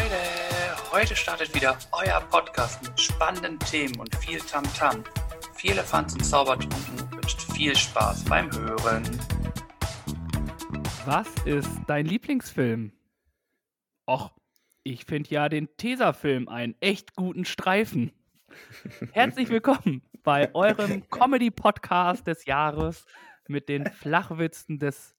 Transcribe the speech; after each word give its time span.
Leute, 0.00 0.92
heute 0.92 1.14
startet 1.14 1.54
wieder 1.54 1.78
euer 1.92 2.20
Podcast 2.30 2.82
mit 2.82 2.98
spannenden 2.98 3.58
Themen 3.58 4.00
und 4.00 4.14
viel 4.16 4.38
Tamtam. 4.38 5.02
-Tam. 5.02 5.54
Viel 5.54 5.72
Elefanz 5.72 6.14
und 6.14 6.24
Zaubertrunken 6.24 7.12
wünscht 7.12 7.42
viel 7.52 7.76
Spaß 7.76 8.24
beim 8.24 8.50
Hören. 8.50 9.02
Was 11.04 11.28
ist 11.44 11.68
dein 11.86 12.06
Lieblingsfilm? 12.06 12.92
Och, 14.06 14.30
ich 14.84 15.04
finde 15.04 15.28
ja 15.28 15.50
den 15.50 15.68
Tesafilm 15.76 16.48
einen 16.48 16.76
echt 16.80 17.14
guten 17.14 17.44
Streifen. 17.44 18.10
Herzlich 19.12 19.50
willkommen 19.50 20.02
bei 20.22 20.54
eurem 20.54 21.10
Comedy-Podcast 21.10 22.26
des 22.26 22.46
Jahres 22.46 23.04
mit 23.48 23.68
den 23.68 23.84
Flachwitzen 23.84 24.78
des 24.78 25.14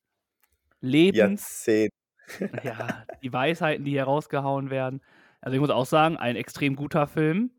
Lebens. 0.79 1.67
Jahrzehnt. 1.67 2.00
Ja, 2.63 3.05
die 3.21 3.33
Weisheiten, 3.33 3.85
die 3.85 3.91
hier 3.91 4.03
rausgehauen 4.03 4.69
werden. 4.69 5.01
Also 5.41 5.55
ich 5.55 5.61
muss 5.61 5.69
auch 5.69 5.85
sagen, 5.85 6.17
ein 6.17 6.35
extrem 6.35 6.75
guter 6.75 7.07
Film. 7.07 7.51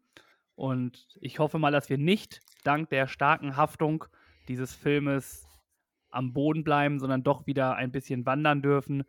Und 0.55 1.07
ich 1.21 1.39
hoffe 1.39 1.59
mal, 1.59 1.73
dass 1.73 1.91
wir 1.91 1.99
nicht 1.99 2.41
dank 2.65 2.91
der 2.91 3.07
starken 3.07 3.57
Haftung 3.57 4.05
dieses 4.49 4.75
Filmes 4.75 5.47
am 6.11 6.33
Boden 6.33 6.63
bleiben, 6.63 6.99
sondern 6.99 7.23
doch 7.23 7.47
wieder 7.47 7.75
ein 7.75 7.91
bisschen 7.91 8.27
wandern 8.27 8.63
dürfen. 8.63 9.05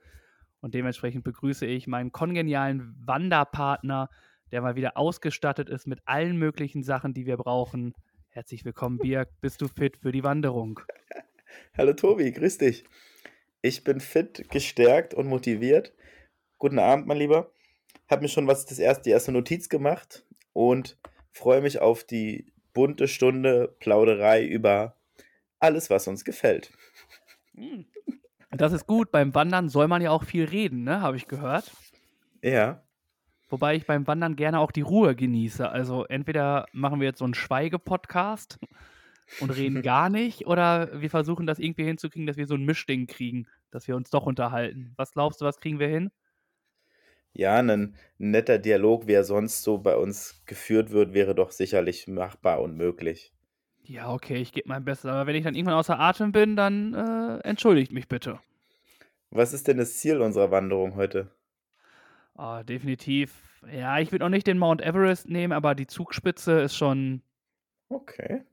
Und 0.62 0.74
dementsprechend 0.74 1.24
begrüße 1.24 1.66
ich 1.66 1.88
meinen 1.88 2.12
kongenialen 2.12 2.96
Wanderpartner, 3.06 4.10
der 4.52 4.62
mal 4.62 4.76
wieder 4.76 4.98
ausgestattet 4.98 5.70
ist 5.70 5.88
mit 5.88 6.00
allen 6.06 6.38
möglichen 6.38 6.84
Sachen, 6.84 7.14
die 7.14 7.26
wir 7.26 7.38
brauchen. 7.38 7.94
Herzlich 8.30 8.64
willkommen, 8.64 8.98
Birg. 8.98 9.30
Bist 9.42 9.62
du 9.62 9.68
fit 9.68 9.98
für 9.98 10.12
die 10.12 10.24
Wanderung? 10.24 10.80
Hallo 11.78 11.94
Tobi, 11.94 12.32
grüß 12.32 12.58
dich. 12.60 12.86
Ich 13.66 13.86
bin 13.86 14.02
fit, 14.02 14.50
gestärkt 14.50 15.14
und 15.14 15.28
motiviert. 15.28 15.94
Guten 16.58 16.80
Abend, 16.80 17.08
mein 17.08 17.16
Lieber. 17.16 17.50
Hab 18.10 18.22
mir 18.22 18.28
schon 18.28 18.46
was 18.46 18.66
das 18.66 18.78
erste, 18.78 19.04
die 19.04 19.12
erste 19.12 19.32
Notiz 19.32 19.70
gemacht 19.70 20.26
und 20.52 20.98
freue 21.32 21.62
mich 21.62 21.80
auf 21.80 22.04
die 22.04 22.52
bunte 22.74 23.08
Stunde 23.08 23.74
Plauderei 23.80 24.44
über 24.46 24.98
alles, 25.60 25.90
was 25.90 26.08
uns 26.08 26.26
gefällt. 26.26 26.74
Das 28.56 28.72
ist 28.72 28.86
gut. 28.86 29.10
Beim 29.10 29.34
Wandern 29.34 29.68
soll 29.68 29.88
man 29.88 30.04
ja 30.04 30.12
auch 30.12 30.26
viel 30.26 30.46
reden, 30.46 30.84
ne? 30.84 31.02
Habe 31.02 31.18
ich 31.18 31.28
gehört. 31.28 31.72
Ja. 32.44 32.84
Wobei 33.50 33.74
ich 33.74 33.88
beim 33.88 34.06
Wandern 34.06 34.36
gerne 34.36 34.60
auch 34.60 34.72
die 34.72 34.82
Ruhe 34.82 35.16
genieße. 35.16 35.68
Also 35.68 36.06
entweder 36.06 36.68
machen 36.72 37.00
wir 37.00 37.08
jetzt 37.08 37.18
so 37.18 37.26
einen 37.26 37.34
Schweige-Podcast 37.34 38.60
und 39.40 39.50
reden 39.50 39.82
gar 39.84 40.10
nicht 40.10 40.48
oder 40.48 41.02
wir 41.02 41.10
versuchen 41.10 41.46
das 41.46 41.60
irgendwie 41.60 41.86
hinzukriegen, 41.86 42.28
dass 42.28 42.38
wir 42.38 42.48
so 42.48 42.56
ein 42.56 42.66
Mischding 42.66 43.08
kriegen, 43.08 43.48
dass 43.72 43.88
wir 43.88 43.96
uns 43.96 44.10
doch 44.10 44.26
unterhalten. 44.26 44.94
Was 44.98 45.12
glaubst 45.12 45.42
du, 45.42 45.46
was 45.46 45.60
kriegen 45.60 45.80
wir 45.80 45.88
hin? 45.88 46.12
Ja, 47.34 47.58
ein 47.58 47.96
netter 48.20 48.60
Dialog, 48.60 49.08
wie 49.08 49.14
er 49.14 49.24
sonst 49.24 49.64
so 49.64 49.80
bei 49.80 49.98
uns 49.98 50.44
geführt 50.46 50.92
wird, 50.92 51.14
wäre 51.14 51.34
doch 51.34 51.52
sicherlich 51.52 52.08
machbar 52.08 52.62
und 52.62 52.78
möglich. 52.78 53.34
Ja, 53.86 54.14
okay, 54.14 54.38
ich 54.38 54.54
gebe 54.54 54.70
mein 54.70 54.86
Bestes. 54.86 55.10
Aber 55.10 55.28
wenn 55.28 55.36
ich 55.36 55.44
dann 55.44 55.56
irgendwann 55.56 55.76
außer 55.76 56.00
Atem 56.00 56.32
bin, 56.32 56.56
dann 56.56 56.94
äh, 56.94 57.40
entschuldigt 57.40 57.92
mich 57.92 58.08
bitte. 58.08 58.40
Was 59.32 59.52
ist 59.52 59.68
denn 59.68 59.78
das 59.78 59.98
Ziel 59.98 60.22
unserer 60.22 60.52
Wanderung 60.52 60.96
heute? 60.96 61.32
Oh, 62.36 62.62
definitiv. 62.64 63.64
Ja, 63.72 64.00
ich 64.00 64.12
würde 64.12 64.26
auch 64.26 64.30
nicht 64.30 64.48
den 64.48 64.58
Mount 64.58 64.82
Everest 64.82 65.28
nehmen, 65.28 65.54
aber 65.54 65.76
die 65.76 65.88
Zugspitze 65.88 66.62
ist 66.62 66.76
schon. 66.76 67.24
Okay. 67.90 68.44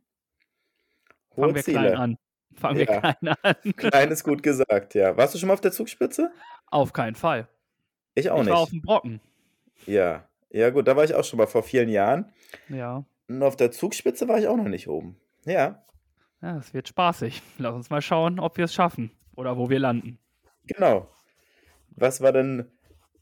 Fangen 1.35 1.55
wir 1.55 1.63
Ziele. 1.63 1.79
klein 1.79 1.95
an. 1.97 2.19
Fangen 2.55 2.81
ja. 2.81 2.89
wir 2.89 3.01
klein 3.01 3.37
an. 3.43 3.73
Klein 3.77 4.11
ist 4.11 4.25
gut 4.25 4.43
gesagt, 4.43 4.95
ja. 4.95 5.17
Warst 5.17 5.35
du 5.35 5.39
schon 5.39 5.47
mal 5.47 5.55
auf 5.55 5.61
der 5.61 5.73
Zugspitze? 5.73 6.31
Auf 6.67 6.93
keinen 6.93 7.15
Fall. 7.15 7.49
Ich 8.15 8.31
auch 8.31 8.39
ich 8.39 8.45
nicht. 8.45 8.49
Ich 8.49 8.55
war 8.55 8.63
auf 8.63 8.71
dem 8.71 8.83
Brocken. 8.83 9.21
Ja. 9.87 10.25
Ja, 10.51 10.71
gut, 10.71 10.89
da 10.89 10.97
war 10.97 11.05
ich 11.05 11.15
auch 11.15 11.25
schon 11.25 11.39
mal 11.39 11.47
vor 11.47 11.63
vielen 11.63 11.89
Jahren. 11.89 12.33
Ja. 12.69 13.05
Und 13.29 13.43
auf 13.43 13.57
der 13.57 13.71
Zugspitze 13.71 14.27
war 14.29 14.39
ich 14.39 14.49
auch 14.49 14.57
noch 14.57 14.69
nicht 14.69 14.89
oben. 14.89 15.17
Ja. 15.45 15.85
Ja, 16.43 16.57
es 16.57 16.75
wird 16.75 16.89
spaßig. 16.89 17.43
Lass 17.59 17.75
uns 17.75 17.91
mal 17.91 18.03
schauen, 18.03 18.41
ob 18.41 18.57
wir 18.57 18.65
es 18.65 18.75
schaffen 18.75 19.13
oder 19.37 19.57
wo 19.57 19.71
wir 19.71 19.79
landen. 19.79 20.19
Genau. 20.67 21.09
Was 21.91 22.21
war 22.21 22.33
denn, 22.33 22.71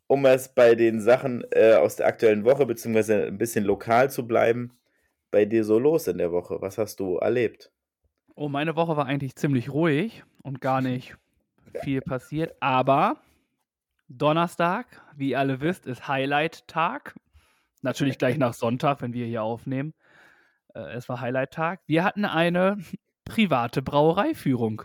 um 0.07 0.25
es 0.25 0.49
bei 0.49 0.75
den 0.75 1.01
Sachen 1.01 1.45
äh, 1.51 1.75
aus 1.75 1.97
der 1.97 2.07
aktuellen 2.07 2.45
Woche, 2.45 2.65
beziehungsweise 2.65 3.27
ein 3.27 3.39
bisschen 3.39 3.65
lokal 3.65 4.11
zu 4.11 4.27
bleiben, 4.27 4.79
bei 5.31 5.45
dir 5.45 5.65
so 5.65 5.79
los 5.79 6.07
in 6.07 6.19
der 6.19 6.33
Woche? 6.33 6.61
Was 6.61 6.79
hast 6.79 7.01
du 7.01 7.17
erlebt? 7.17 7.71
Oh, 8.41 8.49
meine 8.49 8.77
Woche 8.77 8.97
war 8.97 9.07
eigentlich 9.07 9.35
ziemlich 9.35 9.69
ruhig 9.69 10.23
und 10.45 10.61
gar 10.61 10.81
nicht 10.81 11.17
viel 11.83 12.01
passiert, 12.01 12.55
aber 12.61 13.17
Donnerstag, 14.07 14.87
wie 15.17 15.31
ihr 15.31 15.41
alle 15.41 15.61
wisst, 15.61 15.87
ist 15.87 16.07
Highlight-Tag. 16.07 17.17
Natürlich 17.83 18.17
gleich 18.17 18.39
nach 18.39 18.55
Sonntag, 18.55 19.03
wenn 19.03 19.13
wir 19.13 19.27
hier 19.27 19.43
aufnehmen. 19.43 19.93
Äh, 20.73 20.93
es 20.93 21.09
war 21.09 21.21
Highlight-Tag. 21.21 21.81
Wir 21.87 22.05
hatten 22.05 22.25
eine 22.25 22.79
private 23.25 23.83
Brauereiführung. 23.83 24.83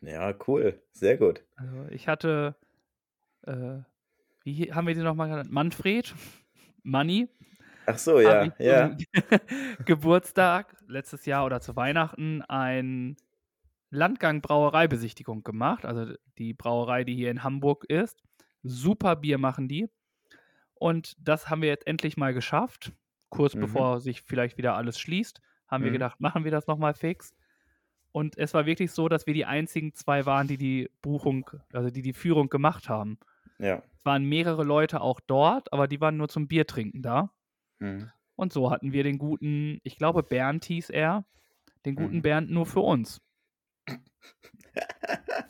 Ja, 0.00 0.32
cool. 0.46 0.80
Sehr 0.92 1.16
gut. 1.16 1.42
Also 1.56 1.86
ich 1.90 2.06
hatte, 2.06 2.54
äh, 3.48 3.78
wie 4.44 4.72
haben 4.72 4.86
wir 4.86 4.94
die 4.94 5.00
nochmal 5.00 5.28
genannt? 5.28 5.50
Manfred? 5.50 6.14
Manni? 6.84 7.28
Ach 7.90 7.98
so, 7.98 8.20
ja, 8.20 8.52
ja. 8.58 8.96
Geburtstag 9.86 10.76
letztes 10.86 11.24
Jahr 11.24 11.46
oder 11.46 11.60
zu 11.60 11.74
Weihnachten 11.74 12.42
ein 12.42 13.16
Landgang 13.90 14.42
Brauereibesichtigung 14.42 15.42
gemacht. 15.42 15.86
Also 15.86 16.12
die 16.36 16.52
Brauerei, 16.52 17.04
die 17.04 17.14
hier 17.14 17.30
in 17.30 17.42
Hamburg 17.42 17.84
ist. 17.84 18.22
Super 18.62 19.16
Bier 19.16 19.38
machen 19.38 19.68
die. 19.68 19.88
Und 20.74 21.16
das 21.18 21.48
haben 21.48 21.62
wir 21.62 21.68
jetzt 21.68 21.86
endlich 21.86 22.18
mal 22.18 22.34
geschafft. 22.34 22.92
Kurz 23.30 23.54
mhm. 23.54 23.60
bevor 23.60 24.00
sich 24.00 24.22
vielleicht 24.22 24.58
wieder 24.58 24.74
alles 24.74 24.98
schließt, 24.98 25.40
haben 25.66 25.80
mhm. 25.80 25.86
wir 25.86 25.92
gedacht, 25.92 26.20
machen 26.20 26.44
wir 26.44 26.50
das 26.50 26.66
nochmal 26.66 26.92
fix. 26.92 27.34
Und 28.12 28.36
es 28.36 28.52
war 28.52 28.66
wirklich 28.66 28.92
so, 28.92 29.08
dass 29.08 29.26
wir 29.26 29.34
die 29.34 29.46
einzigen 29.46 29.94
zwei 29.94 30.26
waren, 30.26 30.46
die 30.46 30.58
die 30.58 30.90
Buchung, 31.00 31.48
also 31.72 31.88
die 31.90 32.02
die 32.02 32.12
Führung 32.12 32.48
gemacht 32.48 32.88
haben. 32.88 33.18
Ja. 33.58 33.82
Es 33.96 34.04
waren 34.04 34.24
mehrere 34.24 34.64
Leute 34.64 35.00
auch 35.00 35.20
dort, 35.20 35.72
aber 35.72 35.88
die 35.88 36.00
waren 36.00 36.16
nur 36.16 36.28
zum 36.28 36.48
Bier 36.48 36.66
trinken 36.66 37.02
da. 37.02 37.30
Mhm. 37.78 38.10
Und 38.36 38.52
so 38.52 38.70
hatten 38.70 38.92
wir 38.92 39.02
den 39.02 39.18
guten, 39.18 39.80
ich 39.82 39.96
glaube, 39.96 40.22
Bernd 40.22 40.64
hieß 40.64 40.90
er, 40.90 41.24
den 41.84 41.96
guten 41.96 42.16
mhm. 42.16 42.22
Bernd 42.22 42.50
nur 42.50 42.66
für 42.66 42.80
uns. 42.80 43.20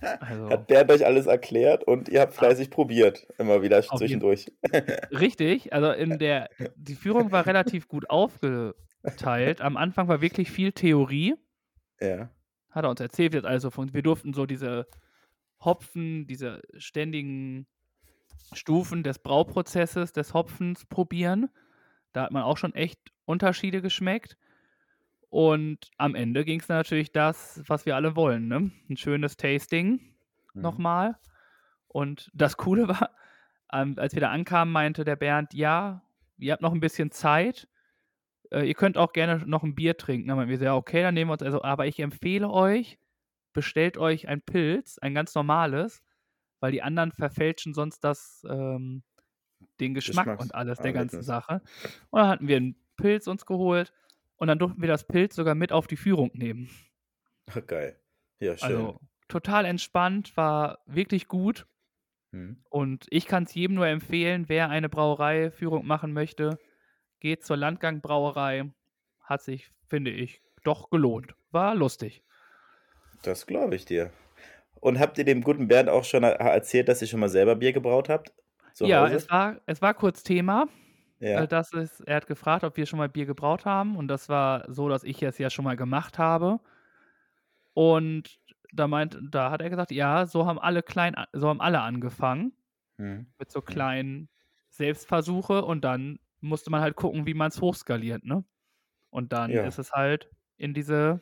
Also, 0.01 0.49
Hat 0.49 0.69
Bernd 0.69 0.91
euch 0.91 1.05
alles 1.05 1.27
erklärt 1.27 1.85
und 1.85 2.09
ihr 2.09 2.21
habt 2.21 2.33
fleißig 2.33 2.71
probiert, 2.71 3.27
immer 3.37 3.63
wieder 3.63 3.83
zwischendurch. 3.83 4.47
Richtig, 5.11 5.73
also 5.73 5.91
in 5.91 6.19
der, 6.19 6.49
die 6.77 6.95
Führung 6.95 7.31
war 7.31 7.45
relativ 7.45 7.89
gut 7.89 8.09
aufgeteilt. 8.09 9.61
Am 9.61 9.77
Anfang 9.77 10.09
war 10.09 10.23
wirklich 10.23 10.51
viel 10.51 10.73
Theorie. 10.73 11.35
Ja. 12.01 12.31
Hat 12.71 12.85
er 12.85 12.91
uns 12.91 13.01
erzählt, 13.01 13.35
jetzt 13.35 13.45
also 13.45 13.71
von, 13.71 13.93
wir 13.93 14.03
durften 14.03 14.33
so 14.33 14.47
diese 14.47 14.87
Hopfen, 15.63 16.27
diese 16.27 16.63
ständigen 16.77 17.67
Stufen 18.53 19.03
des 19.03 19.19
Brauprozesses, 19.19 20.13
des 20.13 20.33
Hopfens 20.33 20.87
probieren. 20.87 21.51
Da 22.13 22.23
hat 22.23 22.31
man 22.31 22.43
auch 22.43 22.57
schon 22.57 22.75
echt 22.75 22.99
Unterschiede 23.25 23.83
geschmeckt. 23.83 24.37
Und 25.31 25.91
am 25.99 26.15
Ende 26.15 26.45
ging 26.45 26.61
es 26.61 26.69
natürlich 26.69 27.13
das, 27.13 27.63
was 27.67 27.85
wir 27.85 27.97
alle 27.97 28.17
wollen. 28.17 28.49
Ne? 28.49 28.71
Ein 28.89 28.97
schönes 28.97 29.37
Tasting 29.37 30.15
mhm. 30.55 30.63
nochmal. 30.63 31.17
Und 31.87 32.31
das 32.35 32.57
Coole 32.57 32.89
war, 32.89 33.11
ähm, 33.73 33.95
als 33.99 34.15
wir 34.15 34.21
da 34.21 34.31
ankamen, 34.31 34.73
meinte 34.73 35.05
der 35.05 35.17
Bernd, 35.17 35.53
ja, 35.55 36.03
ihr 36.39 36.53
habt 36.53 36.63
noch 36.63 36.73
ein 36.73 36.81
bisschen 36.81 37.11
Zeit. 37.11 37.69
Äh, 38.51 38.67
ihr 38.67 38.75
könnt 38.75 38.97
auch 38.97 39.13
gerne 39.13 39.45
noch 39.47 39.63
ein 39.63 39.75
Bier 39.75 39.97
trinken. 39.97 40.29
Dann 40.29 40.49
wir, 40.49 40.59
ja, 40.59 40.75
okay, 40.75 41.03
dann 41.03 41.15
nehmen 41.15 41.29
wir 41.29 41.35
uns 41.35 41.43
also, 41.43 41.63
aber 41.63 41.87
ich 41.87 41.99
empfehle 41.99 42.49
euch, 42.49 42.99
bestellt 43.53 43.99
euch 43.99 44.29
ein 44.29 44.41
Pilz, 44.41 44.99
ein 44.99 45.15
ganz 45.15 45.35
normales, 45.35 46.03
weil 46.61 46.73
die 46.73 46.83
anderen 46.83 47.13
verfälschen 47.13 47.75
sonst 47.75 48.01
das, 48.01 48.43
ähm, 48.49 49.03
den 49.81 49.95
Geschmack 49.95 50.41
und 50.41 50.55
alles 50.55 50.79
der 50.79 50.93
ganzen 50.93 51.23
Sache. 51.23 51.61
Und 52.11 52.21
dann 52.21 52.29
hatten 52.29 52.49
wir 52.49 52.57
einen 52.57 52.77
Pilz 52.97 53.27
uns 53.27 53.47
geholt 53.47 53.93
und 54.37 54.49
dann 54.49 54.59
durften 54.59 54.81
wir 54.81 54.89
das 54.89 55.05
Pilz 55.05 55.37
sogar 55.37 55.55
mit 55.55 55.73
auf 55.73 55.87
die 55.87 55.97
Führung 55.97 56.31
nehmen. 56.35 56.71
Ach, 57.47 57.65
geil. 57.67 57.99
Ja, 58.41 58.57
schön. 58.57 58.69
Also 58.69 59.01
total 59.29 59.65
entspannt, 59.65 60.37
war 60.37 60.79
wirklich 60.87 61.29
gut. 61.29 61.67
Hm. 62.33 62.63
Und 62.69 63.07
ich 63.11 63.27
kann 63.27 63.45
es 63.45 63.55
jedem 63.55 63.77
nur 63.77 63.87
empfehlen, 63.87 64.49
wer 64.49 64.69
eine 64.69 64.89
Brauereiführung 64.89 65.87
machen 65.87 66.13
möchte, 66.13 66.59
geht 67.21 67.45
zur 67.45 67.57
Landgang 67.57 68.01
Brauerei. 68.01 68.71
Hat 69.21 69.43
sich, 69.43 69.71
finde 69.87 70.11
ich, 70.11 70.43
doch 70.65 70.91
gelohnt. 70.91 71.35
War 71.51 71.75
lustig. 71.75 72.23
Das 73.23 73.47
glaube 73.47 73.75
ich 73.75 73.85
dir. 73.85 74.11
Und 74.81 75.01
habt 75.01 75.19
ihr 75.19 75.25
dem 75.25 75.43
guten 75.43 75.69
Bernd 75.69 75.89
auch 75.89 76.05
schon 76.05 76.23
erzählt, 76.23 76.89
dass 76.89 77.03
ihr 77.03 77.09
schon 77.09 77.21
mal 77.21 77.29
selber 77.29 77.57
Bier 77.57 77.73
gebraut 77.73 78.09
habt? 78.09 78.33
Ja, 78.87 79.07
es 79.09 79.29
war, 79.31 79.61
es 79.67 79.83
war 79.83 79.95
kurz 79.95 80.23
Thema. 80.23 80.69
Ja. 81.21 81.43
Äh, 81.43 81.49
das 81.49 81.73
ist, 81.73 82.01
er 82.03 82.17
hat 82.17 82.27
gefragt, 82.27 82.65
ob 82.65 82.77
wir 82.77 82.87
schon 82.87 82.99
mal 82.99 83.09
Bier 83.09 83.27
gebraut 83.27 83.65
haben. 83.65 83.97
Und 83.97 84.09
das 84.09 84.29
war 84.29 84.65
so, 84.73 84.89
dass 84.89 85.05
ich 85.05 85.23
es 85.23 85.39
ja 85.39 85.51
schon 85.51 85.65
mal 85.65 85.77
gemacht 85.77 86.19
habe. 86.19 86.61
Und 87.75 88.39
da 88.73 88.87
meint, 88.89 89.19
da 89.31 89.51
hat 89.51 89.63
er 89.63 89.71
gesagt, 89.71 89.91
ja, 89.91 90.27
so 90.27 90.47
haben 90.47 90.59
alle 90.59 90.83
klein, 90.83 91.15
so 91.33 91.49
haben 91.49 91.61
alle 91.61 91.81
angefangen. 91.81 92.53
Hm. 92.99 93.27
Mit 93.39 93.51
so 93.51 93.63
kleinen 93.63 94.29
Selbstversuche 94.71 95.65
und 95.65 95.85
dann 95.85 96.19
musste 96.41 96.71
man 96.71 96.81
halt 96.81 96.97
gucken, 96.97 97.27
wie 97.27 97.35
man 97.35 97.49
es 97.49 97.61
hochskaliert, 97.61 98.25
ne? 98.25 98.45
Und 99.11 99.33
dann 99.33 99.51
Ja. 99.51 99.65
ist 99.65 99.79
es 99.79 99.93
halt 99.93 100.31
in 100.57 100.75
diese 100.75 101.21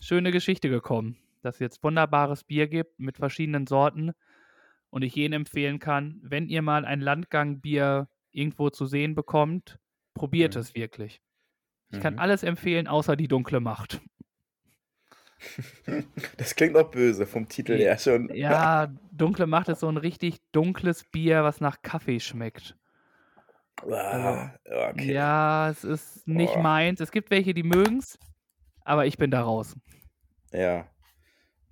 schöne 0.00 0.30
Geschichte 0.32 0.68
gekommen, 0.68 1.16
dass 1.42 1.56
es 1.56 1.60
jetzt 1.60 1.82
wunderbares 1.84 2.44
Bier 2.44 2.68
gibt 2.68 2.98
mit 3.00 3.16
verschiedenen 3.16 3.66
Sorten 3.66 4.12
und 4.90 5.02
ich 5.02 5.14
jedem 5.14 5.40
empfehlen 5.42 5.78
kann, 5.78 6.18
wenn 6.22 6.48
ihr 6.48 6.62
mal 6.62 6.84
ein 6.84 7.00
Landgangbier 7.00 8.08
irgendwo 8.30 8.70
zu 8.70 8.86
sehen 8.86 9.14
bekommt, 9.14 9.78
probiert 10.14 10.54
Mhm. 10.54 10.60
es 10.60 10.74
wirklich. 10.74 11.20
Ich 11.90 12.00
kann 12.00 12.14
Mhm. 12.14 12.20
alles 12.20 12.42
empfehlen, 12.42 12.86
außer 12.86 13.16
die 13.16 13.28
dunkle 13.28 13.60
Macht. 13.60 14.00
Das 16.36 16.54
klingt 16.56 16.76
auch 16.76 16.90
böse 16.90 17.26
vom 17.26 17.48
Titel 17.48 17.72
Ja, 17.72 17.78
her 17.78 17.98
schon. 17.98 18.34
Ja, 18.34 18.88
dunkle 19.12 19.46
Macht 19.46 19.68
ist 19.68 19.80
so 19.80 19.88
ein 19.88 19.96
richtig 19.96 20.38
dunkles 20.52 21.04
Bier, 21.04 21.44
was 21.44 21.60
nach 21.60 21.80
Kaffee 21.82 22.20
schmeckt. 22.20 22.76
Ah, 23.88 24.50
okay. 24.64 25.12
Ja, 25.12 25.70
es 25.70 25.84
ist 25.84 26.26
nicht 26.26 26.56
Oh. 26.56 26.60
meins. 26.60 27.00
Es 27.00 27.12
gibt 27.12 27.30
welche, 27.30 27.54
die 27.54 27.62
mögen's, 27.62 28.18
aber 28.84 29.06
ich 29.06 29.16
bin 29.18 29.30
da 29.30 29.42
raus. 29.42 29.76
Ja. 30.52 30.88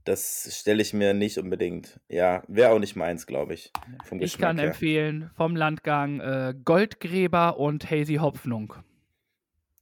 Das 0.07 0.57
stelle 0.59 0.81
ich 0.83 0.95
mir 0.95 1.15
nicht 1.15 1.37
unbedingt. 1.37 2.01
Ja, 2.09 2.43
wäre 2.47 2.71
auch 2.71 2.79
nicht 2.79 2.95
meins, 2.97 3.27
glaube 3.27 3.55
ich. 3.55 3.73
Vom 4.05 4.19
Ich 4.19 4.33
Geschmack 4.35 4.49
kann 4.51 4.59
her. 4.59 4.69
empfehlen 4.69 5.31
vom 5.35 5.57
Landgang 5.57 6.21
äh, 6.21 6.55
Goldgräber 6.65 7.59
und 7.59 7.91
Hazy 7.91 8.15
Hopfnung. 8.15 8.73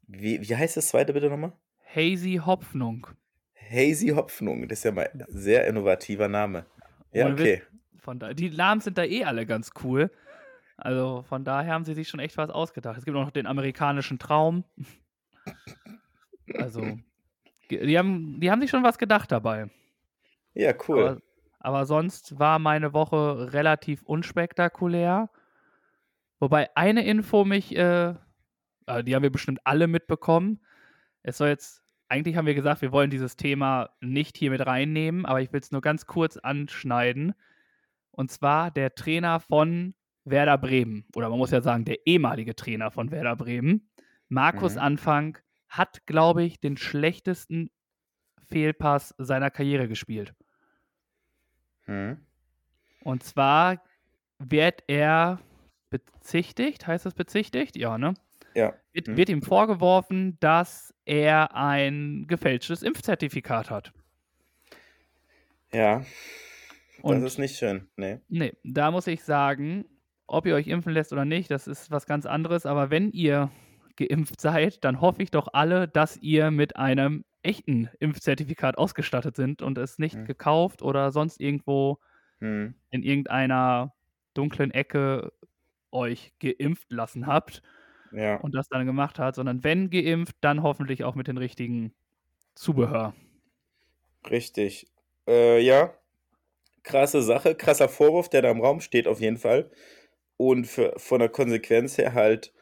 Wie, 0.06 0.40
wie 0.40 0.56
heißt 0.56 0.76
das 0.78 0.88
zweite 0.88 1.12
bitte 1.12 1.28
nochmal? 1.28 1.52
Hazy 1.94 2.40
Hopfnung. 2.44 3.06
Hazy 3.70 4.08
Hopfnung. 4.08 4.66
Das 4.66 4.78
ist 4.78 4.84
ja 4.84 4.92
mal 4.92 5.10
ein 5.12 5.24
sehr 5.28 5.66
innovativer 5.66 6.28
Name. 6.28 6.64
Ja, 7.12 7.26
Ohne 7.26 7.34
okay. 7.34 7.62
Von 7.98 8.18
da, 8.18 8.32
die 8.32 8.50
Namen 8.50 8.80
sind 8.80 8.96
da 8.98 9.04
eh 9.04 9.24
alle 9.24 9.44
ganz 9.46 9.72
cool. 9.82 10.10
Also 10.76 11.22
von 11.28 11.44
daher 11.44 11.72
haben 11.72 11.84
sie 11.84 11.94
sich 11.94 12.08
schon 12.08 12.18
echt 12.20 12.36
was 12.36 12.50
ausgedacht. 12.50 12.98
Es 12.98 13.04
gibt 13.04 13.16
auch 13.16 13.24
noch 13.24 13.30
den 13.30 13.46
amerikanischen 13.46 14.18
Traum. 14.18 14.64
Also, 16.58 16.98
die 17.70 17.98
haben, 17.98 18.38
die 18.38 18.50
haben 18.50 18.60
sich 18.60 18.68
schon 18.68 18.82
was 18.82 18.98
gedacht 18.98 19.32
dabei. 19.32 19.70
Ja, 20.54 20.72
cool. 20.88 21.02
Aber, 21.04 21.20
aber 21.60 21.86
sonst 21.86 22.38
war 22.38 22.58
meine 22.58 22.92
Woche 22.92 23.52
relativ 23.52 24.02
unspektakulär. 24.02 25.30
Wobei 26.40 26.74
eine 26.76 27.04
Info 27.06 27.44
mich, 27.44 27.74
äh, 27.76 28.14
äh, 28.86 29.04
die 29.04 29.14
haben 29.14 29.22
wir 29.22 29.30
bestimmt 29.32 29.60
alle 29.64 29.86
mitbekommen. 29.86 30.60
Es 31.22 31.38
soll 31.38 31.48
jetzt, 31.48 31.82
eigentlich 32.08 32.36
haben 32.36 32.46
wir 32.46 32.54
gesagt, 32.54 32.82
wir 32.82 32.92
wollen 32.92 33.10
dieses 33.10 33.36
Thema 33.36 33.90
nicht 34.00 34.36
hier 34.36 34.50
mit 34.50 34.66
reinnehmen, 34.66 35.26
aber 35.26 35.40
ich 35.40 35.52
will 35.52 35.60
es 35.60 35.72
nur 35.72 35.80
ganz 35.80 36.06
kurz 36.06 36.36
anschneiden. 36.36 37.34
Und 38.10 38.30
zwar 38.30 38.70
der 38.70 38.94
Trainer 38.94 39.40
von 39.40 39.94
Werder 40.24 40.58
Bremen, 40.58 41.06
oder 41.16 41.28
man 41.28 41.38
muss 41.38 41.50
ja 41.50 41.60
sagen, 41.62 41.84
der 41.84 42.06
ehemalige 42.06 42.54
Trainer 42.56 42.90
von 42.90 43.10
Werder 43.10 43.36
Bremen, 43.36 43.90
Markus 44.28 44.74
Mhm. 44.74 44.80
Anfang, 44.80 45.38
hat, 45.68 46.06
glaube 46.06 46.44
ich, 46.44 46.60
den 46.60 46.76
schlechtesten 46.76 47.70
Fehlpass 48.48 49.14
seiner 49.18 49.50
Karriere 49.50 49.88
gespielt. 49.88 50.34
Hm. 51.86 52.18
Und 53.02 53.22
zwar 53.22 53.82
wird 54.38 54.82
er 54.86 55.40
bezichtigt, 55.90 56.86
heißt 56.86 57.06
das 57.06 57.14
bezichtigt? 57.14 57.76
Ja, 57.76 57.98
ne? 57.98 58.14
Ja. 58.54 58.74
Wird, 58.92 59.08
Hm. 59.08 59.16
wird 59.16 59.28
ihm 59.28 59.42
vorgeworfen, 59.42 60.38
dass 60.40 60.94
er 61.04 61.54
ein 61.54 62.26
gefälschtes 62.26 62.82
Impfzertifikat 62.82 63.70
hat. 63.70 63.92
Ja. 65.72 66.04
Und 67.02 67.20
das 67.20 67.32
ist 67.34 67.38
nicht 67.38 67.56
schön. 67.56 67.88
Nee. 67.96 68.20
nee, 68.28 68.52
da 68.62 68.90
muss 68.90 69.06
ich 69.06 69.22
sagen, 69.24 69.84
ob 70.26 70.46
ihr 70.46 70.54
euch 70.54 70.68
impfen 70.68 70.92
lässt 70.92 71.12
oder 71.12 71.24
nicht, 71.24 71.50
das 71.50 71.66
ist 71.66 71.90
was 71.90 72.06
ganz 72.06 72.24
anderes. 72.26 72.64
Aber 72.64 72.90
wenn 72.90 73.10
ihr 73.10 73.50
geimpft 73.96 74.40
seid, 74.40 74.82
dann 74.84 75.00
hoffe 75.00 75.22
ich 75.22 75.30
doch 75.30 75.48
alle, 75.52 75.86
dass 75.86 76.16
ihr 76.16 76.50
mit 76.50 76.76
einem 76.76 77.24
echten 77.44 77.88
Impfzertifikat 78.00 78.78
ausgestattet 78.78 79.36
sind 79.36 79.62
und 79.62 79.78
es 79.78 79.98
nicht 79.98 80.14
Hm. 80.14 80.24
gekauft 80.24 80.82
oder 80.82 81.12
sonst 81.12 81.40
irgendwo 81.40 81.98
Hm. 82.40 82.74
in 82.90 83.02
irgendeiner 83.02 83.94
dunklen 84.34 84.70
Ecke 84.70 85.32
euch 85.92 86.32
geimpft 86.40 86.92
lassen 86.92 87.26
habt 87.26 87.62
Ja. 88.10 88.42
und 88.42 88.54
das 88.54 88.68
dann 88.68 88.86
gemacht 88.86 89.18
hat, 89.18 89.36
sondern 89.36 89.64
wenn 89.64 89.90
geimpft, 89.90 90.36
dann 90.42 90.62
hoffentlich 90.62 91.04
auch 91.04 91.14
mit 91.16 91.28
den 91.28 91.38
richtigen 91.38 91.94
Zubehör. 92.56 93.14
Richtig. 94.30 94.90
Äh, 95.28 95.60
ja. 95.60 95.94
Krasse 96.84 97.22
Sache, 97.22 97.54
krasser 97.56 97.88
Vorwurf, 97.88 98.28
der 98.30 98.42
da 98.42 98.50
im 98.50 98.60
Raum 98.62 98.80
steht, 98.80 99.08
auf 99.08 99.20
jeden 99.20 99.38
Fall. 99.38 99.70
Und 100.38 100.66
für, 100.66 100.94
von 100.98 101.20
der 101.20 101.30
Konsequenz 101.30 101.98
her 101.98 102.14
halt 102.14 102.52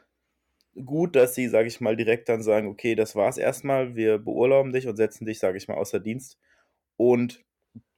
gut, 0.84 1.16
dass 1.16 1.34
sie, 1.34 1.48
sage 1.48 1.68
ich 1.68 1.80
mal, 1.80 1.96
direkt 1.96 2.28
dann 2.28 2.42
sagen, 2.42 2.68
okay, 2.68 2.94
das 2.94 3.14
war's 3.16 3.38
erstmal, 3.38 3.94
wir 3.96 4.18
beurlauben 4.18 4.72
dich 4.72 4.88
und 4.88 4.96
setzen 4.96 5.26
dich, 5.26 5.38
sage 5.38 5.58
ich 5.58 5.68
mal, 5.68 5.76
außer 5.76 6.00
Dienst. 6.00 6.38
Und 6.96 7.44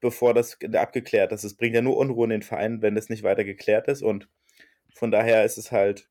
bevor 0.00 0.34
das 0.34 0.58
abgeklärt 0.74 1.32
ist, 1.32 1.44
es 1.44 1.56
bringt 1.56 1.74
ja 1.74 1.82
nur 1.82 1.96
Unruhe 1.96 2.24
in 2.24 2.30
den 2.30 2.42
Verein, 2.42 2.82
wenn 2.82 2.94
das 2.94 3.08
nicht 3.08 3.22
weiter 3.24 3.44
geklärt 3.44 3.88
ist. 3.88 4.02
Und 4.02 4.28
von 4.94 5.10
daher 5.10 5.44
ist 5.44 5.58
es 5.58 5.72
halt 5.72 6.08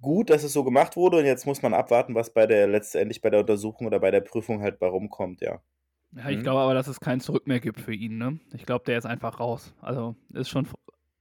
gut, 0.00 0.30
dass 0.30 0.42
es 0.44 0.52
so 0.52 0.64
gemacht 0.64 0.96
wurde. 0.96 1.18
Und 1.18 1.26
jetzt 1.26 1.46
muss 1.46 1.62
man 1.62 1.74
abwarten, 1.74 2.14
was 2.14 2.32
bei 2.32 2.46
der 2.46 2.66
letztendlich 2.68 3.20
bei 3.20 3.30
der 3.30 3.40
Untersuchung 3.40 3.86
oder 3.86 4.00
bei 4.00 4.10
der 4.10 4.20
Prüfung 4.22 4.60
halt 4.62 4.78
bei 4.78 4.88
rumkommt, 4.88 5.40
ja. 5.40 5.62
Ja, 6.12 6.30
ich 6.30 6.38
Mhm. 6.38 6.42
glaube 6.42 6.60
aber, 6.60 6.74
dass 6.74 6.86
es 6.88 7.00
kein 7.00 7.20
Zurück 7.20 7.46
mehr 7.46 7.60
gibt 7.60 7.80
für 7.80 7.92
ihn. 7.94 8.16
Ne? 8.18 8.40
Ich 8.54 8.64
glaube, 8.66 8.84
der 8.86 8.98
ist 8.98 9.04
einfach 9.06 9.40
raus. 9.40 9.74
Also 9.80 10.16
ist 10.32 10.48
schon 10.48 10.66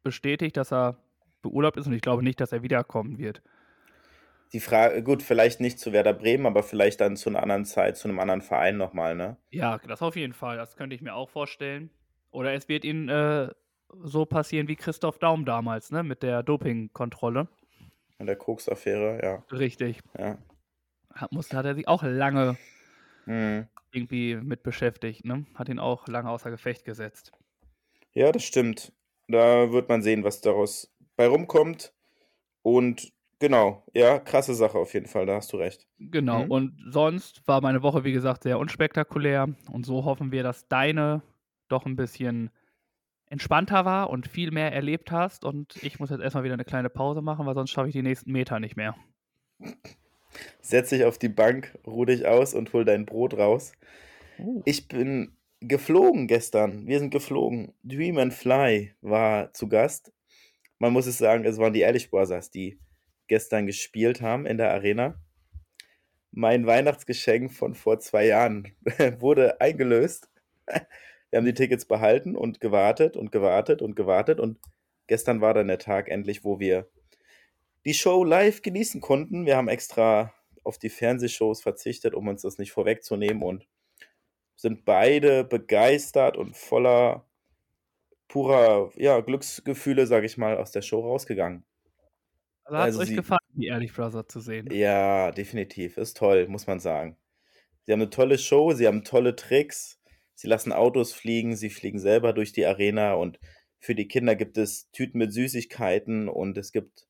bestätigt, 0.04 0.56
dass 0.58 0.72
er 0.72 0.98
beurlaubt 1.42 1.78
ist 1.78 1.88
und 1.88 1.94
ich 1.94 2.02
glaube 2.02 2.24
nicht, 2.24 2.40
dass 2.40 2.52
er 2.54 2.64
wiederkommen 2.64 3.18
wird. 3.18 3.42
Die 4.54 4.60
Frage, 4.62 5.04
gut, 5.04 5.24
vielleicht 5.24 5.60
nicht 5.60 5.78
zu 5.80 5.92
Werder 5.92 6.14
Bremen, 6.14 6.46
aber 6.46 6.64
vielleicht 6.64 7.02
dann 7.02 7.18
zu 7.18 7.30
einer 7.30 7.42
anderen 7.42 7.66
Zeit, 7.66 7.98
zu 7.98 8.08
einem 8.08 8.20
anderen 8.20 8.42
Verein 8.42 8.78
nochmal, 8.78 9.16
ne? 9.16 9.38
Ja, 9.52 9.78
das 9.80 10.02
auf 10.02 10.16
jeden 10.16 10.34
Fall. 10.34 10.56
Das 10.58 10.78
könnte 10.78 10.96
ich 10.96 11.02
mir 11.02 11.14
auch 11.14 11.30
vorstellen. 11.30 11.90
Oder 12.32 12.54
es 12.54 12.70
wird 12.70 12.86
ihm 12.86 13.10
äh, 13.10 13.50
so 14.04 14.26
passieren 14.26 14.68
wie 14.68 14.76
Christoph 14.76 15.20
Daum 15.20 15.44
damals, 15.46 15.92
ne? 15.92 16.04
Mit 16.04 16.24
der 16.24 16.44
Dopingkontrolle. 16.44 17.48
In 18.20 18.26
der 18.26 18.36
Koks-Affäre, 18.38 19.20
ja. 19.22 19.44
Richtig. 19.56 20.00
ja. 20.18 20.38
Hat, 21.14 21.32
musste, 21.32 21.58
hat 21.58 21.66
er 21.66 21.76
sich 21.76 21.88
auch 21.88 22.04
lange 22.04 22.58
Mhm. 23.26 23.68
irgendwie 23.92 24.36
mit 24.36 24.64
beschäftigt, 24.64 25.26
ne? 25.26 25.46
Hat 25.56 25.68
ihn 25.68 25.80
auch 25.80 26.08
lange 26.08 26.30
außer 26.30 26.50
Gefecht 26.50 26.86
gesetzt. 26.86 27.32
Ja, 28.14 28.32
das 28.32 28.44
stimmt. 28.44 28.94
Da 29.28 29.72
wird 29.74 29.90
man 29.90 30.02
sehen, 30.02 30.24
was 30.24 30.40
daraus 30.40 30.96
bei 31.18 31.28
rumkommt. 31.28 31.94
Und 32.62 33.12
genau, 33.40 33.84
ja, 33.94 34.20
krasse 34.20 34.54
Sache 34.54 34.78
auf 34.78 34.94
jeden 34.94 35.08
Fall, 35.08 35.26
da 35.26 35.36
hast 35.36 35.52
du 35.54 35.58
recht. 35.58 35.88
Genau. 36.00 36.46
Mhm. 36.46 36.52
Und 36.52 36.80
sonst 36.90 37.48
war 37.48 37.62
meine 37.62 37.84
Woche, 37.84 38.04
wie 38.04 38.14
gesagt, 38.14 38.44
sehr 38.44 38.60
unspektakulär. 38.60 39.50
Und 39.72 39.86
so 39.86 40.06
hoffen 40.06 40.32
wir, 40.32 40.44
dass 40.44 40.68
deine 40.68 41.22
doch 41.68 41.86
ein 41.86 41.96
bisschen 41.96 42.50
entspannter 43.30 43.86
war 43.86 44.10
und 44.10 44.28
viel 44.28 44.52
mehr 44.52 44.72
erlebt 44.72 45.12
hast. 45.12 45.44
Und 45.44 45.76
ich 45.84 46.00
muss 46.00 46.10
jetzt 46.10 46.22
erstmal 46.22 46.44
wieder 46.44 46.54
eine 46.54 46.66
kleine 46.66 46.90
Pause 46.90 47.22
machen, 47.22 47.46
weil 47.46 47.56
sonst 47.56 47.72
schaffe 47.72 47.90
ich 47.90 47.94
die 47.94 48.02
nächsten 48.02 48.32
Meter 48.32 48.60
nicht 48.60 48.78
mehr. 48.78 48.96
Setz 50.62 50.90
dich 50.90 51.04
auf 51.04 51.18
die 51.18 51.30
Bank, 51.30 51.78
ruh 51.86 52.06
dich 52.06 52.26
aus 52.26 52.54
und 52.54 52.72
hol 52.74 52.86
dein 52.86 53.06
Brot 53.06 53.38
raus. 53.38 53.74
Uh. 54.40 54.62
Ich 54.66 54.88
bin 54.88 55.36
geflogen 55.60 56.28
gestern. 56.28 56.86
Wir 56.88 57.00
sind 57.00 57.10
geflogen. 57.10 57.74
Dream 57.84 58.18
and 58.18 58.34
Fly 58.34 58.94
war 59.02 59.54
zu 59.54 59.68
Gast. 59.68 60.14
Man 60.80 60.94
muss 60.94 61.08
es 61.08 61.18
sagen, 61.18 61.44
es 61.46 61.58
waren 61.58 61.74
die 61.74 61.82
Ehrlich 61.82 62.12
Brothers, 62.12 62.52
die 62.52 62.78
gestern 63.28 63.66
gespielt 63.66 64.22
haben 64.22 64.46
in 64.46 64.58
der 64.58 64.72
Arena. 64.72 65.20
Mein 66.32 66.66
Weihnachtsgeschenk 66.66 67.52
von 67.52 67.76
vor 67.76 68.00
zwei 68.00 68.26
Jahren 68.28 68.74
wurde 69.20 69.60
eingelöst. 69.62 70.30
Wir 71.30 71.38
haben 71.38 71.46
die 71.46 71.54
Tickets 71.54 71.86
behalten 71.86 72.36
und 72.36 72.62
gewartet 72.62 73.18
und 73.18 73.32
gewartet 73.32 73.82
und 73.82 73.96
gewartet. 73.96 74.40
Und 74.40 74.60
gestern 75.08 75.42
war 75.42 75.54
dann 75.54 75.68
der 75.68 75.80
Tag 75.80 76.10
endlich, 76.10 76.44
wo 76.44 76.60
wir 76.60 76.90
die 77.86 77.94
Show 77.94 78.24
live 78.24 78.62
genießen 78.62 79.02
konnten. 79.02 79.46
Wir 79.46 79.58
haben 79.58 79.68
extra 79.68 80.34
auf 80.64 80.78
die 80.78 80.90
Fernsehshows 80.90 81.62
verzichtet, 81.62 82.14
um 82.14 82.28
uns 82.28 82.42
das 82.42 82.58
nicht 82.58 82.72
vorwegzunehmen 82.72 83.42
und 83.44 83.68
sind 84.56 84.86
beide 84.86 85.44
begeistert 85.44 86.36
und 86.36 86.58
voller 86.58 87.26
purer 88.28 88.92
ja, 88.96 89.20
Glücksgefühle, 89.22 90.08
sage 90.08 90.26
ich 90.26 90.38
mal, 90.38 90.58
aus 90.58 90.72
der 90.72 90.82
Show 90.82 91.00
rausgegangen. 91.00 91.64
Also 92.68 92.78
hat 92.78 92.90
es 92.90 92.96
Also 92.96 93.00
euch 93.00 93.08
sie- 93.10 93.16
gefallen, 93.16 93.40
die 93.54 93.68
Ehrlich 93.68 93.94
Brother 93.94 94.28
zu 94.28 94.40
sehen? 94.40 94.68
Ja, 94.72 95.32
definitiv. 95.32 95.98
Ist 95.98 96.18
toll, 96.18 96.48
muss 96.48 96.68
man 96.68 96.80
sagen. 96.80 97.18
Sie 97.86 97.94
haben 97.94 98.02
eine 98.02 98.10
tolle 98.10 98.38
Show, 98.38 98.74
sie 98.74 98.88
haben 98.88 99.04
tolle 99.04 99.36
Tricks, 99.36 100.00
sie 100.36 100.48
lassen 100.48 100.74
Autos 100.74 101.14
fliegen, 101.14 101.56
sie 101.56 101.70
fliegen 101.70 102.00
selber 102.00 102.34
durch 102.34 102.52
die 102.54 102.66
Arena 102.66 103.14
und 103.16 103.40
für 103.80 103.96
die 103.96 104.08
Kinder 104.08 104.36
gibt 104.36 104.58
es 104.58 104.90
Tüten 104.92 105.20
mit 105.20 105.34
Süßigkeiten 105.34 106.30
und 106.30 106.58
es 106.58 106.72
gibt, 106.74 107.08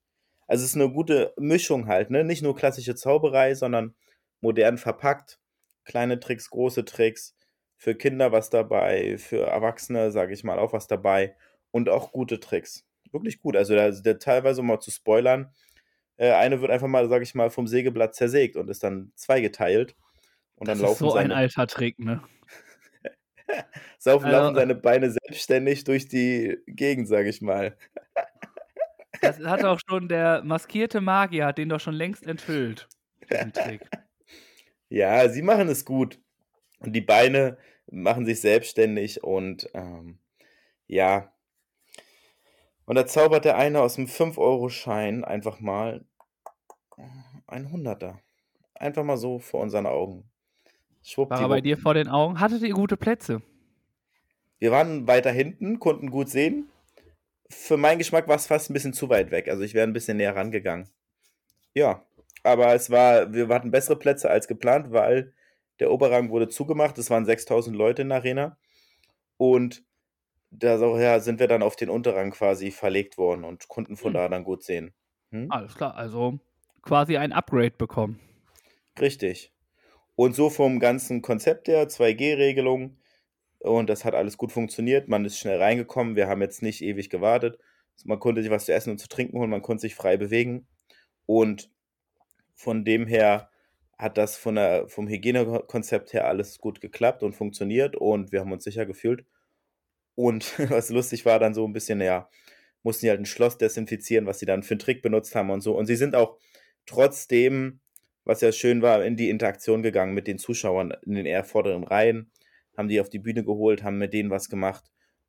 also 0.47 0.63
es 0.63 0.71
ist 0.71 0.75
eine 0.75 0.91
gute 0.91 1.33
Mischung 1.37 1.87
halt, 1.87 2.11
ne? 2.11 2.23
Nicht 2.23 2.43
nur 2.43 2.55
klassische 2.55 2.95
Zauberei, 2.95 3.55
sondern 3.55 3.95
modern 4.41 4.77
verpackt. 4.77 5.39
Kleine 5.85 6.19
Tricks, 6.19 6.49
große 6.49 6.85
Tricks, 6.85 7.35
für 7.77 7.95
Kinder 7.95 8.31
was 8.31 8.49
dabei, 8.49 9.17
für 9.17 9.41
Erwachsene, 9.47 10.11
sage 10.11 10.33
ich 10.33 10.43
mal, 10.43 10.59
auch 10.59 10.73
was 10.73 10.87
dabei 10.87 11.35
und 11.71 11.89
auch 11.89 12.11
gute 12.13 12.39
Tricks. 12.39 12.86
Wirklich 13.11 13.39
gut. 13.39 13.55
Also 13.55 13.73
der, 13.75 13.91
der 13.91 14.19
teilweise 14.19 14.61
um 14.61 14.67
mal 14.67 14.79
zu 14.79 14.91
spoilern, 14.91 15.51
äh, 16.17 16.31
eine 16.31 16.61
wird 16.61 16.71
einfach 16.71 16.87
mal, 16.87 17.07
sag 17.09 17.21
ich 17.21 17.35
mal, 17.35 17.49
vom 17.49 17.67
Sägeblatt 17.67 18.15
zersägt 18.15 18.55
und 18.55 18.69
ist 18.69 18.83
dann 18.83 19.11
zweigeteilt. 19.15 19.95
Und 20.55 20.67
Das 20.67 20.79
dann 20.79 20.91
ist 20.91 20.97
so 20.97 21.09
ein 21.13 21.23
seine, 21.29 21.35
alter 21.35 21.67
Trick, 21.67 21.99
ne? 21.99 22.21
saufen, 23.99 24.25
Also- 24.25 24.37
laufen 24.37 24.55
seine 24.55 24.75
Beine 24.75 25.11
selbstständig 25.11 25.83
durch 25.83 26.07
die 26.07 26.57
Gegend, 26.67 27.07
sag 27.07 27.25
ich 27.25 27.41
mal. 27.41 27.77
Das 29.21 29.39
hat 29.39 29.63
auch 29.63 29.79
schon 29.89 30.07
der 30.07 30.43
maskierte 30.43 31.01
Magier, 31.01 31.47
hat 31.47 31.57
den 31.57 31.69
doch 31.69 31.79
schon 31.79 31.95
längst 31.95 32.27
enthüllt. 32.27 32.87
Diesen 33.31 33.51
Trick. 33.53 33.81
Ja, 34.89 35.27
sie 35.27 35.41
machen 35.41 35.67
es 35.67 35.83
gut. 35.83 36.17
Und 36.79 36.93
die 36.93 37.01
Beine 37.01 37.57
machen 37.91 38.25
sich 38.25 38.39
selbstständig 38.39 39.21
und 39.23 39.67
ähm, 39.73 40.19
ja. 40.85 41.33
Und 42.87 42.95
da 42.95 43.05
zaubert 43.05 43.43
der 43.43 43.57
eine 43.57 43.81
aus 43.81 43.95
dem 43.95 44.05
5-Euro-Schein 44.07 45.25
einfach 45.25 45.59
mal 45.59 46.05
ein 47.45 47.69
Hunderter. 47.69 48.21
Einfach 48.75 49.03
mal 49.03 49.17
so 49.17 49.39
vor 49.39 49.59
unseren 49.59 49.85
Augen. 49.85 50.23
War 50.23 50.23
er 50.23 50.23
bei 50.23 51.03
Schwuppdiwupp. 51.03 51.63
dir 51.63 51.77
vor 51.77 51.93
den 51.93 52.07
Augen? 52.07 52.39
Hattet 52.39 52.61
ihr 52.61 52.73
gute 52.73 52.95
Plätze? 52.95 53.41
Wir 54.59 54.71
waren 54.71 55.05
weiter 55.05 55.31
hinten, 55.31 55.79
konnten 55.79 56.09
gut 56.09 56.29
sehen. 56.29 56.69
Für 57.49 57.75
meinen 57.75 57.97
Geschmack 57.97 58.29
war 58.29 58.37
es 58.37 58.47
fast 58.47 58.69
ein 58.69 58.73
bisschen 58.73 58.93
zu 58.93 59.09
weit 59.09 59.31
weg. 59.31 59.49
Also 59.49 59.63
ich 59.63 59.73
wäre 59.73 59.85
ein 59.85 59.93
bisschen 59.93 60.15
näher 60.15 60.37
rangegangen. 60.37 60.87
Ja, 61.73 62.05
aber 62.43 62.73
es 62.73 62.89
war, 62.89 63.33
wir 63.33 63.49
hatten 63.49 63.69
bessere 63.69 63.97
Plätze 63.97 64.29
als 64.29 64.47
geplant, 64.47 64.93
weil 64.93 65.33
der 65.81 65.91
Oberrang 65.91 66.29
wurde 66.29 66.47
zugemacht. 66.47 66.97
Es 66.97 67.09
waren 67.09 67.25
6000 67.25 67.75
Leute 67.75 68.03
in 68.03 68.09
der 68.09 68.19
Arena. 68.19 68.57
Und 69.35 69.83
daher 70.51 71.19
sind 71.21 71.39
wir 71.39 71.47
dann 71.47 71.63
auf 71.63 71.75
den 71.75 71.89
Unterrang 71.89 72.31
quasi 72.31 72.71
verlegt 72.71 73.17
worden 73.17 73.43
und 73.43 73.67
konnten 73.67 73.97
von 73.97 74.09
Hm. 74.09 74.13
da 74.13 74.29
dann 74.29 74.43
gut 74.43 74.63
sehen. 74.63 74.93
Hm? 75.31 75.51
Alles 75.51 75.75
klar, 75.75 75.95
also 75.95 76.39
quasi 76.81 77.17
ein 77.17 77.33
Upgrade 77.33 77.71
bekommen. 77.71 78.19
Richtig. 78.99 79.51
Und 80.15 80.35
so 80.35 80.49
vom 80.49 80.79
ganzen 80.79 81.21
Konzept 81.21 81.67
her, 81.67 81.87
2G-Regelung. 81.89 82.97
Und 83.59 83.89
das 83.89 84.05
hat 84.05 84.15
alles 84.15 84.37
gut 84.37 84.51
funktioniert. 84.51 85.07
Man 85.07 85.25
ist 85.25 85.37
schnell 85.37 85.61
reingekommen. 85.61 86.15
Wir 86.15 86.27
haben 86.27 86.41
jetzt 86.41 86.63
nicht 86.63 86.81
ewig 86.81 87.09
gewartet. 87.09 87.59
Man 88.05 88.19
konnte 88.19 88.41
sich 88.41 88.51
was 88.51 88.65
zu 88.65 88.73
essen 88.73 88.91
und 88.91 88.97
zu 88.99 89.07
trinken 89.07 89.37
holen. 89.37 89.49
Man 89.49 89.61
konnte 89.61 89.81
sich 89.81 89.95
frei 89.95 90.17
bewegen. 90.17 90.67
Und 91.25 91.69
von 92.55 92.85
dem 92.85 93.05
her 93.05 93.49
hat 93.97 94.17
das 94.17 94.37
von 94.37 94.55
der, 94.55 94.87
vom 94.87 95.07
Hygienekonzept 95.07 96.13
her 96.13 96.27
alles 96.27 96.59
gut 96.59 96.81
geklappt 96.81 97.21
und 97.23 97.33
funktioniert. 97.35 97.95
Und 97.95 98.31
wir 98.31 98.39
haben 98.39 98.51
uns 98.51 98.63
sicher 98.63 98.85
gefühlt. 98.85 99.25
Und 100.17 100.57
was 100.71 100.89
lustig 100.89 101.25
war, 101.25 101.37
dann 101.37 101.53
so 101.53 101.65
ein 101.65 101.73
bisschen, 101.73 102.01
ja, 102.01 102.27
mussten 102.81 103.05
die 103.05 103.09
halt 103.11 103.19
ein 103.19 103.25
Schloss 103.25 103.57
desinfizieren, 103.57 104.25
was 104.25 104.39
sie 104.39 104.47
dann 104.47 104.63
für 104.63 104.73
einen 104.73 104.79
Trick 104.79 105.03
benutzt 105.03 105.35
haben 105.35 105.51
und 105.51 105.61
so. 105.61 105.77
Und 105.77 105.85
sie 105.85 105.95
sind 105.95 106.15
auch 106.15 106.37
trotzdem, 106.87 107.81
was 108.25 108.41
ja 108.41 108.51
schön 108.51 108.81
war, 108.81 109.05
in 109.05 109.15
die 109.15 109.29
Interaktion 109.29 109.83
gegangen 109.83 110.15
mit 110.15 110.27
den 110.27 110.39
Zuschauern 110.39 110.91
in 111.05 111.13
den 111.13 111.27
eher 111.27 111.43
vorderen 111.43 111.83
Reihen, 111.83 112.31
haben 112.75 112.87
die 112.87 112.99
auf 112.99 113.09
die 113.09 113.19
Bühne 113.19 113.43
geholt, 113.43 113.83
haben 113.83 113.99
mit 113.99 114.13
denen 114.13 114.31
was 114.31 114.49
gemacht 114.49 114.85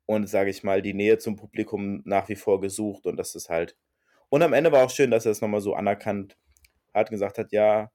und, 0.07 0.27
sage 0.27 0.49
ich 0.49 0.63
mal, 0.63 0.81
die 0.81 0.95
Nähe 0.95 1.19
zum 1.19 1.35
Publikum 1.35 2.01
nach 2.05 2.27
wie 2.29 2.35
vor 2.35 2.59
gesucht 2.59 3.05
und 3.05 3.17
das 3.17 3.35
ist 3.35 3.49
halt. 3.49 3.77
Und 4.29 4.41
am 4.41 4.53
Ende 4.53 4.71
war 4.71 4.83
auch 4.83 4.89
schön, 4.89 5.11
dass 5.11 5.25
er 5.25 5.31
es 5.31 5.41
nochmal 5.41 5.61
so 5.61 5.75
anerkannt 5.75 6.35
hat, 6.93 7.11
gesagt 7.11 7.37
hat, 7.37 7.51
ja, 7.51 7.91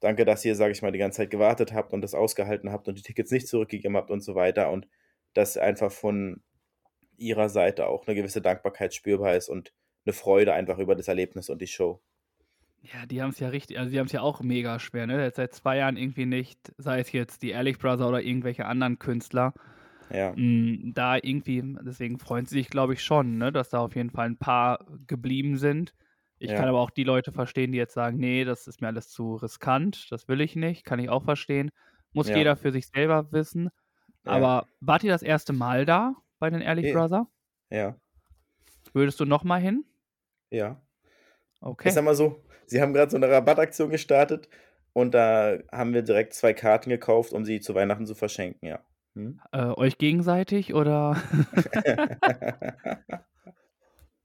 danke, 0.00 0.24
dass 0.24 0.44
ihr, 0.44 0.54
sage 0.54 0.72
ich 0.72 0.80
mal, 0.82 0.92
die 0.92 0.98
ganze 0.98 1.18
Zeit 1.18 1.30
gewartet 1.30 1.74
habt 1.74 1.92
und 1.92 2.00
das 2.00 2.14
ausgehalten 2.14 2.72
habt 2.72 2.88
und 2.88 2.96
die 2.98 3.02
Tickets 3.02 3.30
nicht 3.30 3.48
zurückgegeben 3.48 3.96
habt 3.96 4.10
und 4.10 4.22
so 4.22 4.34
weiter 4.34 4.70
und 4.70 4.88
dass 5.34 5.56
einfach 5.56 5.92
von 5.92 6.42
ihrer 7.18 7.48
Seite 7.50 7.86
auch 7.88 8.06
eine 8.06 8.16
gewisse 8.16 8.42
Dankbarkeit 8.42 8.94
spürbar 8.94 9.36
ist 9.36 9.48
und 9.50 9.72
eine 10.06 10.14
Freude 10.14 10.54
einfach 10.54 10.78
über 10.78 10.96
das 10.96 11.08
Erlebnis 11.08 11.50
und 11.50 11.60
die 11.62 11.68
Show. 11.68 12.02
Ja, 12.82 13.04
die 13.04 13.20
haben 13.20 13.30
es 13.30 13.38
ja 13.40 13.48
richtig, 13.48 13.78
also 13.78 13.90
die 13.90 13.98
haben 13.98 14.06
es 14.06 14.12
ja 14.12 14.22
auch 14.22 14.40
mega 14.40 14.78
schwer, 14.78 15.06
ne? 15.06 15.30
Seit 15.34 15.52
zwei 15.54 15.76
Jahren 15.76 15.96
irgendwie 15.98 16.24
nicht, 16.24 16.72
sei 16.78 17.00
es 17.00 17.12
jetzt 17.12 17.42
die 17.42 17.50
Ehrlich 17.50 17.78
Brother 17.78 18.08
oder 18.08 18.22
irgendwelche 18.22 18.64
anderen 18.64 18.98
Künstler, 18.98 19.52
Ja, 20.10 20.36
mh, 20.36 20.92
da 20.94 21.16
irgendwie, 21.16 21.62
deswegen 21.82 22.18
freuen 22.18 22.46
sie 22.46 22.56
sich, 22.56 22.70
glaube 22.70 22.94
ich, 22.94 23.02
schon, 23.04 23.38
ne? 23.38 23.52
Dass 23.52 23.70
da 23.70 23.80
auf 23.80 23.96
jeden 23.96 24.10
Fall 24.10 24.26
ein 24.28 24.38
paar 24.38 24.86
geblieben 25.06 25.58
sind. 25.58 25.94
Ich 26.38 26.54
Ja. 26.54 26.56
kann 26.56 26.68
aber 26.68 26.80
auch 26.80 26.90
die 26.90 27.04
Leute 27.04 27.32
verstehen, 27.32 27.72
die 27.72 27.78
jetzt 27.78 27.94
sagen, 27.94 28.18
nee, 28.18 28.44
das 28.44 28.66
ist 28.66 28.80
mir 28.80 28.88
alles 28.88 29.10
zu 29.10 29.36
riskant, 29.36 30.08
das 30.10 30.28
will 30.28 30.40
ich 30.40 30.56
nicht, 30.56 30.84
kann 30.84 31.00
ich 31.00 31.10
auch 31.10 31.24
verstehen. 31.24 31.70
Muss 32.14 32.30
Ja. 32.30 32.34
jeder 32.34 32.56
für 32.56 32.72
sich 32.72 32.86
selber 32.88 33.32
wissen. 33.32 33.70
Ja. 34.26 34.32
Aber 34.32 34.66
wart 34.80 35.02
ihr 35.04 35.10
das 35.12 35.22
erste 35.22 35.52
Mal 35.52 35.84
da 35.86 36.14
bei 36.38 36.50
den 36.50 36.60
Ehrlich 36.60 36.86
Nee. 36.86 36.92
Brother? 36.92 37.26
ja, 37.70 37.96
Würdest 38.92 39.20
du 39.20 39.24
noch 39.24 39.44
mal 39.44 39.60
hin? 39.60 39.84
ja. 40.50 40.80
Okay. 41.62 41.88
Ich 41.88 41.94
sag 41.94 42.04
mal 42.04 42.14
so, 42.14 42.42
sie 42.66 42.80
haben 42.80 42.94
gerade 42.94 43.10
so 43.10 43.18
eine 43.18 43.28
Rabattaktion 43.30 43.90
gestartet 43.90 44.48
und 44.94 45.12
da 45.12 45.58
haben 45.70 45.92
wir 45.92 46.00
direkt 46.02 46.32
zwei 46.32 46.54
Karten 46.54 46.88
gekauft, 46.88 47.34
um 47.34 47.44
sie 47.44 47.60
zu 47.60 47.74
Weihnachten 47.74 48.06
zu 48.06 48.14
verschenken, 48.14 48.66
ja. 48.66 48.80
Hm? 49.14 49.40
Äh, 49.52 49.66
euch 49.76 49.98
gegenseitig 49.98 50.72
oder? 50.72 51.16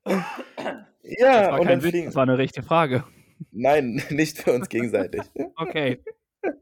ja, 0.06 1.42
Das 1.42 1.52
war 1.52 1.60
und 1.60 1.68
kein 1.68 1.82
Witz, 1.84 1.90
fliegen. 1.92 2.06
das 2.06 2.16
war 2.16 2.24
eine 2.24 2.38
richtige 2.38 2.66
Frage. 2.66 3.04
Nein, 3.52 4.02
nicht 4.10 4.38
für 4.40 4.54
uns 4.54 4.70
gegenseitig. 4.70 5.22
Okay. 5.58 6.02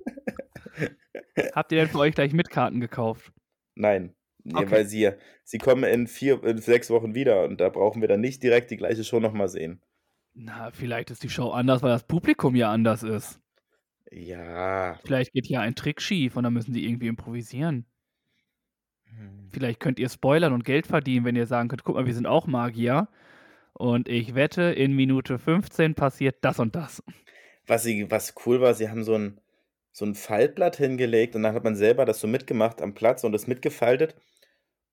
Habt 1.53 1.71
ihr 1.71 1.79
denn 1.79 1.89
für 1.89 1.99
euch 1.99 2.15
gleich 2.15 2.33
Mitkarten 2.33 2.79
gekauft? 2.79 3.31
Nein. 3.75 4.15
Nee, 4.43 4.55
Okay. 4.55 4.71
weil 4.71 4.85
sie, 4.85 5.09
sie 5.43 5.57
kommen 5.57 5.83
in 5.85 6.07
vier, 6.07 6.43
in 6.43 6.57
sechs 6.57 6.89
Wochen 6.89 7.15
wieder 7.15 7.45
und 7.45 7.61
da 7.61 7.69
brauchen 7.69 8.01
wir 8.01 8.09
dann 8.09 8.19
nicht 8.19 8.43
direkt 8.43 8.71
die 8.71 8.77
gleiche 8.77 9.03
Show 9.03 9.19
nochmal 9.21 9.47
sehen. 9.47 9.81
Na, 10.33 10.71
vielleicht 10.71 11.11
ist 11.11 11.23
die 11.23 11.29
Show 11.29 11.51
anders, 11.51 11.81
weil 11.81 11.91
das 11.91 12.03
Publikum 12.05 12.55
ja 12.55 12.71
anders 12.71 13.03
ist. 13.03 13.39
Ja. 14.11 14.99
Vielleicht 15.05 15.31
geht 15.31 15.45
hier 15.45 15.61
ein 15.61 15.75
Trick 15.75 16.01
schief 16.01 16.35
und 16.35 16.43
dann 16.43 16.53
müssen 16.53 16.73
die 16.73 16.85
irgendwie 16.85 17.07
improvisieren. 17.07 17.85
Hm. 19.05 19.49
Vielleicht 19.51 19.79
könnt 19.79 19.99
ihr 19.99 20.09
spoilern 20.09 20.53
und 20.53 20.65
Geld 20.65 20.87
verdienen, 20.87 21.25
wenn 21.25 21.35
ihr 21.35 21.47
sagen 21.47 21.69
könnt, 21.69 21.83
guck 21.83 21.95
mal, 21.95 22.05
wir 22.05 22.13
sind 22.13 22.27
auch 22.27 22.45
Magier. 22.47 23.07
Und 23.73 24.07
ich 24.07 24.35
wette, 24.35 24.63
in 24.63 24.93
Minute 24.93 25.39
15 25.39 25.95
passiert 25.95 26.37
das 26.41 26.59
und 26.59 26.75
das. 26.75 27.01
Was, 27.65 27.83
sie, 27.83 28.11
was 28.11 28.35
cool 28.45 28.59
war, 28.61 28.73
sie 28.73 28.89
haben 28.89 29.03
so 29.03 29.15
ein, 29.15 29.39
so 29.93 30.05
ein 30.05 30.15
Faltblatt 30.15 30.75
hingelegt 30.75 31.35
und 31.35 31.43
dann 31.43 31.53
hat 31.53 31.63
man 31.63 31.75
selber 31.75 32.03
das 32.05 32.19
so 32.19 32.27
mitgemacht 32.27 32.81
am 32.81 32.95
Platz 32.95 33.23
und 33.23 33.31
das 33.31 33.47
mitgefaltet. 33.47 34.15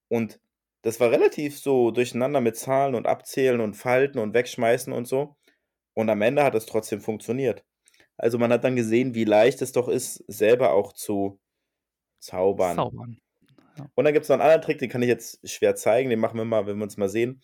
Und 0.08 0.40
das 0.82 1.00
war 1.00 1.10
relativ 1.10 1.58
so 1.58 1.90
durcheinander 1.90 2.40
mit 2.40 2.56
Zahlen 2.56 2.94
und 2.94 3.06
Abzählen 3.06 3.60
und 3.60 3.74
Falten 3.74 4.18
und 4.18 4.34
Wegschmeißen 4.34 4.92
und 4.92 5.06
so. 5.06 5.36
Und 5.94 6.10
am 6.10 6.22
Ende 6.22 6.44
hat 6.44 6.54
es 6.54 6.66
trotzdem 6.66 7.00
funktioniert. 7.00 7.64
Also 8.16 8.38
man 8.38 8.52
hat 8.52 8.64
dann 8.64 8.76
gesehen, 8.76 9.14
wie 9.14 9.24
leicht 9.24 9.62
es 9.62 9.72
doch 9.72 9.88
ist, 9.88 10.22
selber 10.28 10.72
auch 10.72 10.92
zu 10.92 11.40
zaubern. 12.20 12.76
Zaubern. 12.76 13.18
Und 13.94 14.04
dann 14.04 14.12
gibt 14.12 14.24
es 14.24 14.28
noch 14.28 14.34
einen 14.34 14.42
anderen 14.42 14.62
Trick, 14.62 14.78
den 14.78 14.90
kann 14.90 15.02
ich 15.02 15.08
jetzt 15.08 15.40
schwer 15.48 15.74
zeigen, 15.74 16.10
den 16.10 16.20
machen 16.20 16.36
wir 16.36 16.44
mal, 16.44 16.66
wenn 16.66 16.76
wir 16.76 16.84
uns 16.84 16.98
mal 16.98 17.08
sehen. 17.08 17.42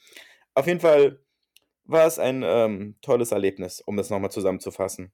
Auf 0.54 0.66
jeden 0.66 0.80
Fall 0.80 1.20
war 1.84 2.06
es 2.06 2.18
ein 2.18 2.42
ähm, 2.44 2.96
tolles 3.00 3.32
Erlebnis, 3.32 3.80
um 3.80 3.96
das 3.96 4.10
nochmal 4.10 4.30
zusammenzufassen. 4.30 5.12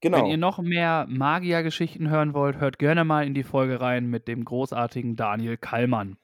Genau. 0.00 0.18
Wenn 0.18 0.26
ihr 0.26 0.36
noch 0.36 0.58
mehr 0.58 1.06
Magier-Geschichten 1.08 2.08
hören 2.08 2.34
wollt, 2.34 2.58
hört 2.58 2.78
gerne 2.78 3.04
mal 3.04 3.26
in 3.26 3.34
die 3.34 3.42
Folge 3.42 3.80
rein 3.80 4.06
mit 4.06 4.28
dem 4.28 4.44
großartigen 4.44 5.16
Daniel 5.16 5.56
Kallmann. 5.56 6.16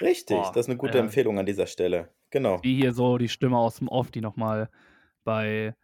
Richtig, 0.00 0.36
Boah, 0.36 0.52
das 0.54 0.66
ist 0.66 0.70
eine 0.70 0.78
gute 0.78 0.98
äh, 0.98 1.00
Empfehlung 1.00 1.38
an 1.38 1.46
dieser 1.46 1.66
Stelle. 1.66 2.08
Genau. 2.30 2.58
Wie 2.62 2.76
hier 2.76 2.92
so 2.92 3.18
die 3.18 3.28
Stimme 3.28 3.58
aus 3.58 3.76
dem 3.76 3.88
Off, 3.88 4.10
die 4.10 4.20
nochmal 4.20 4.70
bei 5.24 5.74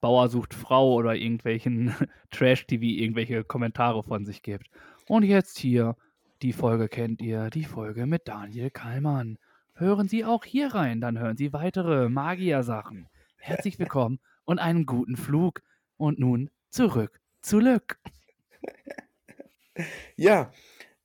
Bauer 0.00 0.28
sucht 0.28 0.52
Frau 0.52 0.94
oder 0.94 1.14
irgendwelchen 1.14 1.94
Trash-TV 2.30 2.82
irgendwelche 2.82 3.44
Kommentare 3.44 4.02
von 4.02 4.24
sich 4.24 4.42
gibt. 4.42 4.68
Und 5.06 5.22
jetzt 5.24 5.58
hier, 5.58 5.96
die 6.42 6.52
Folge 6.52 6.88
kennt 6.88 7.22
ihr, 7.22 7.50
die 7.50 7.64
Folge 7.64 8.06
mit 8.06 8.26
Daniel 8.26 8.70
Kallmann. 8.70 9.38
Hören 9.74 10.08
Sie 10.08 10.24
auch 10.24 10.44
hier 10.44 10.74
rein, 10.74 11.00
dann 11.00 11.18
hören 11.18 11.36
Sie 11.36 11.52
weitere 11.52 12.08
Magier-Sachen. 12.08 13.08
Herzlich 13.38 13.78
willkommen 13.78 14.18
und 14.44 14.58
einen 14.58 14.86
guten 14.86 15.16
Flug. 15.16 15.62
Und 15.96 16.18
nun 16.18 16.50
zurück 16.72 17.20
zu 17.40 17.58
Lück. 17.60 17.98
Ja, 20.16 20.52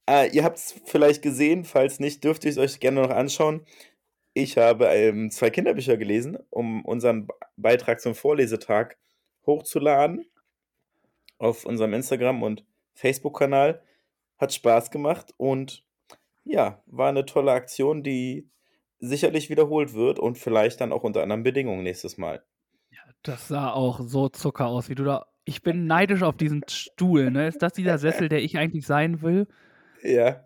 äh, 0.10 0.30
ihr 0.36 0.44
habt 0.44 0.58
es 0.58 0.76
vielleicht 0.86 1.22
gesehen, 1.22 1.64
falls 1.64 2.00
nicht, 2.02 2.24
dürft 2.24 2.44
ihr 2.44 2.52
es 2.52 2.58
euch 2.58 2.80
gerne 2.80 3.02
noch 3.02 3.10
anschauen. 3.12 3.66
Ich 4.34 4.58
habe 4.58 4.88
ähm, 4.88 5.32
zwei 5.32 5.50
Kinderbücher 5.50 5.98
gelesen, 5.98 6.38
um 6.50 6.84
unseren 6.86 7.28
Be- 7.28 7.34
Beitrag 7.56 8.02
zum 8.02 8.14
Vorlesetag 8.14 8.98
hochzuladen 9.46 10.28
auf 11.40 11.66
unserem 11.66 11.94
Instagram- 11.94 12.44
und 12.44 12.66
Facebook-Kanal. 12.94 13.82
Hat 14.38 14.54
Spaß 14.54 14.92
gemacht 14.92 15.34
und 15.38 15.84
ja, 16.44 16.84
war 16.86 17.10
eine 17.10 17.26
tolle 17.26 17.54
Aktion, 17.54 18.04
die 18.04 18.50
sicherlich 19.00 19.50
wiederholt 19.50 19.94
wird 19.94 20.20
und 20.20 20.38
vielleicht 20.38 20.82
dann 20.82 20.92
auch 20.92 21.04
unter 21.04 21.24
anderen 21.24 21.44
Bedingungen 21.44 21.84
nächstes 21.84 22.18
Mal. 22.18 22.44
Das 23.24 23.48
sah 23.48 23.72
auch 23.72 24.00
so 24.02 24.30
Zucker 24.30 24.68
aus, 24.68 24.90
wie 24.90 24.96
du 24.96 25.04
da. 25.06 25.28
Ich 25.48 25.62
bin 25.62 25.88
neidisch 25.88 26.24
auf 26.24 26.36
diesen 26.36 26.64
Stuhl, 26.68 27.32
ne? 27.32 27.48
Ist 27.48 27.62
das 27.62 27.72
dieser 27.72 27.98
Sessel, 27.98 28.28
der 28.28 28.44
ich 28.44 28.58
eigentlich 28.58 28.86
sein 28.86 29.22
will? 29.22 29.48
Ja, 30.04 30.42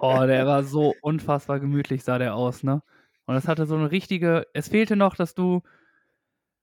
Oh, 0.00 0.24
der 0.26 0.44
war 0.44 0.64
so 0.64 0.92
unfassbar 1.02 1.60
gemütlich, 1.60 2.02
sah 2.02 2.18
der 2.18 2.34
aus, 2.34 2.64
ne? 2.64 2.82
Und 3.26 3.36
es 3.36 3.46
hatte 3.46 3.64
so 3.64 3.76
eine 3.76 3.92
richtige, 3.92 4.46
es 4.52 4.68
fehlte 4.68 4.96
noch, 4.96 5.14
dass 5.14 5.34
du 5.36 5.62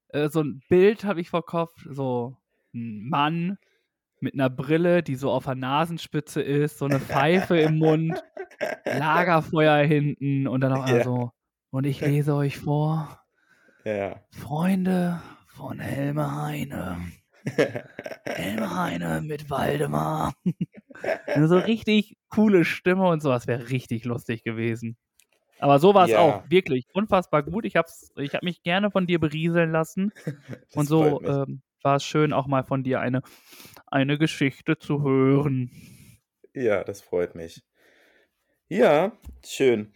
äh, 0.10 0.28
so 0.28 0.42
ein 0.44 0.62
Bild 0.68 1.06
habe 1.06 1.22
ich 1.22 1.30
vor 1.30 1.46
Kopf, 1.46 1.86
so 1.90 2.36
ein 2.74 3.08
Mann 3.08 3.58
mit 4.20 4.34
einer 4.34 4.50
Brille, 4.50 5.02
die 5.02 5.16
so 5.16 5.32
auf 5.32 5.46
der 5.46 5.56
Nasenspitze 5.56 6.42
ist, 6.42 6.80
so 6.80 6.86
eine 6.86 7.00
Pfeife 7.00 7.58
im 7.58 7.78
Mund, 7.78 8.22
Lagerfeuer 8.86 9.78
hinten 9.86 10.46
und 10.48 10.60
dann 10.60 10.74
auch 10.74 10.88
Ja. 10.90 11.04
so. 11.04 11.32
Und 11.70 11.86
ich 11.86 12.02
lese 12.02 12.36
euch 12.36 12.58
vor, 12.58 13.22
Ja. 13.86 14.22
Freunde 14.32 15.22
von 15.48 15.80
Helme 15.80 16.36
Heine. 16.44 16.98
Helme 18.26 18.76
Heine 18.76 19.22
mit 19.22 19.50
Waldemar. 19.50 20.34
Nur 21.36 21.48
so 21.48 21.58
richtig 21.58 22.18
coole 22.30 22.66
Stimme 22.66 23.08
und 23.08 23.22
sowas 23.22 23.48
wäre 23.48 23.70
richtig 23.70 24.06
lustig 24.06 24.44
gewesen. 24.44 24.98
Aber 25.60 25.80
so 25.80 25.94
war 25.94 26.06
es 26.06 26.12
Ja. 26.12 26.20
auch, 26.20 26.50
wirklich 26.50 26.86
unfassbar 26.94 27.44
gut. 27.44 27.66
Ich 27.66 27.76
habe 27.76 27.88
ich 28.18 28.34
hab 28.36 28.44
mich 28.44 28.62
gerne 28.64 28.92
von 28.92 29.08
dir 29.08 29.20
berieseln 29.20 29.72
lassen. 29.72 30.12
Und 30.76 30.88
so 30.88 31.22
ähm, 31.24 31.62
war 31.82 31.96
es 31.96 32.04
schön, 32.04 32.34
auch 32.34 32.48
mal 32.48 32.64
von 32.64 32.84
dir 32.84 33.00
eine, 33.00 33.22
eine 33.88 34.18
Geschichte 34.20 34.78
zu 34.78 35.02
hören. 35.02 35.72
Ja, 36.54 36.84
das 36.84 37.02
freut 37.02 37.36
mich. 37.36 37.64
Ja, 38.70 39.14
schön. 39.46 39.94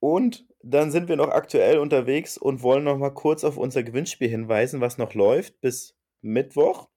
Und 0.00 0.46
dann 0.62 0.90
sind 0.90 1.08
wir 1.08 1.16
noch 1.16 1.28
aktuell 1.30 1.78
unterwegs 1.78 2.38
und 2.38 2.62
wollen 2.62 2.84
noch 2.84 2.98
mal 2.98 3.10
kurz 3.10 3.44
auf 3.44 3.56
unser 3.56 3.82
Gewinnspiel 3.82 4.28
hinweisen, 4.28 4.80
was 4.80 4.98
noch 4.98 5.14
läuft 5.14 5.60
bis 5.60 5.93
Mittwoch. 6.24 6.88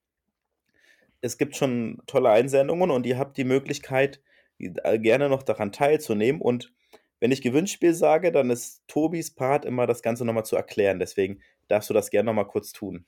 Es 1.22 1.38
gibt 1.38 1.56
schon 1.56 2.02
tolle 2.08 2.30
Einsendungen 2.30 2.92
und 2.92 3.06
ihr 3.06 3.18
habt 3.18 3.38
die 3.38 3.44
Möglichkeit, 3.44 4.22
äh, 4.60 5.00
gerne 5.00 5.30
noch 5.30 5.44
daran 5.44 5.72
teilzunehmen. 5.72 6.42
Und 6.42 6.74
wenn 7.20 7.32
ich 7.32 7.42
Gewinnspiel 7.42 7.94
sage, 7.94 8.32
dann 8.32 8.50
ist 8.50 8.84
Tobis 8.88 9.34
Part 9.34 9.66
immer 9.66 9.88
das 9.88 10.02
Ganze 10.02 10.26
nochmal 10.26 10.46
zu 10.46 10.56
erklären. 10.56 11.00
Deswegen 11.00 11.42
darfst 11.68 11.90
du 11.90 11.94
das 11.94 12.10
gerne 12.10 12.28
nochmal 12.28 12.48
kurz 12.48 12.72
tun. 12.72 13.06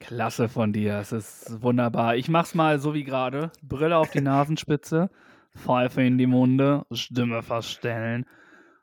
Klasse 0.00 0.48
von 0.48 0.72
dir, 0.72 0.98
es 0.98 1.12
ist 1.12 1.62
wunderbar. 1.62 2.16
Ich 2.16 2.28
mach's 2.28 2.54
mal 2.54 2.80
so 2.80 2.94
wie 2.94 3.04
gerade. 3.04 3.52
Brille 3.62 3.96
auf 3.96 4.10
die 4.10 4.22
Nasenspitze, 4.22 5.10
Pfeife 5.56 6.02
in 6.02 6.18
die 6.18 6.26
Munde, 6.26 6.86
Stimme 6.92 7.42
verstellen. 7.42 8.26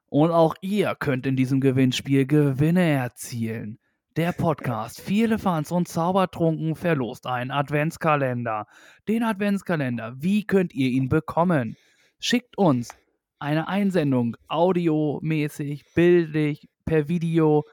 Und 0.09 0.31
auch 0.31 0.55
ihr 0.61 0.95
könnt 0.95 1.25
in 1.25 1.35
diesem 1.35 1.59
Gewinnspiel 1.59 2.25
Gewinne 2.25 2.89
erzielen. 2.89 3.79
Der 4.17 4.31
Podcast 4.31 4.99
Viele 4.99 5.37
Fans 5.37 5.71
und 5.71 5.87
Zaubertrunken 5.87 6.75
verlost 6.75 7.27
einen 7.27 7.51
Adventskalender. 7.51 8.65
Den 9.07 9.21
Adventskalender, 9.21 10.15
wie 10.17 10.43
könnt 10.43 10.73
ihr 10.73 10.89
ihn 10.89 11.07
bekommen? 11.07 11.77
Schickt 12.19 12.57
uns 12.57 12.89
eine 13.37 13.67
Einsendung, 13.67 14.35
audiomäßig, 14.47 15.85
bildlich, 15.93 16.67
per 16.83 17.07
Video, 17.07 17.63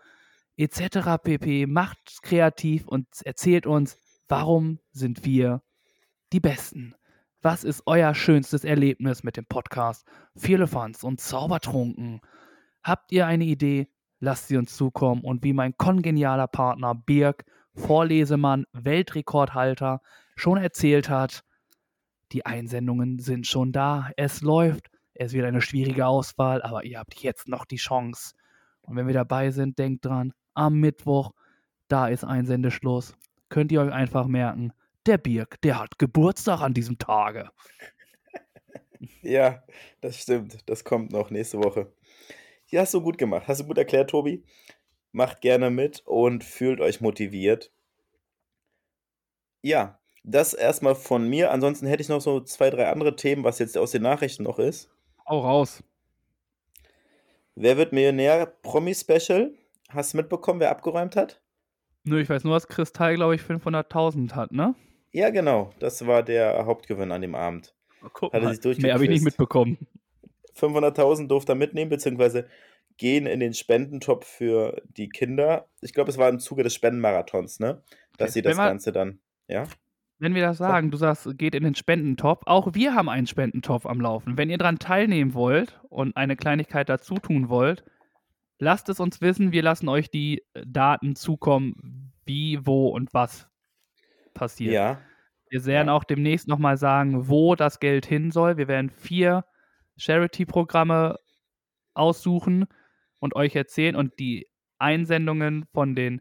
etc. 0.58 1.16
pp. 1.22 1.64
Macht 1.64 2.18
kreativ 2.20 2.88
und 2.88 3.06
erzählt 3.24 3.66
uns, 3.66 3.96
warum 4.28 4.80
sind 4.92 5.24
wir 5.24 5.62
die 6.34 6.40
Besten? 6.40 6.94
Was 7.40 7.64
ist 7.64 7.84
euer 7.86 8.14
schönstes 8.14 8.64
Erlebnis 8.64 9.24
mit 9.24 9.38
dem 9.38 9.46
Podcast 9.46 10.06
Firlefanz 10.36 11.04
und 11.04 11.22
Zaubertrunken? 11.22 12.20
Habt 12.82 13.12
ihr 13.12 13.26
eine 13.26 13.44
Idee? 13.44 13.88
Lasst 14.24 14.48
sie 14.48 14.56
uns 14.56 14.74
zukommen 14.74 15.20
und 15.20 15.44
wie 15.44 15.52
mein 15.52 15.76
kongenialer 15.76 16.46
Partner 16.46 16.94
Birg, 16.94 17.44
Vorlesemann, 17.74 18.64
Weltrekordhalter, 18.72 20.00
schon 20.34 20.56
erzählt 20.56 21.10
hat, 21.10 21.44
die 22.32 22.46
Einsendungen 22.46 23.18
sind 23.18 23.46
schon 23.46 23.70
da. 23.70 24.08
Es 24.16 24.40
läuft. 24.40 24.90
Es 25.12 25.34
wird 25.34 25.44
eine 25.44 25.60
schwierige 25.60 26.06
Auswahl, 26.06 26.62
aber 26.62 26.84
ihr 26.84 27.00
habt 27.00 27.16
jetzt 27.16 27.48
noch 27.48 27.66
die 27.66 27.76
Chance. 27.76 28.34
Und 28.80 28.96
wenn 28.96 29.06
wir 29.06 29.12
dabei 29.12 29.50
sind, 29.50 29.78
denkt 29.78 30.06
dran, 30.06 30.32
am 30.54 30.80
Mittwoch, 30.80 31.32
da 31.88 32.08
ist 32.08 32.24
Einsendeschluss. 32.24 33.14
Könnt 33.50 33.72
ihr 33.72 33.82
euch 33.82 33.92
einfach 33.92 34.26
merken, 34.26 34.72
der 35.04 35.18
Birk, 35.18 35.60
der 35.60 35.80
hat 35.80 35.98
Geburtstag 35.98 36.62
an 36.62 36.72
diesem 36.72 36.96
Tage. 36.96 37.50
Ja, 39.20 39.62
das 40.00 40.18
stimmt. 40.18 40.58
Das 40.64 40.82
kommt 40.82 41.12
noch 41.12 41.28
nächste 41.28 41.58
Woche. 41.58 41.92
Ja, 42.68 42.80
hast 42.82 42.94
du 42.94 43.00
gut 43.00 43.18
gemacht. 43.18 43.46
Hast 43.46 43.60
du 43.60 43.66
gut 43.66 43.78
erklärt, 43.78 44.10
Tobi. 44.10 44.42
Macht 45.12 45.40
gerne 45.40 45.70
mit 45.70 46.02
und 46.06 46.44
fühlt 46.44 46.80
euch 46.80 47.00
motiviert. 47.00 47.70
Ja, 49.62 49.98
das 50.24 50.54
erstmal 50.54 50.94
von 50.94 51.28
mir. 51.28 51.50
Ansonsten 51.50 51.86
hätte 51.86 52.02
ich 52.02 52.08
noch 52.08 52.20
so 52.20 52.40
zwei, 52.40 52.70
drei 52.70 52.88
andere 52.88 53.14
Themen, 53.14 53.44
was 53.44 53.58
jetzt 53.58 53.78
aus 53.78 53.92
den 53.92 54.02
Nachrichten 54.02 54.42
noch 54.42 54.58
ist. 54.58 54.90
Hau 55.28 55.40
raus. 55.40 55.82
Wer 57.54 57.76
wird 57.76 57.92
Millionär? 57.92 58.46
Promi-Special. 58.46 59.54
Hast 59.90 60.12
du 60.12 60.16
mitbekommen, 60.16 60.60
wer 60.60 60.70
abgeräumt 60.70 61.14
hat? 61.14 61.40
Nö, 62.02 62.20
ich 62.20 62.28
weiß 62.28 62.44
nur, 62.44 62.54
dass 62.54 62.68
Kristall, 62.68 63.14
glaube 63.14 63.34
ich, 63.34 63.42
500.000 63.42 64.32
hat, 64.34 64.52
ne? 64.52 64.74
Ja, 65.12 65.30
genau. 65.30 65.70
Das 65.78 66.06
war 66.06 66.22
der 66.22 66.66
Hauptgewinn 66.66 67.12
an 67.12 67.22
dem 67.22 67.34
Abend. 67.34 67.74
Guck 68.12 68.32
Hat 68.32 68.42
er 68.42 68.54
sich 68.54 68.78
mehr 68.78 68.94
habe 68.94 69.04
ich 69.04 69.10
nicht 69.10 69.24
mitbekommen. 69.24 69.78
500.000 70.54 71.28
durfte 71.28 71.52
er 71.52 71.56
mitnehmen, 71.56 71.90
beziehungsweise 71.90 72.46
gehen 72.96 73.26
in 73.26 73.40
den 73.40 73.54
Spendentopf 73.54 74.26
für 74.26 74.82
die 74.88 75.08
Kinder. 75.08 75.68
Ich 75.80 75.92
glaube, 75.94 76.10
es 76.10 76.18
war 76.18 76.28
im 76.28 76.38
Zuge 76.38 76.62
des 76.62 76.74
Spendenmarathons, 76.74 77.60
ne? 77.60 77.82
Dass 78.18 78.30
Okay, 78.30 78.32
sie 78.34 78.42
das 78.42 78.56
Ganze 78.56 78.92
dann, 78.92 79.20
ja? 79.48 79.64
Wenn 80.18 80.34
wir 80.34 80.42
das 80.42 80.58
sagen, 80.58 80.90
du 80.90 80.96
sagst, 80.96 81.28
geht 81.38 81.54
in 81.54 81.64
den 81.64 81.74
Spendentopf. 81.74 82.42
Auch 82.46 82.74
wir 82.74 82.94
haben 82.94 83.08
einen 83.08 83.26
Spendentopf 83.26 83.84
am 83.84 84.00
Laufen. 84.00 84.38
Wenn 84.38 84.48
ihr 84.50 84.58
daran 84.58 84.78
teilnehmen 84.78 85.34
wollt 85.34 85.80
und 85.88 86.16
eine 86.16 86.36
Kleinigkeit 86.36 86.88
dazu 86.88 87.16
tun 87.16 87.48
wollt, 87.48 87.84
lasst 88.58 88.88
es 88.88 89.00
uns 89.00 89.20
wissen. 89.20 89.52
Wir 89.52 89.62
lassen 89.62 89.88
euch 89.88 90.10
die 90.10 90.44
äh, 90.54 90.64
Daten 90.66 91.16
zukommen, 91.16 92.12
wie, 92.26 92.64
wo 92.66 92.88
und 92.88 93.12
was 93.14 93.48
passiert. 94.34 94.72
Ja, 94.74 95.00
Wir 95.50 95.64
werden 95.66 95.88
Ja. 95.88 95.94
auch 95.94 96.04
demnächst 96.04 96.48
nochmal 96.48 96.76
sagen, 96.76 97.28
wo 97.28 97.54
das 97.56 97.80
Geld 97.80 98.06
hin 98.06 98.30
soll. 98.30 98.56
Wir 98.56 98.68
werden 98.68 98.90
vier 98.90 99.44
Charity-Programme 99.96 101.18
aussuchen 101.94 102.66
und 103.20 103.36
euch 103.36 103.54
erzählen. 103.54 103.96
Und 103.96 104.18
die 104.18 104.48
Einsendungen 104.78 105.64
von 105.72 105.94
den 105.94 106.20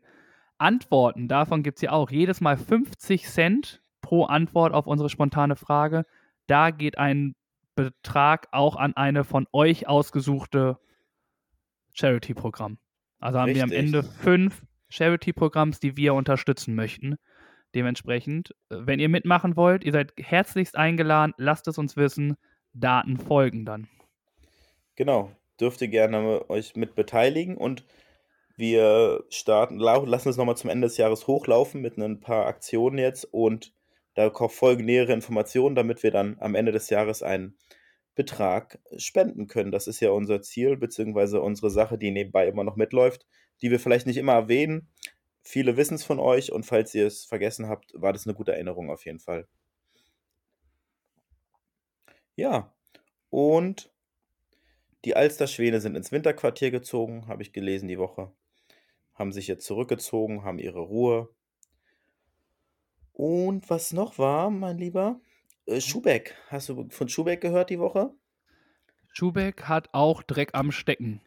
Antworten, 0.58 1.28
davon 1.28 1.64
gibt 1.64 1.78
es 1.78 1.82
ja 1.82 1.92
auch 1.92 2.12
jedes 2.12 2.42
Mal 2.42 2.58
50 2.58 3.26
Cent 3.26 3.82
pro 4.02 4.26
Antwort 4.26 4.74
auf 4.74 4.88
unsere 4.88 5.10
spontane 5.10 5.56
Frage. 5.56 6.06
Da 6.48 6.72
geht 6.72 6.98
ein 6.98 7.36
Betrag 7.76 8.48
auch 8.52 8.76
an 8.76 8.96
eine 8.96 9.24
von 9.24 9.48
euch 9.52 9.88
ausgesuchte 9.88 10.78
Charity-Programm. 11.94 12.78
Also 13.20 13.40
haben 13.40 13.56
wir 13.56 13.64
am 13.64 13.70
Richtig. 13.70 13.86
Ende 13.86 14.04
fünf 14.04 14.62
Charity-Programms, 14.90 15.80
die 15.80 15.98
wir 15.98 16.14
unterstützen 16.14 16.76
möchten. 16.76 17.16
Dementsprechend, 17.74 18.52
äh, 18.70 18.78
wenn 18.80 19.00
ihr 19.00 19.10
mitmachen 19.10 19.56
wollt, 19.56 19.84
ihr 19.84 19.92
seid 19.92 20.14
herzlichst 20.18 20.76
eingeladen, 20.76 21.34
lasst 21.38 21.68
es 21.68 21.78
uns 21.78 21.96
wissen. 21.96 22.36
Daten 22.74 23.18
folgen 23.18 23.66
dann. 23.66 23.88
genau. 24.96 25.32
Dürft 25.60 25.82
ihr 25.82 25.88
gerne 25.88 26.50
euch 26.50 26.76
mit 26.76 26.96
beteiligen 26.96 27.56
und 27.56 27.86
wir 28.56 29.24
starten, 29.30 29.78
lassen 29.78 30.30
es 30.30 30.38
nochmal 30.38 30.58
zum 30.58 30.70
Ende 30.70 30.88
des 30.88 30.98
Jahres 30.98 31.28
hochlaufen 31.28 31.82
mit 31.82 31.98
ein 31.98 32.20
paar 32.20 32.48
Aktionen 32.48 32.98
jetzt 32.98 33.26
und 33.26 33.74
da 34.16 34.32
folgen 34.32 34.86
nähere 34.86 35.14
Informationen, 35.14 35.76
damit 35.76 36.04
wir 36.04 36.12
dann 36.12 36.38
am 36.40 36.56
Ende 36.56 36.72
des 36.72 36.90
Jahres 36.90 37.24
einen 37.24 37.58
Betrag 38.16 38.80
spenden 38.98 39.48
können. 39.48 39.72
Das 39.72 39.88
ist 39.88 40.00
ja 40.00 40.12
unser 40.12 40.42
Ziel, 40.42 40.78
beziehungsweise 40.78 41.42
unsere 41.42 41.72
Sache, 41.72 41.98
die 41.98 42.12
nebenbei 42.12 42.48
immer 42.48 42.64
noch 42.64 42.76
mitläuft, 42.76 43.26
die 43.62 43.72
wir 43.72 43.80
vielleicht 43.80 44.06
nicht 44.06 44.18
immer 44.18 44.34
erwähnen. 44.34 44.90
Viele 45.42 45.78
wissen 45.78 45.96
es 45.96 46.04
von 46.04 46.20
euch 46.20 46.52
und 46.52 46.66
falls 46.66 46.94
ihr 46.94 47.08
es 47.08 47.26
vergessen 47.26 47.68
habt, 47.68 47.92
war 47.96 48.14
das 48.14 48.28
eine 48.28 48.36
gute 48.36 48.54
Erinnerung 48.54 48.92
auf 48.92 49.06
jeden 49.06 49.20
Fall. 49.20 49.48
Ja, 52.36 52.74
und 53.30 53.92
die 55.06 55.16
Alsterschwäne 55.16 55.82
sind 55.82 55.96
ins 55.96 56.12
Winterquartier 56.12 56.72
gezogen, 56.72 57.28
habe 57.28 57.42
ich 57.42 57.52
gelesen 57.52 57.88
die 57.88 58.00
Woche. 58.00 58.32
Haben 59.14 59.32
sich 59.32 59.48
jetzt 59.48 59.66
zurückgezogen, 59.66 60.44
haben 60.44 60.60
ihre 60.60 60.80
Ruhe. 60.80 61.30
Und 63.12 63.70
was 63.70 63.94
noch 63.94 64.18
war, 64.18 64.50
mein 64.50 64.78
Lieber? 64.78 65.20
Äh, 65.66 65.82
Schubeck. 65.82 66.36
Hast 66.48 66.70
du 66.70 66.88
von 66.90 67.10
Schubeck 67.10 67.42
gehört 67.42 67.70
die 67.70 67.80
Woche? 67.80 68.14
Schubeck 69.12 69.64
hat 69.64 69.90
auch 69.94 70.24
Dreck 70.24 70.50
am 70.54 70.72
Stecken. 70.72 71.22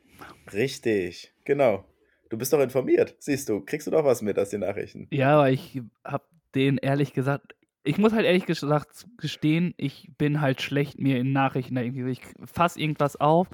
Richtig, 0.52 1.32
genau. 1.44 1.84
Du 2.28 2.38
bist 2.38 2.52
doch 2.52 2.60
informiert, 2.60 3.16
siehst 3.18 3.48
du. 3.48 3.60
Kriegst 3.64 3.86
du 3.86 3.90
doch 3.90 4.04
was 4.04 4.22
mit 4.22 4.38
aus 4.38 4.50
den 4.50 4.60
Nachrichten. 4.60 5.06
Ja, 5.10 5.34
aber 5.34 5.50
ich 5.50 5.80
habe 6.04 6.24
den 6.54 6.78
ehrlich 6.78 7.12
gesagt, 7.12 7.55
ich 7.86 7.98
muss 7.98 8.12
halt 8.12 8.26
ehrlich 8.26 8.46
gesagt 8.46 9.06
gestehen, 9.16 9.74
ich 9.76 10.10
bin 10.18 10.40
halt 10.40 10.60
schlecht 10.60 10.98
mir 10.98 11.18
in 11.18 11.32
Nachrichten 11.32 11.76
irgendwie, 11.76 12.10
ich 12.10 12.22
fasse 12.44 12.80
irgendwas 12.80 13.16
auf, 13.16 13.48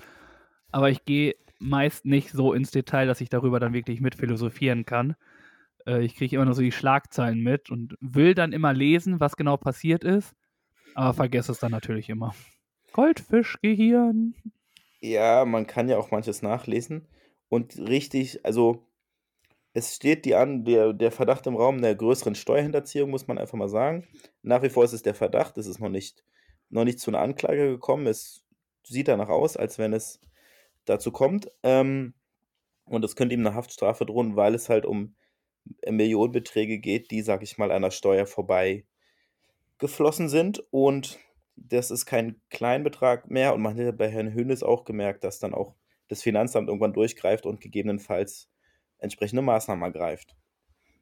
aber 0.71 0.91
ich 0.91 1.05
gehe 1.05 1.37
meist 1.59 2.05
nicht 2.05 2.31
so 2.31 2.53
ins 2.53 2.71
Detail, 2.71 3.07
dass 3.07 3.21
ich 3.21 3.29
darüber 3.29 3.61
dann 3.61 3.73
wirklich 3.73 4.01
mit 4.01 4.15
philosophieren 4.15 4.85
kann. 4.85 5.15
Äh, 5.87 6.03
ich 6.03 6.17
kriege 6.17 6.37
immer 6.37 6.45
nur 6.47 6.55
so 6.55 6.63
die 6.63 6.73
Schlagzeilen 6.73 7.41
mit 7.41 7.71
und 7.71 7.97
will 8.01 8.35
dann 8.35 8.53
immer 8.53 8.73
lesen, 8.73 9.21
was 9.21 9.37
genau 9.37 9.57
passiert 9.57 10.03
ist, 10.03 10.35
aber 10.95 11.15
vergesse 11.15 11.53
es 11.53 11.59
dann 11.59 11.71
natürlich 11.71 12.09
immer. 12.09 12.35
Goldfischgehirn. 12.93 14.35
Ja, 15.01 15.45
man 15.45 15.67
kann 15.67 15.89
ja 15.89 15.99
auch 15.99 16.11
manches 16.11 16.43
nachlesen. 16.43 17.07
und 17.49 17.79
richtig, 17.79 18.45
also 18.45 18.87
es 19.75 19.95
steht 19.95 20.25
die 20.25 20.35
an, 20.35 20.65
der, 20.65 20.93
der 20.93 21.11
Verdacht 21.11 21.47
im 21.47 21.57
Raum 21.57 21.81
der 21.81 21.95
größeren 21.95 22.35
Steuerhinterziehung, 22.35 23.11
muss 23.11 23.27
man 23.27 23.39
einfach 23.39 23.57
mal 23.57 23.69
sagen. 23.69 24.07
Nach 24.43 24.63
wie 24.63 24.69
vor 24.69 24.85
ist 24.85 24.93
es 24.93 25.03
der 25.03 25.15
Verdacht, 25.15 25.57
es 25.57 25.67
ist 25.67 25.81
noch 25.81 25.89
nicht, 25.89 26.25
noch 26.69 26.85
nicht 26.85 27.01
zu 27.01 27.11
einer 27.11 27.21
Anklage 27.21 27.71
gekommen. 27.71 28.07
Es 28.07 28.45
sieht 28.85 29.09
danach 29.09 29.29
aus, 29.29 29.57
als 29.57 29.79
wenn 29.79 29.93
es 29.93 30.21
dazu 30.85 31.11
kommt. 31.11 31.51
Ähm, 31.63 32.15
und 32.85 33.05
es 33.05 33.17
könnte 33.17 33.35
ihm 33.35 33.47
eine 33.47 33.55
Haftstrafe 33.55 34.05
drohen, 34.05 34.37
weil 34.37 34.55
es 34.55 34.69
halt 34.69 34.85
um 34.85 35.15
Millionenbeträge 35.89 36.79
geht, 36.79 37.11
die, 37.11 37.23
sag 37.23 37.43
ich 37.43 37.57
mal, 37.57 37.71
einer 37.71 37.91
Steuer 37.91 38.27
vorbei 38.27 38.85
geflossen 39.79 40.29
sind. 40.29 40.63
Und 40.71 41.19
das 41.57 41.91
ist 41.91 42.05
kein 42.05 42.41
Kleinbetrag 42.51 43.31
mehr. 43.31 43.55
Und 43.55 43.63
man 43.63 43.79
hat 43.79 43.97
bei 43.97 44.11
Herrn 44.11 44.35
Hönes 44.35 44.63
auch 44.63 44.85
gemerkt, 44.85 45.25
dass 45.25 45.39
dann 45.39 45.55
auch 45.55 45.77
das 46.09 46.23
Finanzamt 46.23 46.69
irgendwann 46.69 46.93
durchgreift 46.93 47.47
und 47.47 47.61
gegebenenfalls 47.61 48.52
entsprechende 49.03 49.43
Maßnahmen 49.43 49.85
ergreift. 49.85 50.37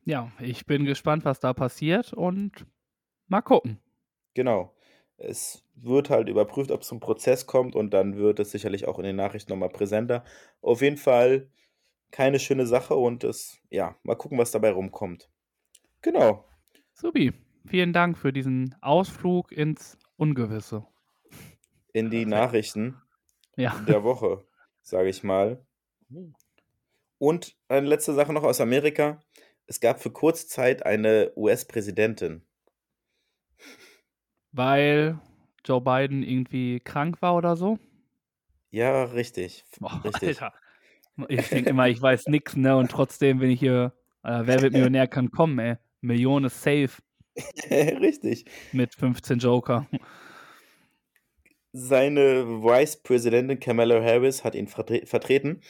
Ja, 0.05 0.33
ich 0.41 0.67
bin 0.67 0.85
gespannt, 0.85 1.25
was 1.25 1.41
da 1.41 1.53
passiert 1.53 2.13
und 2.13 2.67
mal 3.29 3.43
gucken. 3.43 3.81
Genau. 4.35 4.75
Es 5.17 5.65
wird 5.75 6.09
halt 6.11 6.29
überprüft, 6.29 6.71
ob 6.71 6.81
es 6.83 6.89
zum 6.89 7.01
Prozess 7.01 7.47
kommt 7.47 7.77
und 7.77 7.91
dann 7.93 8.17
wird 8.17 8.41
es 8.41 8.51
sicherlich 8.51 8.89
auch 8.89 8.99
in 8.99 9.05
den 9.05 9.17
Nachrichten 9.17 9.53
nochmal 9.53 9.69
präsenter. 9.69 10.25
Auf 10.63 10.81
jeden 10.83 10.97
Fall 10.97 11.51
keine 12.11 12.41
schöne 12.41 12.67
Sache 12.67 12.95
und 12.97 13.25
es, 13.25 13.59
ja, 13.71 13.97
mal 14.05 14.17
gucken, 14.17 14.39
was 14.39 14.51
dabei 14.53 14.73
rumkommt. 14.73 15.31
Genau. 16.03 16.45
Subi, 16.95 17.33
vielen 17.67 17.93
Dank 17.93 18.19
für 18.19 18.33
diesen 18.33 18.77
Ausflug 18.81 19.53
ins 19.53 19.99
Ungewisse. 20.17 20.87
In 21.93 22.11
die 22.11 22.27
Nachrichten 22.27 23.01
Ja. 23.57 23.79
der 23.87 24.03
Woche, 24.03 24.45
sage 24.83 25.09
ich 25.09 25.23
mal. 25.23 25.65
Und 27.21 27.55
eine 27.69 27.87
letzte 27.87 28.15
Sache 28.15 28.33
noch 28.33 28.45
aus 28.45 28.63
Amerika. 28.63 29.23
Es 29.67 29.79
gab 29.79 30.01
für 30.01 30.11
kurze 30.11 30.49
Zeit 30.49 30.87
eine 30.87 31.33
US-Präsidentin. 31.37 32.47
Weil 34.53 35.21
Joe 35.63 35.83
Biden 35.83 36.23
irgendwie 36.23 36.81
krank 36.81 37.21
war 37.21 37.37
oder 37.37 37.57
so. 37.57 37.79
Ja, 38.71 39.05
richtig. 39.05 39.65
Boah, 39.79 40.01
richtig. 40.03 40.41
Alter. 40.41 40.55
Ich 41.29 41.49
denke 41.51 41.71
immer, 41.71 41.89
ich 41.89 42.01
weiß 42.01 42.29
nichts, 42.29 42.57
ne? 42.57 42.75
Und 42.75 42.91
trotzdem 42.91 43.41
bin 43.41 43.51
ich 43.51 43.61
hier. 43.61 43.93
Äh, 44.23 44.41
wer 44.45 44.63
wird 44.63 44.73
Millionär 44.73 45.07
kann 45.07 45.31
kommen, 45.31 45.59
ey. 45.59 45.77
Millionen 46.01 46.49
safe 46.49 47.03
richtig. 47.71 48.47
mit 48.73 48.95
15 48.95 49.39
Joker. 49.39 49.87
Seine 51.73 52.63
Vice-Präsidentin 52.63 53.61
Kamala 53.61 54.03
Harris 54.03 54.43
hat 54.43 54.55
ihn 54.55 54.69
vertre 54.69 55.07
vertreten, 55.07 55.61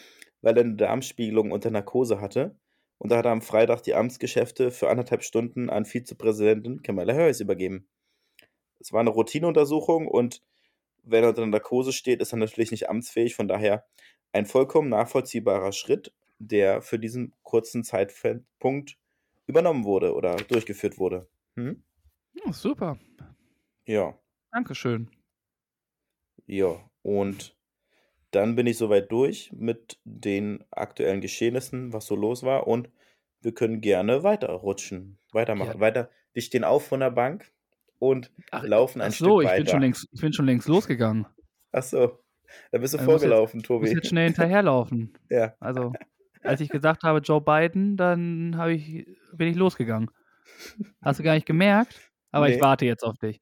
weil 0.43 0.57
er 0.57 0.65
eine 0.65 0.77
Darmspiegelung 0.77 1.53
unter 1.53 1.71
Narkose 1.71 2.21
hatte. 2.21 2.57
Und 2.99 3.11
da 3.11 3.17
hat 3.19 3.25
er 3.25 3.33
am 3.33 3.43
Freitag 3.43 3.83
die 3.83 3.95
Amtsgeschäfte 3.95 4.71
für 4.71 4.91
anderthalb 4.91 5.23
Stunden 5.23 5.71
an 5.71 5.87
Vizepräsidentin 5.87 6.83
Kamala 6.83 7.15
Harris 7.15 7.41
übergeben. 7.41 7.89
Es 8.79 8.93
war 8.93 9.01
eine 9.01 9.11
Routineuntersuchung 9.11 10.07
und 10.07 10.43
wenn 11.03 11.23
er 11.25 11.31
unter 11.31 11.47
Narkose 11.47 11.93
steht, 11.93 12.21
ist 12.21 12.33
er 12.33 12.39
natürlich 12.39 12.71
nicht 12.71 12.89
amtsfähig. 12.89 13.35
Von 13.35 13.49
daher 13.49 13.87
ein 14.33 14.47
vollkommen 14.47 14.91
nachvollziehbarer 14.91 15.73
Schritt, 15.73 16.13
der 16.39 16.83
für 16.83 16.99
diesen 16.99 17.35
kurzen 17.43 17.85
Zeitpunkt 17.85 18.99
übernommen 19.47 19.85
wurde 19.85 20.15
oder 20.15 20.37
durchgeführt 20.37 20.99
wurde. 20.99 21.29
Hm? 21.57 21.83
Ja, 22.35 22.53
super. 22.53 22.99
Ja. 23.85 24.19
Dankeschön. 24.53 25.11
Ja, 26.47 26.91
und 27.03 27.57
dann 28.31 28.55
bin 28.57 28.67
ich 28.67 28.79
soweit 28.79 29.11
durch 29.11 29.53
mit 29.53 29.99
den 30.05 30.65
aktuellen 30.71 31.21
Geschehnissen, 31.21 31.93
was 31.93 32.07
so 32.07 32.15
los 32.17 32.43
war. 32.43 32.67
Und 32.67 32.89
wir 33.43 33.53
können 33.53 33.81
gerne 33.81 34.23
weiterrutschen, 34.23 35.19
weitermachen. 35.33 35.75
Ja. 35.75 35.81
Weiter. 35.81 36.11
Wir 36.33 36.43
stehen 36.43 36.63
auf 36.65 36.87
von 36.87 37.01
der 37.01 37.11
Bank 37.11 37.51
und 37.99 38.31
Ach, 38.51 38.63
laufen 38.63 39.01
ein 39.01 39.09
Ach 39.11 39.15
so, 39.15 39.41
Stück 39.41 39.43
ich 39.45 39.49
weiter. 39.51 39.65
bin, 39.65 39.71
schon 39.71 39.81
längst, 39.81 40.09
ich 40.13 40.21
bin 40.21 40.33
schon 40.33 40.47
längst 40.47 40.69
losgegangen. 40.69 41.27
Ach 41.73 41.83
so, 41.83 42.19
da 42.71 42.79
bist 42.79 42.95
du 42.95 42.99
Ich 42.99 43.03
jetzt- 43.03 43.11
vorgelaufen, 43.11 43.61
Ich 43.61 43.69
muss 43.69 43.81
Tobi. 43.81 43.91
jetzt 43.95 44.09
schnell 44.09 44.27
hinterherlaufen. 44.27 45.13
Ja, 45.31 45.55
Also, 45.61 45.93
als 46.43 46.61
ich 46.61 46.69
gesagt 46.69 47.03
habe, 47.03 47.19
Joe 47.21 47.41
Biden, 47.41 47.97
dann 47.97 48.59
ich, 48.71 49.07
bin 49.35 49.49
ich 49.49 49.57
losgegangen. 49.57 50.11
Hast 51.03 51.19
du 51.19 51.23
gar 51.25 51.35
nicht 51.35 51.47
gemerkt? 51.47 52.11
Aber 52.33 52.49
ich 52.49 52.57
Nee. 52.57 52.63
warte 52.63 52.87
jetzt 52.87 53.03
auf 53.05 53.19
dich. 53.19 53.41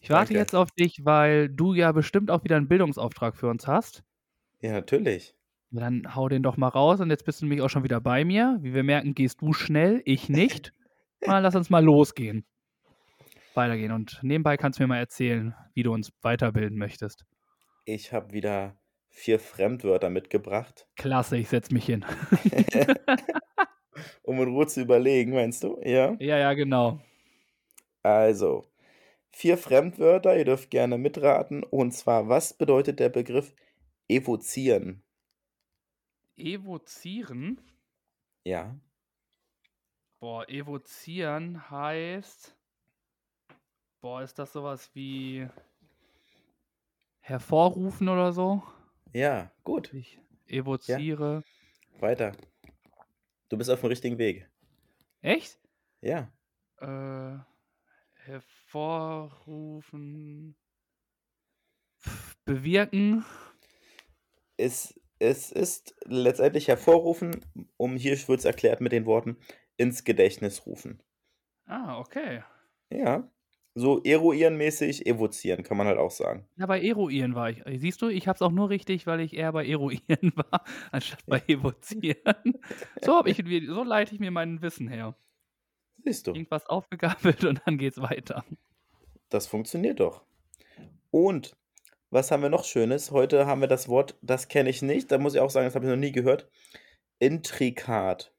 Ich 0.00 0.10
warte 0.10 0.28
Danke. 0.32 0.40
jetzt 0.40 0.54
auf 0.54 0.70
dich, 0.72 1.04
weil 1.04 1.48
du 1.48 1.74
ja 1.74 1.92
bestimmt 1.92 2.30
auch 2.30 2.42
wieder 2.44 2.56
einen 2.56 2.68
Bildungsauftrag 2.68 3.36
für 3.36 3.48
uns 3.48 3.66
hast. 3.66 4.02
Ja, 4.62 4.72
natürlich. 4.72 5.34
Dann 5.70 6.14
hau 6.14 6.28
den 6.28 6.42
doch 6.42 6.56
mal 6.56 6.68
raus 6.68 7.00
und 7.00 7.10
jetzt 7.10 7.24
bist 7.24 7.40
du 7.40 7.46
nämlich 7.46 7.62
auch 7.62 7.68
schon 7.68 7.84
wieder 7.84 8.00
bei 8.00 8.24
mir. 8.24 8.58
Wie 8.60 8.74
wir 8.74 8.82
merken, 8.82 9.14
gehst 9.14 9.40
du 9.40 9.52
schnell, 9.52 10.02
ich 10.04 10.28
nicht. 10.28 10.72
Mal, 11.26 11.38
lass 11.38 11.54
uns 11.54 11.70
mal 11.70 11.84
losgehen. 11.84 12.44
Weitergehen. 13.54 13.92
Und 13.92 14.18
nebenbei 14.22 14.56
kannst 14.56 14.78
du 14.78 14.82
mir 14.82 14.88
mal 14.88 14.98
erzählen, 14.98 15.54
wie 15.72 15.84
du 15.84 15.92
uns 15.92 16.12
weiterbilden 16.20 16.76
möchtest. 16.76 17.24
Ich 17.84 18.12
habe 18.12 18.32
wieder 18.32 18.76
vier 19.08 19.38
Fremdwörter 19.38 20.10
mitgebracht, 20.10 20.88
Klasse, 20.96 21.36
ich 21.36 21.48
setz 21.48 21.70
mich 21.70 21.86
hin. 21.86 22.04
um 24.22 24.40
in 24.40 24.48
Ruhe 24.48 24.66
zu 24.66 24.80
überlegen, 24.80 25.32
meinst 25.32 25.62
du? 25.62 25.78
Ja. 25.84 26.16
ja, 26.18 26.38
ja, 26.38 26.54
genau. 26.54 26.98
Also, 28.02 28.64
vier 29.30 29.58
Fremdwörter, 29.58 30.36
ihr 30.36 30.44
dürft 30.44 30.70
gerne 30.70 30.98
mitraten. 30.98 31.62
Und 31.62 31.92
zwar, 31.92 32.28
was 32.28 32.54
bedeutet 32.54 32.98
der 32.98 33.10
Begriff 33.10 33.54
evozieren? 34.08 35.02
Evozieren. 36.36 37.60
Ja. 38.44 38.78
Boah, 40.20 40.48
evozieren 40.48 41.70
heißt. 41.70 42.56
Boah, 44.00 44.22
ist 44.22 44.38
das 44.38 44.52
sowas 44.52 44.94
wie 44.94 45.48
hervorrufen 47.20 48.08
oder 48.08 48.32
so? 48.32 48.62
Ja, 49.12 49.52
gut. 49.62 49.92
Ich 49.92 50.18
evoziere. 50.46 51.44
Weiter. 52.00 52.32
Du 53.48 53.56
bist 53.56 53.70
auf 53.70 53.80
dem 53.80 53.88
richtigen 53.88 54.18
Weg. 54.18 54.48
Echt? 55.20 55.58
Ja. 56.00 56.32
Äh, 56.78 57.38
hervorrufen. 58.24 60.56
Bewirken. 62.44 63.24
Es, 64.56 64.98
es 65.18 65.50
ist 65.52 65.94
letztendlich 66.04 66.68
hervorrufen, 66.68 67.44
um 67.76 67.96
hier 67.96 68.16
wird 68.28 68.40
es 68.40 68.44
erklärt 68.44 68.80
mit 68.80 68.92
den 68.92 69.06
Worten 69.06 69.36
ins 69.76 70.04
Gedächtnis 70.04 70.66
rufen. 70.66 71.02
Ah, 71.66 71.98
okay. 71.98 72.42
Ja. 72.90 73.28
So 73.74 74.02
eruieren-mäßig 74.02 75.06
evozieren, 75.06 75.62
kann 75.62 75.78
man 75.78 75.86
halt 75.86 75.96
auch 75.96 76.10
sagen. 76.10 76.46
Ja, 76.58 76.66
bei 76.66 76.82
Eruieren 76.82 77.34
war 77.34 77.48
ich. 77.48 77.64
Äh, 77.66 77.78
Siehst 77.78 78.02
du, 78.02 78.08
ich 78.08 78.28
hab's 78.28 78.42
auch 78.42 78.50
nur 78.50 78.68
richtig, 78.68 79.06
weil 79.06 79.20
ich 79.20 79.34
eher 79.34 79.50
bei 79.52 79.66
Eruieren 79.66 80.32
war, 80.36 80.64
anstatt 80.90 81.24
bei 81.26 81.42
Evozieren. 81.46 82.58
so, 83.00 83.16
hab 83.16 83.26
ich, 83.26 83.42
so 83.66 83.82
leite 83.82 84.12
ich 84.14 84.20
mir 84.20 84.30
mein 84.30 84.60
Wissen 84.60 84.88
her. 84.88 85.16
Siehst 86.04 86.26
du, 86.26 86.32
Irgendwas 86.32 86.66
aufgegabelt 86.66 87.44
und 87.46 87.62
dann 87.64 87.78
geht's 87.78 87.98
weiter. 88.02 88.44
das 89.30 89.46
funktioniert 89.46 90.00
doch. 90.00 90.22
Und 91.10 91.56
was 92.12 92.30
haben 92.30 92.42
wir 92.42 92.50
noch 92.50 92.64
Schönes? 92.64 93.10
Heute 93.10 93.46
haben 93.46 93.60
wir 93.60 93.68
das 93.68 93.88
Wort, 93.88 94.18
das 94.22 94.48
kenne 94.48 94.70
ich 94.70 94.82
nicht, 94.82 95.10
da 95.10 95.18
muss 95.18 95.34
ich 95.34 95.40
auch 95.40 95.50
sagen, 95.50 95.66
das 95.66 95.74
habe 95.74 95.86
ich 95.86 95.90
noch 95.90 95.96
nie 95.96 96.12
gehört. 96.12 96.50
Intrikat. 97.18 98.32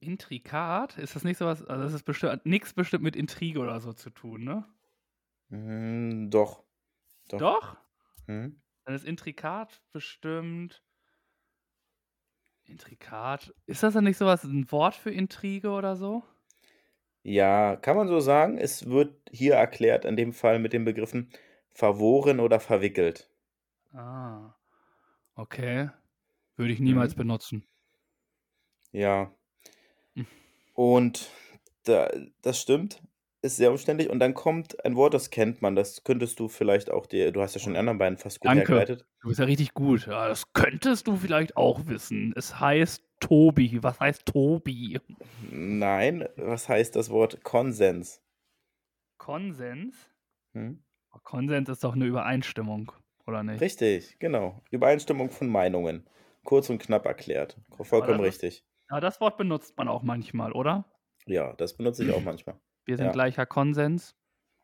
Intrikat? 0.00 0.98
Ist 0.98 1.16
das 1.16 1.24
nicht 1.24 1.38
sowas? 1.38 1.64
Also, 1.64 1.82
das 1.82 1.92
ist 1.94 2.04
bestimmt 2.04 2.44
nichts 2.46 2.72
bestimmt 2.72 3.02
mit 3.04 3.16
Intrige 3.16 3.60
oder 3.60 3.80
so 3.80 3.92
zu 3.92 4.10
tun, 4.10 4.44
ne? 4.44 4.64
Hm, 5.50 6.30
doch. 6.30 6.64
Doch. 7.28 7.40
Doch? 7.40 7.76
Hm? 8.26 8.60
Dann 8.84 8.94
ist 8.94 9.04
Intrikat 9.04 9.82
bestimmt. 9.92 10.82
Intrikat. 12.64 13.54
Ist 13.66 13.82
das 13.82 13.94
dann 13.94 14.04
nicht 14.04 14.18
sowas, 14.18 14.44
ein 14.44 14.70
Wort 14.72 14.94
für 14.94 15.10
Intrige 15.10 15.70
oder 15.70 15.96
so? 15.96 16.24
Ja, 17.24 17.76
kann 17.76 17.96
man 17.96 18.06
so 18.08 18.20
sagen. 18.20 18.56
Es 18.58 18.88
wird 18.88 19.16
hier 19.32 19.54
erklärt, 19.54 20.04
in 20.04 20.16
dem 20.16 20.32
Fall 20.32 20.58
mit 20.60 20.72
den 20.72 20.84
Begriffen 20.84 21.30
verworen 21.76 22.40
oder 22.40 22.58
verwickelt. 22.58 23.28
Ah. 23.92 24.54
Okay. 25.34 25.90
Würde 26.56 26.72
ich 26.72 26.80
niemals 26.80 27.14
Mhm. 27.14 27.18
benutzen. 27.18 27.64
Ja. 28.92 29.30
Und 30.74 31.30
da, 31.84 32.10
das 32.40 32.60
stimmt, 32.60 33.02
ist 33.42 33.56
sehr 33.56 33.70
umständlich. 33.70 34.08
Und 34.08 34.20
dann 34.20 34.32
kommt 34.32 34.82
ein 34.84 34.96
Wort, 34.96 35.12
das 35.12 35.30
kennt 35.30 35.60
man. 35.60 35.76
Das 35.76 36.02
könntest 36.02 36.40
du 36.40 36.48
vielleicht 36.48 36.90
auch 36.90 37.04
dir, 37.06 37.30
du 37.30 37.42
hast 37.42 37.54
ja 37.54 37.60
schon 37.60 37.74
die 37.74 37.78
anderen 37.78 37.98
beiden 37.98 38.16
fast 38.16 38.40
gut 38.40 38.48
Danke. 38.48 38.60
hergeleitet. 38.60 39.06
Du 39.20 39.28
bist 39.28 39.38
ja 39.38 39.44
richtig 39.44 39.74
gut. 39.74 40.06
Ja, 40.06 40.28
das 40.28 40.52
könntest 40.54 41.06
du 41.06 41.16
vielleicht 41.16 41.56
auch 41.58 41.86
wissen. 41.86 42.32
Es 42.36 42.58
heißt 42.58 43.04
Tobi. 43.20 43.82
Was 43.82 44.00
heißt 44.00 44.24
Tobi? 44.24 44.98
Nein, 45.50 46.26
was 46.36 46.68
heißt 46.70 46.96
das 46.96 47.10
Wort 47.10 47.44
Konsens? 47.44 48.22
Konsens? 49.18 49.94
Hm? 50.54 50.82
Konsens 51.24 51.68
ist 51.68 51.84
doch 51.84 51.94
eine 51.94 52.04
Übereinstimmung. 52.06 52.92
oder 53.26 53.42
nicht? 53.42 53.60
Richtig, 53.60 54.18
genau. 54.18 54.62
Übereinstimmung 54.70 55.30
von 55.30 55.48
Meinungen. 55.48 56.08
Kurz 56.44 56.70
und 56.70 56.78
knapp 56.78 57.06
erklärt. 57.06 57.58
Vollkommen 57.80 58.18
das 58.18 58.26
richtig. 58.28 58.64
Ja, 58.90 59.00
das 59.00 59.20
Wort 59.20 59.36
benutzt 59.36 59.76
man 59.76 59.88
auch 59.88 60.02
manchmal, 60.04 60.52
oder? 60.52 60.84
Ja, 61.26 61.52
das 61.54 61.76
benutze 61.76 62.04
ich 62.04 62.12
auch 62.12 62.20
manchmal. 62.24 62.60
Wir 62.84 62.96
sind 62.96 63.06
Ja. 63.06 63.12
gleicher 63.12 63.46
Konsens. 63.46 64.14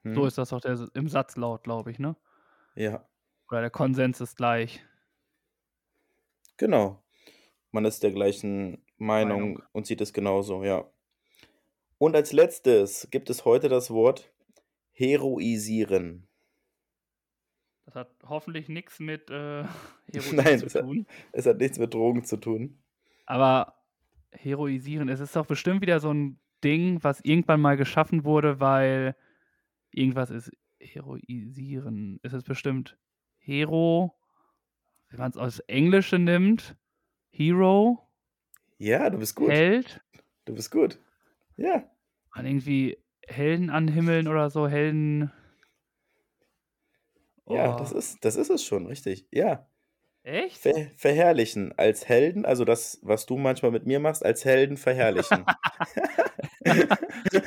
Hm? 0.05 0.15
So 0.15 0.27
ist 0.27 0.39
das 0.39 0.53
auch 0.53 0.61
der, 0.61 0.79
im 0.95 1.09
Satzlaut, 1.09 1.65
glaube 1.65 1.91
ich, 1.91 1.99
ne? 1.99 2.17
Ja, 2.77 3.05
Oder 3.51 3.61
der 3.63 3.71
Konsens 3.71 4.21
ist 4.21 4.37
gleich. 4.37 4.85
genau. 6.57 7.03
Man 7.73 7.85
ist 7.87 8.03
der 8.03 8.13
gleichen 8.13 8.85
Meinung, 8.99 9.55
Meinung. 9.55 9.63
und 9.73 9.87
sieht 9.87 10.01
es 10.03 10.13
genauso, 10.13 10.63
ja. 10.63 10.91
Und 11.99 12.15
als 12.15 12.33
letztes 12.33 13.09
gibt 13.11 13.31
es 13.31 13.45
heute 13.45 13.69
das 13.69 13.91
Wort 13.91 14.33
heroisieren. 14.93 16.29
Das 17.85 17.95
hat 17.97 18.11
hoffentlich 18.29 18.69
nichts 18.69 19.01
mit 19.01 19.31
äh, 19.31 19.65
Heroin 20.13 20.37
Nein, 20.37 20.59
zu 20.59 20.65
das 20.67 20.75
hat- 20.77 20.83
tun. 20.83 21.07
Es 21.33 21.47
hat 21.47 21.59
nichts 21.59 21.79
mit 21.79 21.93
Drogen 21.93 22.25
zu 22.25 22.37
tun. 22.37 22.79
Aber 23.27 23.75
heroisieren, 24.31 25.09
es 25.09 25.21
ist 25.21 25.37
doch 25.37 25.47
bestimmt 25.47 25.81
wieder 25.83 26.01
so 26.01 26.13
ein 26.13 26.39
Ding, 26.65 27.03
was 27.03 27.21
irgendwann 27.25 27.61
mal 27.61 27.77
geschaffen 27.77 28.25
wurde, 28.25 28.61
weil 28.61 29.17
irgendwas 29.91 30.31
ist 30.31 30.51
heroisieren. 30.81 32.19
Es 32.23 32.33
ist 32.33 32.45
bestimmt 32.45 32.97
Hero, 33.39 34.15
wenn 35.11 35.19
man 35.19 35.31
es 35.31 35.37
aus 35.37 35.59
Englische 35.61 36.19
nimmt, 36.19 36.77
Hero, 37.31 38.09
Ja, 38.79 39.11
du 39.11 39.19
bist 39.19 39.35
gut. 39.37 39.51
Held, 39.51 40.01
Du 40.45 40.55
bist 40.55 40.71
gut. 40.71 40.99
Ja, 41.57 41.85
an 42.33 42.47
irgendwie 42.47 42.99
Helden 43.27 43.71
anhimmeln 43.71 44.27
oder 44.29 44.51
so, 44.51 44.67
Helden. 44.69 45.31
Ja, 47.49 47.75
Oh, 47.75 47.79
das 47.79 47.93
ist, 47.93 48.25
das 48.25 48.37
ist 48.37 48.51
es 48.51 48.65
schon, 48.65 48.87
richtig. 48.87 49.27
Ja. 49.31 49.67
Echt? 50.25 50.59
Ver 50.59 50.87
verherrlichen 50.97 51.77
als 51.77 52.09
Helden, 52.09 52.45
also 52.45 52.65
das, 52.65 53.01
was 53.03 53.27
du 53.27 53.37
manchmal 53.39 53.73
mit 53.73 53.87
mir 53.87 53.99
machst, 53.99 54.25
als 54.25 54.45
Helden 54.45 54.77
verherrlichen. 54.77 55.45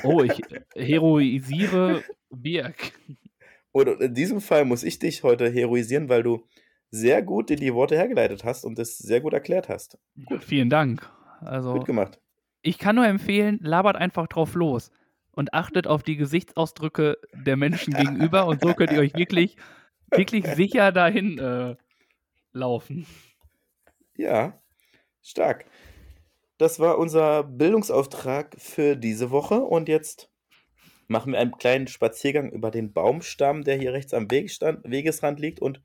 Oh, 0.04 0.22
ich 0.22 0.40
heroisiere 0.74 2.02
Birk. 2.30 2.92
Und 3.72 3.88
in 4.00 4.14
diesem 4.14 4.40
Fall 4.40 4.64
muss 4.64 4.82
ich 4.84 4.98
dich 4.98 5.22
heute 5.22 5.48
heroisieren, 5.50 6.08
weil 6.08 6.22
du 6.22 6.46
sehr 6.90 7.22
gut 7.22 7.50
dir 7.50 7.56
die 7.56 7.74
Worte 7.74 7.96
hergeleitet 7.96 8.44
hast 8.44 8.64
und 8.64 8.78
es 8.78 8.98
sehr 8.98 9.20
gut 9.20 9.32
erklärt 9.32 9.68
hast. 9.68 9.98
Gut, 10.26 10.44
vielen 10.44 10.70
Dank. 10.70 11.08
Also, 11.40 11.72
Gut 11.74 11.84
gemacht. 11.86 12.18
ich 12.62 12.78
kann 12.78 12.96
nur 12.96 13.06
empfehlen, 13.06 13.58
labert 13.62 13.96
einfach 13.96 14.26
drauf 14.28 14.54
los 14.54 14.90
und 15.32 15.52
achtet 15.52 15.86
auf 15.86 16.02
die 16.02 16.16
Gesichtsausdrücke 16.16 17.18
der 17.34 17.56
Menschen 17.56 17.92
gegenüber 17.94 18.46
und 18.46 18.62
so 18.62 18.72
könnt 18.74 18.92
ihr 18.92 19.00
euch 19.00 19.14
wirklich, 19.14 19.56
wirklich 20.14 20.46
sicher 20.48 20.92
dahin 20.92 21.38
äh, 21.38 21.76
laufen. 22.52 23.06
Ja, 24.16 24.60
stark. 25.22 25.66
Das 26.58 26.80
war 26.80 26.98
unser 26.98 27.44
Bildungsauftrag 27.44 28.56
für 28.58 28.96
diese 28.96 29.30
Woche 29.30 29.60
und 29.62 29.88
jetzt 29.88 30.30
machen 31.08 31.32
wir 31.32 31.40
einen 31.40 31.58
kleinen 31.58 31.88
Spaziergang 31.88 32.50
über 32.50 32.70
den 32.70 32.92
Baumstamm, 32.92 33.64
der 33.64 33.76
hier 33.78 33.92
rechts 33.94 34.14
am 34.14 34.30
Wegesstand, 34.30 34.80
Wegesrand 34.90 35.40
liegt 35.40 35.60
und 35.60 35.82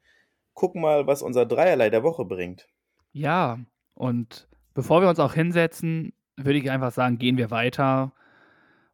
gucken 0.53 0.81
mal, 0.81 1.07
was 1.07 1.21
unser 1.23 1.45
Dreierlei 1.47 1.89
der 1.89 2.03
Woche 2.03 2.25
bringt. 2.25 2.69
Ja, 3.13 3.59
und 3.93 4.47
bevor 4.73 5.01
wir 5.01 5.09
uns 5.09 5.19
auch 5.19 5.33
hinsetzen, 5.33 6.13
würde 6.37 6.59
ich 6.59 6.71
einfach 6.71 6.91
sagen, 6.91 7.17
gehen 7.17 7.37
wir 7.37 7.51
weiter. 7.51 8.13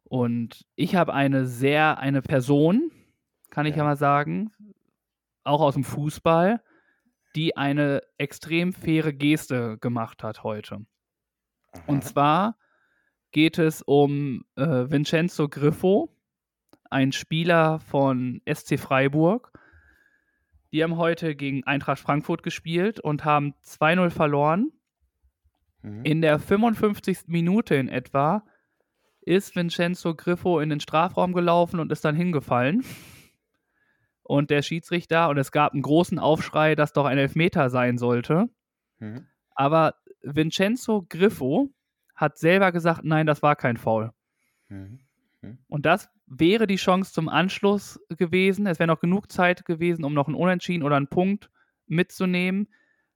Und 0.04 0.66
ich 0.76 0.96
habe 0.96 1.14
eine 1.14 1.46
sehr, 1.46 1.98
eine 1.98 2.22
Person, 2.22 2.90
kann 3.50 3.66
ich 3.66 3.76
ja 3.76 3.84
Ja. 3.84 3.84
mal 3.84 3.96
sagen, 3.96 4.52
auch 5.48 5.60
aus 5.60 5.74
dem 5.74 5.84
Fußball, 5.84 6.62
die 7.34 7.56
eine 7.56 8.02
extrem 8.18 8.72
faire 8.72 9.12
Geste 9.12 9.78
gemacht 9.78 10.22
hat 10.22 10.44
heute. 10.44 10.86
Und 11.86 12.02
Aha. 12.02 12.10
zwar 12.10 12.56
geht 13.32 13.58
es 13.58 13.82
um 13.82 14.44
äh, 14.56 14.62
Vincenzo 14.62 15.48
Griffo, 15.48 16.14
ein 16.90 17.12
Spieler 17.12 17.80
von 17.80 18.40
SC 18.50 18.78
Freiburg. 18.78 19.52
Die 20.72 20.82
haben 20.82 20.96
heute 20.96 21.34
gegen 21.34 21.64
Eintracht 21.64 21.98
Frankfurt 21.98 22.42
gespielt 22.42 23.00
und 23.00 23.24
haben 23.24 23.54
2-0 23.64 24.10
verloren. 24.10 24.72
Mhm. 25.82 26.04
In 26.04 26.22
der 26.22 26.38
55. 26.38 27.24
Minute 27.26 27.74
in 27.74 27.88
etwa 27.88 28.44
ist 29.20 29.56
Vincenzo 29.56 30.14
Griffo 30.14 30.60
in 30.60 30.70
den 30.70 30.80
Strafraum 30.80 31.34
gelaufen 31.34 31.80
und 31.80 31.92
ist 31.92 32.04
dann 32.04 32.16
hingefallen. 32.16 32.84
Und 34.28 34.50
der 34.50 34.60
Schiedsrichter, 34.60 35.30
und 35.30 35.38
es 35.38 35.52
gab 35.52 35.72
einen 35.72 35.80
großen 35.80 36.18
Aufschrei, 36.18 36.74
dass 36.74 36.92
doch 36.92 37.06
ein 37.06 37.16
Elfmeter 37.16 37.70
sein 37.70 37.96
sollte. 37.96 38.50
Mhm. 38.98 39.26
Aber 39.54 39.94
Vincenzo 40.20 41.06
Griffo 41.08 41.70
hat 42.14 42.36
selber 42.36 42.70
gesagt, 42.70 43.04
nein, 43.04 43.26
das 43.26 43.40
war 43.40 43.56
kein 43.56 43.78
Foul. 43.78 44.12
Mhm. 44.68 45.00
Und 45.68 45.86
das 45.86 46.10
wäre 46.26 46.66
die 46.66 46.76
Chance 46.76 47.14
zum 47.14 47.30
Anschluss 47.30 47.98
gewesen. 48.10 48.66
Es 48.66 48.78
wäre 48.78 48.88
noch 48.88 49.00
genug 49.00 49.32
Zeit 49.32 49.64
gewesen, 49.64 50.04
um 50.04 50.12
noch 50.12 50.26
einen 50.26 50.36
Unentschieden 50.36 50.82
oder 50.82 50.96
einen 50.96 51.08
Punkt 51.08 51.48
mitzunehmen. 51.86 52.68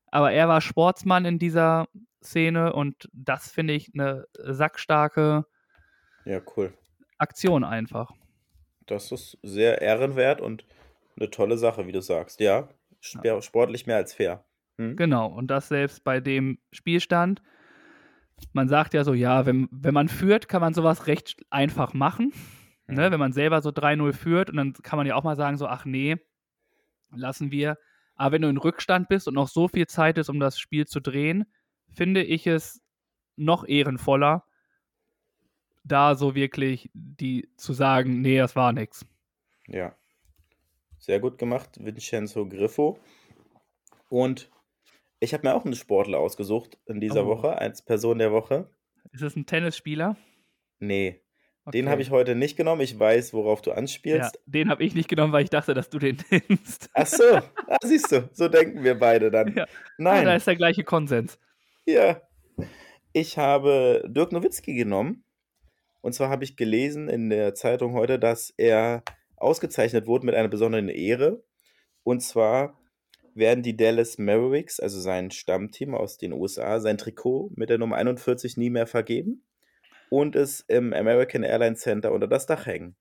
Aber 0.07 0.33
er 0.33 0.48
war 0.48 0.62
Sportsmann 0.62 1.27
in 1.27 1.38
dieser 1.38 1.88
Szene 2.22 2.72
und 2.72 3.11
das 3.12 3.51
finde 3.51 3.75
ich 3.75 3.90
eine 3.92 4.27
sackstarke 4.38 5.44
Ja, 6.25 6.40
cool. 6.57 6.72
Aktion 7.18 7.64
einfach. 7.64 8.12
Das 8.87 9.12
ist 9.12 9.37
sehr 9.42 9.83
ehrenwert 9.83 10.40
und 10.40 10.64
eine 11.16 11.31
tolle 11.31 11.57
Sache, 11.57 11.87
wie 11.87 11.92
du 11.92 12.01
sagst. 12.01 12.40
Ja, 12.40 12.68
sportlich 13.40 13.87
mehr 13.87 13.96
als 13.96 14.14
fair. 14.14 14.44
Hm? 14.79 14.96
Genau. 14.96 15.27
Und 15.27 15.48
das 15.48 15.68
selbst 15.68 16.05
bei 16.05 16.20
dem 16.20 16.59
Spielstand. 16.72 17.42
Man 18.53 18.68
sagt 18.68 18.94
ja 18.94 19.05
so, 19.05 19.14
ja, 19.14 19.46
wenn, 19.46 19.68
wenn 19.70 19.94
man 19.94 20.09
führt, 20.09 20.48
kann 20.48 20.61
man 20.61 20.75
sowas 20.75 21.07
recht 21.07 21.44
einfach 21.51 21.94
machen. 21.94 22.33
Ne, 22.88 23.07
Mhm. 23.09 23.12
wenn 23.12 23.20
man 23.20 23.33
selber 23.33 23.62
so 23.62 23.70
3-0 23.70 24.12
führt 24.12 24.51
und 24.51 24.57
dann 24.57 24.72
kann 24.72 24.96
man 24.96 25.07
ja 25.07 25.14
auch 25.14 25.22
mal 25.22 25.37
sagen, 25.37 25.57
so, 25.57 25.68
ach 25.68 25.85
nee, 25.85 26.16
lassen 27.11 27.53
wir. 27.53 27.79
Aber 28.16 28.33
wenn 28.33 28.42
du 28.42 28.48
in 28.48 28.57
Rückstand 28.57 29.09
bist 29.09 29.29
und 29.29 29.35
noch 29.35 29.48
so 29.48 29.68
viel 29.68 29.87
Zeit 29.87 30.18
ist, 30.18 30.29
um 30.29 30.40
das 30.40 30.59
Spiel 30.59 30.87
zu 30.87 31.01
drehen, 31.01 31.44
finde 31.88 32.22
ich 32.25 32.46
es 32.46 32.83
noch 33.37 33.64
ehrenvoller, 33.64 34.44
da 35.85 36.14
so 36.16 36.35
wirklich 36.35 36.90
die 36.92 37.48
zu 37.57 37.72
sagen, 37.72 38.20
nee, 38.20 38.38
das 38.38 38.57
war 38.57 38.72
nix. 38.72 39.07
Ja. 39.68 39.96
Sehr 41.04 41.18
gut 41.18 41.36
gemacht, 41.36 41.84
Vincenzo 41.84 42.46
Griffo. 42.48 42.96
Und 44.08 44.48
ich 45.18 45.34
habe 45.34 45.44
mir 45.48 45.54
auch 45.54 45.64
einen 45.64 45.74
Sportler 45.74 46.18
ausgesucht 46.20 46.78
in 46.86 47.00
dieser 47.00 47.24
Oh. 47.24 47.30
Woche 47.30 47.58
als 47.58 47.82
Person 47.82 48.18
der 48.18 48.30
Woche. 48.30 48.70
Ist 49.10 49.22
es 49.22 49.34
ein 49.34 49.44
Tennisspieler? 49.44 50.16
Nee, 50.78 51.20
den 51.66 51.86
Okay. 51.86 51.90
habe 51.90 52.02
ich 52.02 52.10
heute 52.10 52.36
nicht 52.36 52.56
genommen. 52.56 52.82
Ich 52.82 52.96
weiß, 52.96 53.34
worauf 53.34 53.62
du 53.62 53.70
Ja, 53.70 53.76
anspielst. 53.78 54.40
den 54.46 54.68
habe 54.70 54.84
ich 54.84 54.94
nicht 54.94 55.08
genommen, 55.08 55.32
weil 55.32 55.42
ich 55.42 55.50
dachte, 55.50 55.74
dass 55.74 55.90
du 55.90 55.98
den 55.98 56.18
nimmst. 56.48 56.88
Ach 56.94 57.06
so, 57.06 57.24
ah, 57.34 57.78
siehst 57.82 58.12
du, 58.12 58.28
so 58.32 58.46
denken 58.46 58.84
wir 58.84 58.96
beide 58.96 59.32
dann. 59.32 59.56
Ja. 59.56 59.64
Ah, 59.64 59.68
Nein, 59.98 60.24
da 60.24 60.36
ist 60.36 60.46
der 60.46 60.54
gleiche 60.56 60.84
Konsens. 60.84 61.36
Ja. 61.84 62.22
Ich 63.12 63.38
habe 63.38 64.04
Dirk 64.06 64.30
Nowitzki 64.30 64.74
genommen. 64.74 65.24
Und 66.00 66.12
zwar 66.14 66.30
habe 66.30 66.44
ich 66.44 66.56
gelesen 66.56 67.08
in 67.08 67.28
der 67.28 67.54
Zeitung 67.56 67.92
heute, 67.94 68.20
dass 68.20 68.50
er 68.56 69.02
ausgezeichnet 69.42 70.07
wurde 70.07 70.26
mit 70.26 70.35
einer 70.35 70.48
besonderen 70.48 70.88
Ehre. 70.88 71.44
Und 72.05 72.20
zwar 72.22 72.78
werden 73.35 73.62
die 73.62 73.76
Dallas 73.76 74.18
Mavericks, 74.18 74.81
also 74.81 75.00
sein 75.00 75.31
Stammteam 75.31 75.94
aus 75.94 76.18
den 76.18 76.33
USA, 76.33 76.81
sein 76.81 76.98
Trikot 76.98 77.50
mit 77.57 77.70
der 77.70 77.78
Nummer 77.78 77.96
41 77.96 78.57
nie 78.57 78.70
mehr 78.70 78.87
vergeben 78.87 79.44
und 80.11 80.37
es 80.37 80.61
im 80.61 80.92
American 80.92 81.42
Airlines 81.42 81.81
Center 81.81 82.12
unter 82.12 82.28
das 82.28 82.46
Dach 82.46 82.66
hängen. 82.66 82.96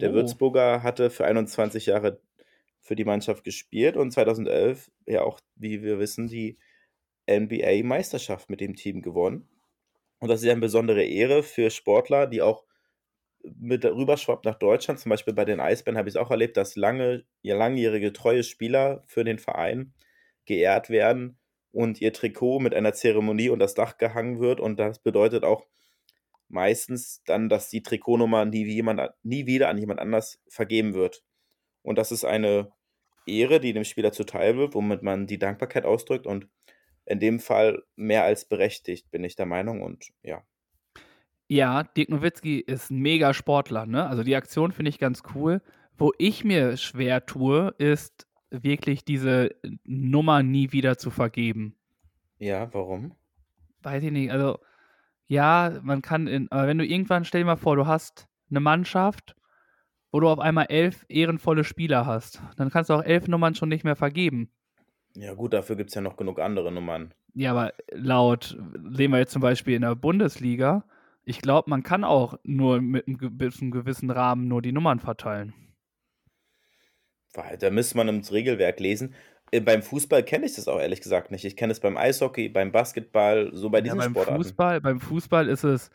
Der 0.00 0.10
Oh. 0.10 0.14
Würzburger 0.14 0.82
hatte 0.82 1.10
für 1.10 1.24
21 1.26 1.86
Jahre 1.86 2.20
für 2.80 2.96
die 2.96 3.04
Mannschaft 3.04 3.44
gespielt 3.44 3.96
und 3.96 4.12
2011 4.12 4.90
ja 5.06 5.22
auch, 5.22 5.40
wie 5.56 5.82
wir 5.82 5.98
wissen, 5.98 6.28
die 6.28 6.58
NBA-Meisterschaft 7.28 8.50
mit 8.50 8.60
dem 8.60 8.74
Team 8.76 9.02
gewonnen. 9.02 9.48
Und 10.20 10.28
das 10.28 10.40
ist 10.40 10.46
ja 10.46 10.52
eine 10.52 10.60
besondere 10.60 11.04
Ehre 11.04 11.42
für 11.42 11.70
Sportler, 11.70 12.26
die 12.26 12.42
auch 12.42 12.64
mit 13.42 13.84
rüberschwappt 13.84 14.44
nach 14.44 14.58
Deutschland. 14.58 15.00
Zum 15.00 15.10
Beispiel 15.10 15.34
bei 15.34 15.44
den 15.44 15.60
Eisbären 15.60 15.98
habe 15.98 16.08
ich 16.08 16.14
es 16.14 16.20
auch 16.20 16.30
erlebt, 16.30 16.56
dass 16.56 16.76
lange, 16.76 17.24
langjährige 17.42 18.12
treue 18.12 18.42
Spieler 18.42 19.02
für 19.06 19.24
den 19.24 19.38
Verein 19.38 19.94
geehrt 20.46 20.90
werden 20.90 21.38
und 21.72 22.00
ihr 22.00 22.12
Trikot 22.12 22.60
mit 22.60 22.74
einer 22.74 22.92
Zeremonie 22.92 23.50
unter 23.50 23.64
das 23.64 23.74
Dach 23.74 23.98
gehangen 23.98 24.40
wird. 24.40 24.60
Und 24.60 24.78
das 24.78 24.98
bedeutet 25.00 25.44
auch 25.44 25.66
meistens 26.48 27.22
dann, 27.24 27.48
dass 27.48 27.68
die 27.68 27.82
Trikotnummer 27.82 28.44
nie, 28.44 28.64
jemand, 28.66 29.12
nie 29.22 29.46
wieder 29.46 29.68
an 29.68 29.78
jemand 29.78 30.00
anders 30.00 30.40
vergeben 30.48 30.94
wird. 30.94 31.22
Und 31.82 31.96
das 31.96 32.12
ist 32.12 32.24
eine 32.24 32.72
Ehre, 33.26 33.60
die 33.60 33.72
dem 33.72 33.84
Spieler 33.84 34.12
zuteil 34.12 34.56
wird, 34.56 34.74
womit 34.74 35.02
man 35.02 35.26
die 35.26 35.38
Dankbarkeit 35.38 35.84
ausdrückt 35.84 36.26
und 36.26 36.48
in 37.06 37.20
dem 37.20 37.40
Fall 37.40 37.82
mehr 37.96 38.24
als 38.24 38.44
berechtigt, 38.44 39.10
bin 39.10 39.24
ich 39.24 39.36
der 39.36 39.46
Meinung. 39.46 39.82
Und 39.82 40.10
ja, 40.22 40.44
Ja, 41.50 41.82
Dirk 41.82 42.10
Nowitzki 42.10 42.60
ist 42.60 42.92
ein 42.92 43.00
mega 43.00 43.34
Sportler, 43.34 43.84
ne? 43.84 44.06
Also 44.06 44.22
die 44.22 44.36
Aktion 44.36 44.70
finde 44.70 44.88
ich 44.88 45.00
ganz 45.00 45.24
cool. 45.34 45.60
Wo 45.98 46.12
ich 46.16 46.44
mir 46.44 46.76
schwer 46.76 47.26
tue, 47.26 47.74
ist 47.76 48.28
wirklich 48.50 49.04
diese 49.04 49.56
Nummer 49.82 50.44
nie 50.44 50.70
wieder 50.70 50.96
zu 50.96 51.10
vergeben. 51.10 51.74
Ja, 52.38 52.72
warum? 52.72 53.16
Weiß 53.82 54.04
ich 54.04 54.12
nicht. 54.12 54.30
Also, 54.30 54.60
ja, 55.26 55.80
man 55.82 56.02
kann, 56.02 56.28
in, 56.28 56.46
aber 56.52 56.68
wenn 56.68 56.78
du 56.78 56.86
irgendwann, 56.86 57.24
stell 57.24 57.40
dir 57.40 57.46
mal 57.46 57.56
vor, 57.56 57.74
du 57.74 57.84
hast 57.84 58.28
eine 58.48 58.60
Mannschaft, 58.60 59.34
wo 60.12 60.20
du 60.20 60.28
auf 60.28 60.38
einmal 60.38 60.66
elf 60.68 61.04
ehrenvolle 61.08 61.64
Spieler 61.64 62.06
hast, 62.06 62.40
dann 62.58 62.70
kannst 62.70 62.90
du 62.90 62.94
auch 62.94 63.02
elf 63.02 63.26
Nummern 63.26 63.56
schon 63.56 63.70
nicht 63.70 63.82
mehr 63.82 63.96
vergeben. 63.96 64.52
Ja, 65.16 65.34
gut, 65.34 65.52
dafür 65.52 65.74
gibt 65.74 65.90
es 65.90 65.96
ja 65.96 66.00
noch 66.00 66.16
genug 66.16 66.38
andere 66.38 66.70
Nummern. 66.70 67.12
Ja, 67.34 67.50
aber 67.50 67.72
laut, 67.90 68.56
sehen 68.92 69.10
wir 69.10 69.18
jetzt 69.18 69.32
zum 69.32 69.42
Beispiel 69.42 69.74
in 69.74 69.82
der 69.82 69.96
Bundesliga, 69.96 70.84
ich 71.24 71.40
glaube, 71.40 71.70
man 71.70 71.82
kann 71.82 72.04
auch 72.04 72.38
nur 72.42 72.80
mit 72.80 73.06
einem 73.06 73.18
gewissen, 73.18 73.70
gewissen 73.70 74.10
Rahmen 74.10 74.48
nur 74.48 74.62
die 74.62 74.72
Nummern 74.72 75.00
verteilen. 75.00 75.54
Da 77.32 77.70
müsste 77.70 77.96
man 77.96 78.08
ins 78.08 78.32
Regelwerk 78.32 78.80
lesen. 78.80 79.14
Äh, 79.52 79.60
beim 79.60 79.82
Fußball 79.82 80.22
kenne 80.24 80.46
ich 80.46 80.54
das 80.54 80.68
auch 80.68 80.80
ehrlich 80.80 81.00
gesagt 81.00 81.30
nicht. 81.30 81.44
Ich 81.44 81.56
kenne 81.56 81.72
es 81.72 81.80
beim 81.80 81.96
Eishockey, 81.96 82.48
beim 82.48 82.72
Basketball, 82.72 83.50
so 83.52 83.70
bei 83.70 83.80
diesen 83.80 83.98
ja, 83.98 84.04
beim 84.04 84.12
Sportarten. 84.12 84.42
Fußball, 84.42 84.80
beim 84.80 85.00
Fußball 85.00 85.48
ist 85.48 85.64
es, 85.64 85.90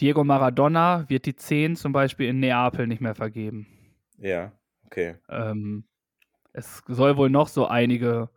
Diego 0.00 0.24
Maradona 0.24 1.08
wird 1.08 1.26
die 1.26 1.36
10 1.36 1.76
zum 1.76 1.92
Beispiel 1.92 2.28
in 2.28 2.40
Neapel 2.40 2.86
nicht 2.86 3.00
mehr 3.00 3.14
vergeben. 3.14 3.66
Ja, 4.18 4.52
okay. 4.86 5.16
Ähm, 5.28 5.84
es 6.52 6.82
soll 6.86 7.16
wohl 7.16 7.30
noch 7.30 7.48
so 7.48 7.66
einige 7.66 8.28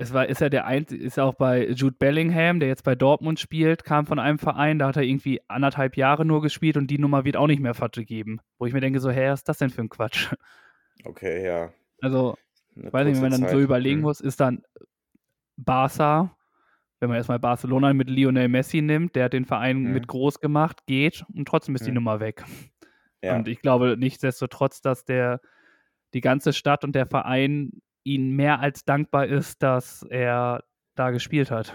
es 0.00 0.14
war, 0.14 0.26
ist 0.26 0.40
ja 0.40 0.48
der 0.48 0.64
ein, 0.64 0.84
ist 0.84 1.18
auch 1.18 1.34
bei 1.34 1.68
Jude 1.68 1.96
Bellingham, 1.98 2.58
der 2.58 2.68
jetzt 2.68 2.84
bei 2.84 2.94
Dortmund 2.94 3.38
spielt, 3.38 3.84
kam 3.84 4.06
von 4.06 4.18
einem 4.18 4.38
Verein, 4.38 4.78
da 4.78 4.88
hat 4.88 4.96
er 4.96 5.02
irgendwie 5.02 5.42
anderthalb 5.46 5.98
Jahre 5.98 6.24
nur 6.24 6.40
gespielt 6.40 6.78
und 6.78 6.86
die 6.86 6.98
Nummer 6.98 7.26
wird 7.26 7.36
auch 7.36 7.46
nicht 7.46 7.60
mehr 7.60 7.74
vergeben. 7.74 8.40
Wo 8.58 8.64
ich 8.64 8.72
mir 8.72 8.80
denke, 8.80 8.98
so, 8.98 9.10
hä, 9.10 9.28
was 9.28 9.40
ist 9.40 9.48
das 9.50 9.58
denn 9.58 9.68
für 9.68 9.82
ein 9.82 9.90
Quatsch? 9.90 10.32
Okay, 11.04 11.44
ja. 11.44 11.72
Also, 12.00 12.36
Eine 12.76 12.92
weiß 12.92 13.06
nicht, 13.06 13.16
wenn 13.16 13.22
man 13.22 13.30
dann 13.32 13.40
Zeit. 13.42 13.50
so 13.50 13.60
überlegen 13.60 13.98
hm. 13.98 14.02
muss, 14.02 14.20
ist 14.20 14.40
dann 14.40 14.62
Barca, 15.56 16.34
wenn 16.98 17.08
man 17.08 17.18
erstmal 17.18 17.38
Barcelona 17.38 17.92
mit 17.92 18.08
Lionel 18.08 18.48
Messi 18.48 18.80
nimmt, 18.80 19.16
der 19.16 19.24
hat 19.24 19.32
den 19.34 19.44
Verein 19.44 19.84
hm. 19.84 19.92
mit 19.92 20.08
groß 20.08 20.40
gemacht, 20.40 20.86
geht 20.86 21.24
und 21.34 21.46
trotzdem 21.46 21.74
ist 21.74 21.82
hm. 21.82 21.86
die 21.86 21.94
Nummer 21.94 22.20
weg. 22.20 22.44
Ja. 23.22 23.36
Und 23.36 23.48
ich 23.48 23.60
glaube 23.60 23.96
nichtsdestotrotz, 23.98 24.80
dass 24.80 25.04
der 25.04 25.40
die 26.14 26.22
ganze 26.22 26.54
Stadt 26.54 26.84
und 26.84 26.94
der 26.94 27.06
Verein 27.06 27.82
ihnen 28.04 28.34
mehr 28.34 28.60
als 28.60 28.84
dankbar 28.84 29.26
ist, 29.26 29.62
dass 29.62 30.02
er 30.04 30.64
da 30.94 31.10
gespielt 31.10 31.50
hat. 31.50 31.74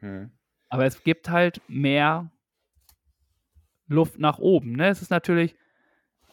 Hm. 0.00 0.30
Aber 0.68 0.84
es 0.84 1.02
gibt 1.02 1.30
halt 1.30 1.60
mehr 1.68 2.30
Luft 3.86 4.18
nach 4.18 4.38
oben. 4.38 4.72
Ne? 4.72 4.88
Es 4.88 5.02
ist 5.02 5.10
natürlich 5.10 5.54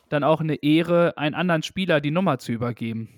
dann 0.09 0.23
auch 0.23 0.41
eine 0.41 0.55
Ehre, 0.55 1.17
einen 1.17 1.35
anderen 1.35 1.63
Spieler 1.63 2.01
die 2.01 2.11
Nummer 2.11 2.37
zu 2.37 2.51
übergeben. 2.51 3.09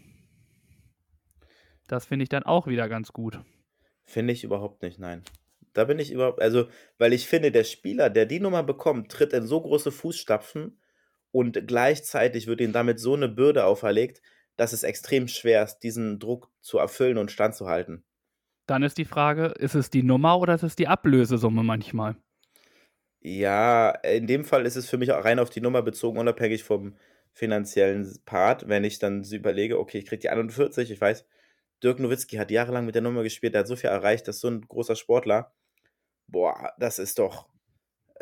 Das 1.87 2.05
finde 2.05 2.23
ich 2.23 2.29
dann 2.29 2.43
auch 2.43 2.67
wieder 2.67 2.87
ganz 2.89 3.13
gut. 3.13 3.39
Finde 4.03 4.33
ich 4.33 4.43
überhaupt 4.43 4.81
nicht, 4.83 4.99
nein. 4.99 5.23
Da 5.73 5.85
bin 5.85 5.99
ich 5.99 6.11
überhaupt, 6.11 6.41
also, 6.41 6.67
weil 6.97 7.13
ich 7.13 7.27
finde, 7.27 7.51
der 7.51 7.63
Spieler, 7.63 8.09
der 8.09 8.25
die 8.25 8.39
Nummer 8.39 8.63
bekommt, 8.63 9.11
tritt 9.11 9.33
in 9.33 9.45
so 9.45 9.61
große 9.61 9.91
Fußstapfen 9.91 10.79
und 11.31 11.67
gleichzeitig 11.67 12.47
wird 12.47 12.61
ihm 12.61 12.73
damit 12.73 12.99
so 12.99 13.13
eine 13.13 13.27
Bürde 13.27 13.65
auferlegt, 13.65 14.21
dass 14.57 14.73
es 14.73 14.83
extrem 14.83 15.27
schwer 15.27 15.63
ist, 15.63 15.79
diesen 15.79 16.19
Druck 16.19 16.51
zu 16.61 16.77
erfüllen 16.77 17.17
und 17.17 17.31
standzuhalten. 17.31 18.03
Dann 18.65 18.83
ist 18.83 18.97
die 18.97 19.05
Frage, 19.05 19.45
ist 19.45 19.75
es 19.75 19.89
die 19.89 20.03
Nummer 20.03 20.39
oder 20.39 20.55
ist 20.55 20.63
es 20.63 20.75
die 20.75 20.89
Ablösesumme 20.89 21.63
manchmal? 21.63 22.17
Ja, 23.21 23.91
in 23.91 24.27
dem 24.27 24.43
Fall 24.43 24.65
ist 24.65 24.75
es 24.75 24.89
für 24.89 24.97
mich 24.97 25.11
auch 25.11 25.23
rein 25.23 25.39
auf 25.39 25.49
die 25.49 25.61
Nummer 25.61 25.81
bezogen, 25.81 26.19
unabhängig 26.19 26.63
vom 26.63 26.95
finanziellen 27.31 28.19
Part. 28.25 28.67
Wenn 28.67 28.83
ich 28.83 28.99
dann 28.99 29.23
überlege, 29.23 29.79
okay, 29.79 29.99
ich 29.99 30.05
kriege 30.05 30.19
die 30.19 30.29
41, 30.29 30.91
ich 30.91 30.99
weiß, 30.99 31.25
Dirk 31.83 31.99
Nowitzki 31.99 32.37
hat 32.37 32.51
jahrelang 32.51 32.85
mit 32.85 32.95
der 32.95 33.01
Nummer 33.01 33.23
gespielt, 33.23 33.53
der 33.53 33.59
hat 33.59 33.67
so 33.67 33.75
viel 33.75 33.89
erreicht, 33.89 34.27
dass 34.27 34.39
so 34.39 34.49
ein 34.49 34.61
großer 34.61 34.95
Sportler, 34.95 35.53
boah, 36.27 36.73
das 36.79 36.99
ist 36.99 37.19
doch 37.19 37.47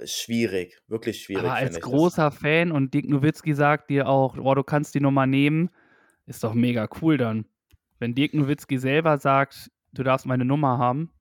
schwierig, 0.04 0.82
wirklich 0.88 1.24
schwierig. 1.24 1.44
Aber 1.44 1.54
als 1.54 1.80
großer 1.80 2.30
das. 2.30 2.38
Fan 2.38 2.72
und 2.72 2.94
Dirk 2.94 3.08
Nowitzki 3.08 3.54
sagt 3.54 3.90
dir 3.90 4.08
auch, 4.10 4.36
boah, 4.36 4.56
du 4.56 4.64
kannst 4.64 4.94
die 4.96 5.00
Nummer 5.00 5.26
nehmen, 5.26 5.70
ist 6.26 6.44
doch 6.44 6.54
mega 6.54 6.88
cool 7.02 7.18
dann. 7.18 7.46
Wenn 8.00 8.16
Dirk 8.16 8.34
Nowitzki 8.34 8.78
selber 8.78 9.18
sagt, 9.18 9.72
du 9.94 10.04
darfst 10.04 10.26
meine 10.26 10.46
Nummer 10.46 10.78
haben, 10.78 11.12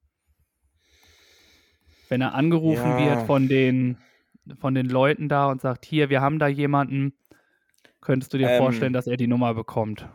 wenn 2.08 2.20
er 2.20 2.34
angerufen 2.34 2.90
ja. 2.90 2.98
wird 2.98 3.26
von 3.26 3.48
den, 3.48 3.98
von 4.58 4.74
den 4.74 4.86
Leuten 4.86 5.28
da 5.28 5.50
und 5.50 5.60
sagt, 5.60 5.84
hier, 5.84 6.10
wir 6.10 6.20
haben 6.20 6.38
da 6.38 6.48
jemanden, 6.48 7.14
könntest 8.00 8.32
du 8.34 8.38
dir 8.38 8.50
ähm, 8.50 8.58
vorstellen, 8.58 8.92
dass 8.92 9.06
er 9.06 9.16
die 9.16 9.26
Nummer 9.26 9.54
bekommt? 9.54 10.08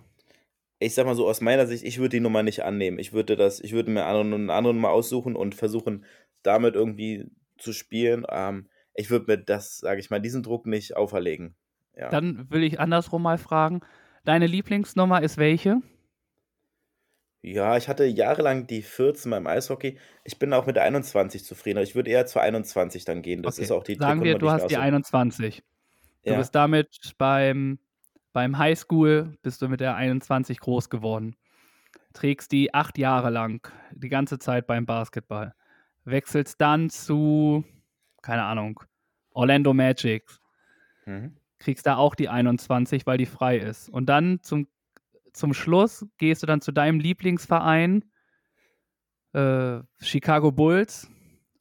Ich 0.80 0.94
sag 0.94 1.06
mal 1.06 1.16
so, 1.16 1.28
aus 1.28 1.42
meiner 1.42 1.68
Sicht, 1.68 1.84
ich 1.84 1.98
würde 1.98 2.10
die 2.10 2.20
Nummer 2.20 2.44
nicht 2.44 2.64
annehmen. 2.64 3.00
Ich 3.00 3.12
würde 3.12 3.36
das, 3.36 3.60
ich 3.60 3.74
würde 3.74 3.92
mir 3.92 4.06
eine 4.06 4.54
andere 4.54 4.74
Nummer 4.74 4.92
aussuchen 4.92 5.36
und 5.36 5.56
versuchen, 5.56 6.06
damit 6.44 6.76
irgendwie 6.76 7.30
zu 7.58 7.74
spielen. 7.74 8.26
Ähm, 8.30 8.70
ich 8.94 9.10
würde 9.10 9.26
mir 9.28 9.38
das, 9.38 9.80
sage 9.80 10.00
ich 10.00 10.10
mal, 10.10 10.22
diesen 10.22 10.44
Druck 10.44 10.66
nicht 10.66 10.96
auferlegen. 10.96 11.56
Ja. 11.98 12.10
Dann 12.10 12.50
will 12.50 12.64
ich 12.64 12.80
andersrum 12.80 13.24
mal 13.24 13.38
fragen, 13.38 13.82
Deine 14.26 14.48
Lieblingsnummer 14.48 15.22
ist 15.22 15.38
welche? 15.38 15.82
Ja, 17.42 17.78
ich 17.78 17.88
hatte 17.88 18.04
jahrelang 18.06 18.68
die 18.68 18.82
14 18.82 19.32
beim 19.32 19.48
Eishockey. 19.48 19.98
Ich 20.26 20.40
bin 20.40 20.52
auch 20.54 20.66
mit 20.66 20.76
der 20.76 20.84
21 20.84 21.46
zufrieden. 21.46 21.82
Ich 21.82 21.96
würde 21.96 22.12
eher 22.12 22.26
zur 22.26 22.42
21 22.42 23.06
dann 23.06 23.22
gehen. 23.22 23.42
Das 23.44 23.56
okay. 23.56 23.64
ist 23.64 23.72
auch 23.72 23.84
die 23.84 23.96
Sagen 23.96 24.24
wir, 24.24 24.38
du 24.38 24.52
hast 24.52 24.68
die 24.68 24.78
21. 24.78 25.64
Du 26.26 26.32
ja. 26.32 26.38
bist 26.38 26.54
damit 26.54 27.14
beim, 27.18 27.80
beim 28.34 28.58
Highschool, 28.58 29.38
bist 29.42 29.62
du 29.62 29.70
mit 29.70 29.80
der 29.80 29.96
21 29.96 30.60
groß 30.60 30.90
geworden. 30.90 31.38
Trägst 32.12 32.52
die 32.52 32.74
acht 32.74 32.98
Jahre 32.98 33.30
lang, 33.30 33.72
die 33.92 34.10
ganze 34.10 34.38
Zeit 34.38 34.68
beim 34.68 34.86
Basketball. 34.86 35.54
Wechselst 36.04 36.60
dann 36.60 36.90
zu, 36.90 37.64
keine 38.22 38.44
Ahnung, 38.44 38.82
Orlando 39.32 39.74
Magic. 39.74 40.26
Mhm 41.06 41.39
kriegst 41.60 41.86
da 41.86 41.98
auch 41.98 42.16
die 42.16 42.30
21, 42.30 43.06
weil 43.06 43.18
die 43.18 43.26
frei 43.26 43.58
ist. 43.58 43.90
Und 43.90 44.08
dann 44.08 44.40
zum, 44.42 44.68
zum 45.34 45.54
Schluss 45.54 46.06
gehst 46.18 46.42
du 46.42 46.48
dann 46.48 46.62
zu 46.62 46.72
deinem 46.72 47.00
Lieblingsverein, 47.00 48.06
äh, 49.34 49.80
Chicago 50.00 50.52
Bulls, 50.52 51.10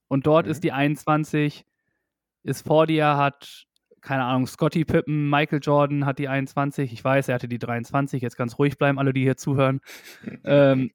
und 0.09 0.27
dort 0.27 0.47
mhm. 0.47 0.53
ist 0.53 0.65
die 0.65 0.73
21, 0.73 1.65
ist 2.43 2.67
vor 2.67 2.87
dir, 2.87 3.17
hat, 3.17 3.67
keine 4.01 4.25
Ahnung, 4.25 4.47
Scotty 4.47 4.85
Pippen, 4.85 5.29
Michael 5.29 5.61
Jordan 5.63 6.07
hat 6.07 6.19
die 6.19 6.29
21, 6.29 6.93
ich 6.93 7.05
weiß, 7.05 7.29
er 7.29 7.35
hatte 7.35 7.49
die 7.49 7.59
23, 7.59 8.23
jetzt 8.23 8.37
ganz 8.37 8.59
ruhig 8.59 8.79
bleiben, 8.79 8.99
alle, 8.99 9.13
die 9.13 9.23
hier 9.23 9.37
zuhören. 9.37 9.81
ähm, 10.45 10.91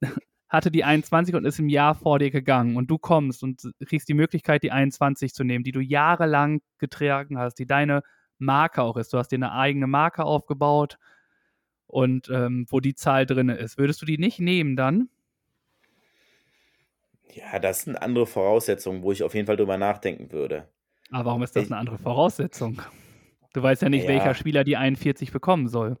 hatte 0.48 0.70
die 0.70 0.84
21 0.84 1.34
und 1.34 1.44
ist 1.44 1.58
im 1.58 1.68
Jahr 1.68 1.94
vor 1.94 2.18
dir 2.18 2.30
gegangen 2.30 2.76
und 2.76 2.88
du 2.88 2.96
kommst 2.96 3.42
und 3.42 3.60
kriegst 3.86 4.08
die 4.08 4.14
Möglichkeit, 4.14 4.62
die 4.62 4.70
21 4.70 5.34
zu 5.34 5.42
nehmen, 5.42 5.64
die 5.64 5.72
du 5.72 5.80
jahrelang 5.80 6.60
getragen 6.78 7.38
hast, 7.38 7.56
die 7.58 7.66
deine 7.66 8.02
Marke 8.44 8.82
auch 8.82 8.96
ist. 8.96 9.12
Du 9.12 9.18
hast 9.18 9.28
dir 9.28 9.36
eine 9.36 9.52
eigene 9.52 9.86
Marke 9.86 10.24
aufgebaut 10.24 10.98
und 11.86 12.28
ähm, 12.28 12.66
wo 12.68 12.80
die 12.80 12.94
Zahl 12.94 13.26
drin 13.26 13.48
ist. 13.48 13.78
Würdest 13.78 14.02
du 14.02 14.06
die 14.06 14.18
nicht 14.18 14.40
nehmen 14.40 14.76
dann? 14.76 15.08
Ja, 17.32 17.58
das 17.58 17.82
sind 17.82 17.96
andere 17.96 18.26
Voraussetzungen, 18.26 19.02
wo 19.02 19.10
ich 19.10 19.22
auf 19.22 19.34
jeden 19.34 19.46
Fall 19.46 19.56
drüber 19.56 19.76
nachdenken 19.76 20.30
würde. 20.30 20.68
Aber 21.10 21.26
warum 21.26 21.42
ist 21.42 21.56
das 21.56 21.64
ich, 21.64 21.70
eine 21.70 21.78
andere 21.80 21.98
Voraussetzung? 21.98 22.80
Du 23.52 23.62
weißt 23.62 23.82
ja 23.82 23.88
nicht, 23.88 24.04
ja. 24.04 24.08
welcher 24.08 24.34
Spieler 24.34 24.64
die 24.64 24.76
41 24.76 25.32
bekommen 25.32 25.68
soll. 25.68 25.96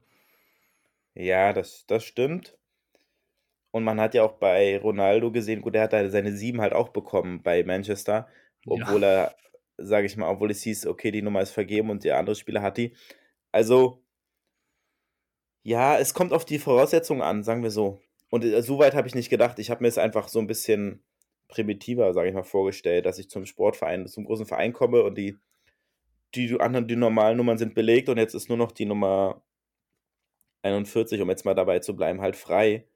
Ja, 1.14 1.52
das, 1.52 1.86
das 1.86 2.04
stimmt. 2.04 2.56
Und 3.70 3.84
man 3.84 4.00
hat 4.00 4.14
ja 4.14 4.22
auch 4.22 4.34
bei 4.34 4.78
Ronaldo 4.78 5.32
gesehen, 5.32 5.60
gut, 5.60 5.74
er 5.74 5.82
hat 5.82 5.90
seine 5.90 6.36
7 6.36 6.60
halt 6.60 6.72
auch 6.72 6.90
bekommen 6.90 7.42
bei 7.42 7.64
Manchester, 7.64 8.28
obwohl 8.66 9.02
ja. 9.02 9.08
er 9.08 9.34
sage 9.78 10.06
ich 10.06 10.16
mal, 10.16 10.28
obwohl 10.28 10.50
es 10.50 10.62
hieß, 10.62 10.86
okay, 10.86 11.10
die 11.10 11.22
Nummer 11.22 11.42
ist 11.42 11.50
vergeben 11.50 11.90
und 11.90 12.04
der 12.04 12.18
andere 12.18 12.36
Spieler 12.36 12.62
hat 12.62 12.78
die. 12.78 12.94
Also, 13.52 14.02
ja, 15.62 15.98
es 15.98 16.14
kommt 16.14 16.32
auf 16.32 16.44
die 16.44 16.58
Voraussetzungen 16.58 17.22
an, 17.22 17.42
sagen 17.42 17.62
wir 17.62 17.70
so. 17.70 18.00
Und 18.30 18.44
äh, 18.44 18.62
so 18.62 18.78
weit 18.78 18.94
habe 18.94 19.08
ich 19.08 19.14
nicht 19.14 19.30
gedacht. 19.30 19.58
Ich 19.58 19.70
habe 19.70 19.82
mir 19.82 19.88
es 19.88 19.98
einfach 19.98 20.28
so 20.28 20.38
ein 20.38 20.46
bisschen 20.46 21.02
primitiver, 21.48 22.12
sage 22.12 22.28
ich 22.28 22.34
mal, 22.34 22.42
vorgestellt, 22.42 23.06
dass 23.06 23.18
ich 23.18 23.30
zum 23.30 23.46
Sportverein, 23.46 24.06
zum 24.08 24.24
großen 24.24 24.46
Verein 24.46 24.72
komme 24.72 25.02
und 25.02 25.16
die, 25.16 25.38
die 26.34 26.60
anderen, 26.60 26.88
die 26.88 26.96
normalen 26.96 27.36
Nummern 27.36 27.58
sind 27.58 27.74
belegt 27.74 28.08
und 28.08 28.18
jetzt 28.18 28.34
ist 28.34 28.48
nur 28.48 28.58
noch 28.58 28.72
die 28.72 28.86
Nummer 28.86 29.42
41, 30.62 31.20
um 31.20 31.30
jetzt 31.30 31.44
mal 31.44 31.54
dabei 31.54 31.78
zu 31.80 31.94
bleiben, 31.94 32.20
halt 32.20 32.36
frei. 32.36 32.86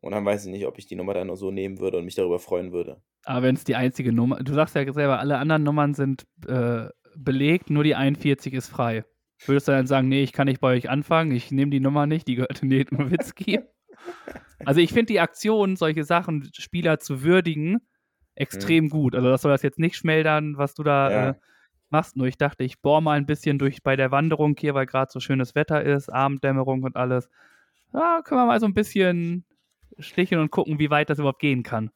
Und 0.00 0.12
dann 0.12 0.24
weiß 0.24 0.46
ich 0.46 0.50
nicht, 0.50 0.66
ob 0.66 0.78
ich 0.78 0.86
die 0.86 0.96
Nummer 0.96 1.14
dann 1.14 1.26
nur 1.26 1.36
so 1.36 1.50
nehmen 1.50 1.78
würde 1.78 1.98
und 1.98 2.04
mich 2.04 2.14
darüber 2.14 2.38
freuen 2.38 2.72
würde. 2.72 3.02
Aber 3.24 3.42
wenn 3.42 3.54
es 3.54 3.64
die 3.64 3.76
einzige 3.76 4.12
Nummer, 4.12 4.42
du 4.42 4.54
sagst 4.54 4.74
ja 4.74 4.90
selber, 4.92 5.18
alle 5.18 5.36
anderen 5.38 5.62
Nummern 5.62 5.94
sind 5.94 6.26
äh, 6.46 6.88
belegt, 7.16 7.70
nur 7.70 7.84
die 7.84 7.94
41 7.94 8.54
ist 8.54 8.68
frei. 8.68 9.04
Würdest 9.46 9.68
du 9.68 9.72
dann 9.72 9.86
sagen, 9.86 10.08
nee, 10.08 10.22
ich 10.22 10.32
kann 10.32 10.46
nicht 10.46 10.60
bei 10.60 10.74
euch 10.74 10.88
anfangen, 10.90 11.32
ich 11.32 11.50
nehme 11.50 11.70
die 11.70 11.80
Nummer 11.80 12.06
nicht, 12.06 12.28
die 12.28 12.36
gehört 12.36 12.62
Ned 12.62 12.92
Nowitzki? 12.92 13.60
also 14.64 14.80
ich 14.80 14.92
finde 14.92 15.12
die 15.12 15.20
Aktion, 15.20 15.76
solche 15.76 16.04
Sachen, 16.04 16.50
Spieler 16.54 16.98
zu 16.98 17.22
würdigen, 17.22 17.78
extrem 18.34 18.84
mhm. 18.84 18.90
gut. 18.90 19.14
Also 19.14 19.28
das 19.28 19.42
soll 19.42 19.52
das 19.52 19.62
jetzt 19.62 19.78
nicht 19.78 19.96
schmälern, 19.96 20.56
was 20.56 20.74
du 20.74 20.82
da 20.82 21.10
ja. 21.10 21.30
äh, 21.30 21.34
machst. 21.90 22.16
Nur 22.16 22.26
ich 22.26 22.38
dachte, 22.38 22.64
ich 22.64 22.80
bohre 22.80 23.02
mal 23.02 23.18
ein 23.18 23.26
bisschen 23.26 23.58
durch 23.58 23.82
bei 23.82 23.96
der 23.96 24.10
Wanderung 24.10 24.56
hier, 24.58 24.74
weil 24.74 24.86
gerade 24.86 25.10
so 25.12 25.20
schönes 25.20 25.54
Wetter 25.54 25.82
ist, 25.82 26.08
Abenddämmerung 26.08 26.82
und 26.82 26.96
alles. 26.96 27.28
da 27.92 28.22
können 28.24 28.40
wir 28.40 28.46
mal 28.46 28.60
so 28.60 28.66
ein 28.66 28.74
bisschen 28.74 29.44
sticheln 30.02 30.40
und 30.40 30.50
gucken, 30.50 30.78
wie 30.78 30.90
weit 30.90 31.10
das 31.10 31.18
überhaupt 31.18 31.40
gehen 31.40 31.62
kann. 31.62 31.90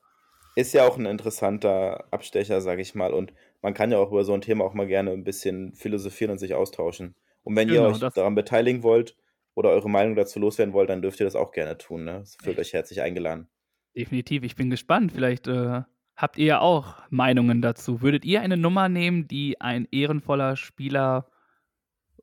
Ist 0.56 0.72
ja 0.72 0.86
auch 0.86 0.96
ein 0.96 1.06
interessanter 1.06 2.04
Abstecher, 2.12 2.60
sage 2.60 2.80
ich 2.82 2.94
mal. 2.94 3.12
Und 3.12 3.32
man 3.60 3.74
kann 3.74 3.90
ja 3.90 3.98
auch 3.98 4.10
über 4.12 4.24
so 4.24 4.32
ein 4.34 4.40
Thema 4.40 4.64
auch 4.64 4.74
mal 4.74 4.86
gerne 4.86 5.10
ein 5.10 5.24
bisschen 5.24 5.74
philosophieren 5.74 6.30
und 6.30 6.38
sich 6.38 6.54
austauschen. 6.54 7.14
Und 7.42 7.56
wenn 7.56 7.68
Genau, 7.68 7.82
ihr 7.82 7.88
euch 7.88 7.98
das- 7.98 8.14
daran 8.14 8.34
beteiligen 8.36 8.82
wollt 8.82 9.16
oder 9.54 9.70
eure 9.70 9.90
Meinung 9.90 10.14
dazu 10.14 10.38
loswerden 10.38 10.72
wollt, 10.72 10.90
dann 10.90 11.02
dürft 11.02 11.18
ihr 11.20 11.24
das 11.26 11.34
auch 11.36 11.50
gerne 11.52 11.76
tun. 11.76 12.04
Ne? 12.04 12.24
Fühlt 12.42 12.58
euch 12.58 12.72
herzlich 12.72 13.02
eingeladen. 13.02 13.48
Definitiv, 13.96 14.42
ich 14.44 14.54
bin 14.56 14.70
gespannt. 14.70 15.12
Vielleicht 15.12 15.46
äh, 15.48 15.82
habt 16.16 16.38
ihr 16.38 16.46
ja 16.46 16.60
auch 16.60 17.02
Meinungen 17.10 17.60
dazu. 17.60 18.00
Würdet 18.00 18.24
ihr 18.24 18.40
eine 18.40 18.56
Nummer 18.56 18.88
nehmen, 18.88 19.26
die 19.28 19.60
ein 19.60 19.86
ehrenvoller 19.90 20.56
Spieler 20.56 21.28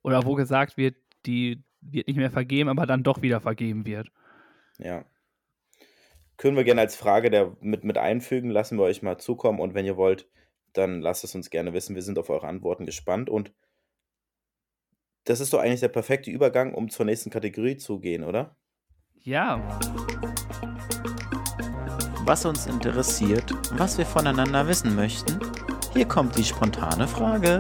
oder 0.04 0.26
wo 0.26 0.36
gesagt 0.36 0.78
wird, 0.78 0.96
die 1.26 1.64
wird 1.82 2.08
nicht 2.08 2.18
mehr 2.18 2.32
vergeben, 2.32 2.70
aber 2.70 2.86
dann 2.86 3.04
doch 3.04 3.22
wieder 3.22 3.42
vergeben 3.42 3.86
wird? 3.86 4.10
Ja. 4.78 5.04
Können 6.42 6.58
wir 6.58 6.64
gerne 6.64 6.82
als 6.82 6.96
Frage 6.96 7.30
der, 7.30 7.56
mit, 7.62 7.84
mit 7.84 8.00
einfügen, 8.00 8.50
lassen 8.50 8.80
wir 8.80 8.84
euch 8.84 9.04
mal 9.04 9.20
zukommen. 9.20 9.60
Und 9.60 9.76
wenn 9.76 9.86
ihr 9.86 9.96
wollt, 9.96 10.28
dann 10.74 11.00
lasst 11.00 11.24
es 11.24 11.36
uns 11.36 11.52
gerne 11.52 11.72
wissen. 11.74 11.94
Wir 11.94 12.02
sind 12.02 12.18
auf 12.18 12.32
eure 12.32 12.48
Antworten 12.48 12.88
gespannt. 12.88 13.30
Und 13.30 13.54
das 15.26 15.40
ist 15.40 15.54
doch 15.54 15.60
eigentlich 15.60 15.82
der 15.82 15.90
perfekte 15.90 16.32
Übergang, 16.32 16.74
um 16.74 16.90
zur 16.90 17.06
nächsten 17.06 17.30
Kategorie 17.30 17.78
zu 17.78 18.00
gehen, 18.00 18.24
oder? 18.24 18.56
Ja, 19.20 19.62
Was 22.26 22.44
uns 22.44 22.66
interessiert, 22.66 23.52
was 23.78 24.00
wir 24.00 24.06
voneinander 24.08 24.68
wissen 24.68 24.96
möchten. 24.96 25.40
Hier 25.94 26.08
kommt 26.08 26.36
die 26.40 26.44
spontane 26.44 27.08
Frage. 27.08 27.60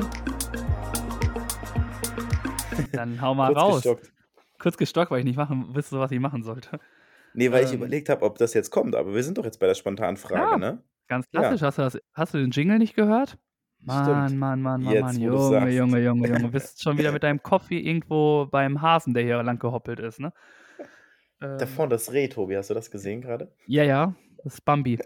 dann 2.93 3.21
hau 3.21 3.35
mal 3.35 3.53
Kurz 3.53 3.61
raus. 3.61 3.75
gestockt. 3.83 4.11
Kurz 4.57 4.77
gestockt, 4.77 5.11
weil 5.11 5.19
ich 5.19 5.25
nicht 5.25 5.37
machen, 5.37 5.75
wusste, 5.75 5.99
was 5.99 6.11
ich 6.11 6.19
machen 6.19 6.41
sollte. 6.41 6.79
Nee, 7.33 7.51
weil 7.51 7.63
ich 7.63 7.71
Ähm. 7.71 7.77
überlegt 7.77 8.09
habe, 8.09 8.25
ob 8.25 8.37
das 8.37 8.53
jetzt 8.53 8.69
kommt, 8.71 8.95
aber 8.95 9.13
wir 9.15 9.23
sind 9.23 9.37
doch 9.37 9.45
jetzt 9.45 9.59
bei 9.59 9.67
der 9.67 9.75
spontanen 9.75 10.17
Frage, 10.17 10.51
Ja. 10.51 10.57
ne? 10.57 10.83
Ganz 11.07 11.27
Ja. 11.31 11.41
klassisch. 11.41 11.61
Hast, 11.61 11.77
du 11.77 11.81
das, 11.83 11.97
hast 12.13 12.33
du 12.33 12.37
den 12.37 12.51
Jingle 12.51 12.77
nicht 12.79 12.95
gehört? 12.95 13.37
Mann. 13.79 14.37
Mann, 14.37 14.61
Mann, 14.61 14.81
Mann, 14.83 14.99
Mann. 14.99 15.19
Junge. 15.19 15.69
Junge, 15.71 15.99
Junge, 15.99 16.27
Junge. 16.27 16.39
Du 16.39 16.51
bist 16.51 16.81
schon 16.83 16.97
wieder 16.97 17.11
mit 17.11 17.23
deinem 17.23 17.41
Kopf 17.41 17.67
hier 17.69 17.81
irgendwo 17.81 18.45
beim 18.45 18.81
Hasen, 18.81 19.13
der 19.13 19.23
hier 19.23 19.41
lang 19.43 19.59
gehoppelt 19.59 19.99
ist, 19.99 20.19
ne? 20.19 20.31
Da 21.39 21.65
Ähm, 21.65 21.67
vorne 21.67 21.89
das 21.89 22.11
Reh, 22.13 22.27
Tobi, 22.27 22.55
hast 22.55 22.69
du 22.69 22.73
das 22.73 22.91
gesehen 22.91 23.21
gerade? 23.21 23.51
Ja, 23.65 23.83
ja, 23.83 24.15
das 24.43 24.55
ist 24.55 24.61
Bambi. 24.65 24.99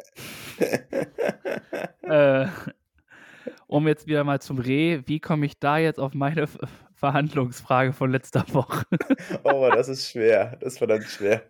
äh, 2.02 2.48
um 3.68 3.88
jetzt 3.88 4.08
wieder 4.08 4.24
mal 4.24 4.42
zum 4.42 4.60
Reh, 4.60 5.02
wie 5.06 5.20
komme 5.20 5.46
ich 5.46 5.60
da 5.60 5.78
jetzt 5.78 6.00
auf 6.00 6.14
meine 6.14 6.48
Verhandlungsfrage 6.96 7.94
von 7.94 8.12
letzter 8.12 8.46
Woche? 8.54 8.86
oh, 9.44 9.70
das 9.74 9.90
ist 9.90 10.10
schwer. 10.10 10.58
Das 10.60 10.74
ist 10.74 10.78
verdammt 10.80 11.06
schwer. 11.06 11.44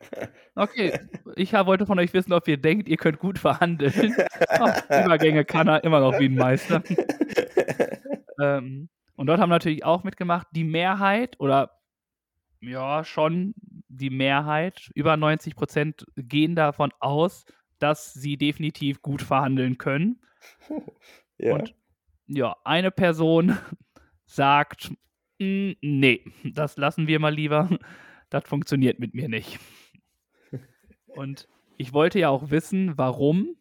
Okay, 0.56 1.00
ich 1.36 1.54
wollte 1.54 1.86
von 1.86 2.00
euch 2.00 2.14
wissen, 2.14 2.34
ob 2.34 2.48
ihr 2.48 2.58
denkt, 2.58 2.90
ihr 2.90 2.98
könnt 2.98 3.20
gut 3.20 3.40
verhandeln. 3.40 4.16
Oh, 4.60 4.70
Übergänge 4.90 5.46
kann 5.46 5.68
er 5.68 5.84
immer 5.84 6.00
noch 6.00 6.20
wie 6.20 6.26
ein 6.26 6.36
Meister. 6.36 6.84
Ähm, 8.40 8.90
und 9.16 9.28
dort 9.28 9.40
haben 9.40 9.50
natürlich 9.50 9.86
auch 9.86 10.04
mitgemacht, 10.04 10.48
die 10.52 10.64
Mehrheit 10.64 11.40
oder 11.40 11.80
ja, 12.60 13.04
schon 13.04 13.54
die 13.88 14.10
Mehrheit, 14.10 14.92
über 14.94 15.16
90 15.16 15.56
Prozent 15.56 16.06
gehen 16.16 16.56
davon 16.56 16.92
aus, 17.00 17.46
dass 17.80 18.14
sie 18.14 18.38
definitiv 18.38 19.02
gut 19.02 19.22
verhandeln 19.22 19.78
können. 19.78 20.22
ja. 21.38 21.54
Und 21.54 21.76
ja, 22.28 22.56
eine 22.64 22.92
Person 22.92 23.58
sagt, 24.26 24.92
"Mm, 25.40 25.72
nee, 25.82 26.24
das 26.44 26.78
lassen 26.78 27.08
wir 27.08 27.20
mal 27.20 27.34
lieber. 27.34 27.70
Das 28.30 28.44
funktioniert 28.46 29.00
mit 29.00 29.14
mir 29.14 29.30
nicht. 29.30 29.60
Und 31.08 31.48
ich 31.78 31.94
wollte 31.94 32.20
ja 32.20 32.30
auch 32.30 32.50
wissen, 32.50 32.98
warum. 32.98 33.56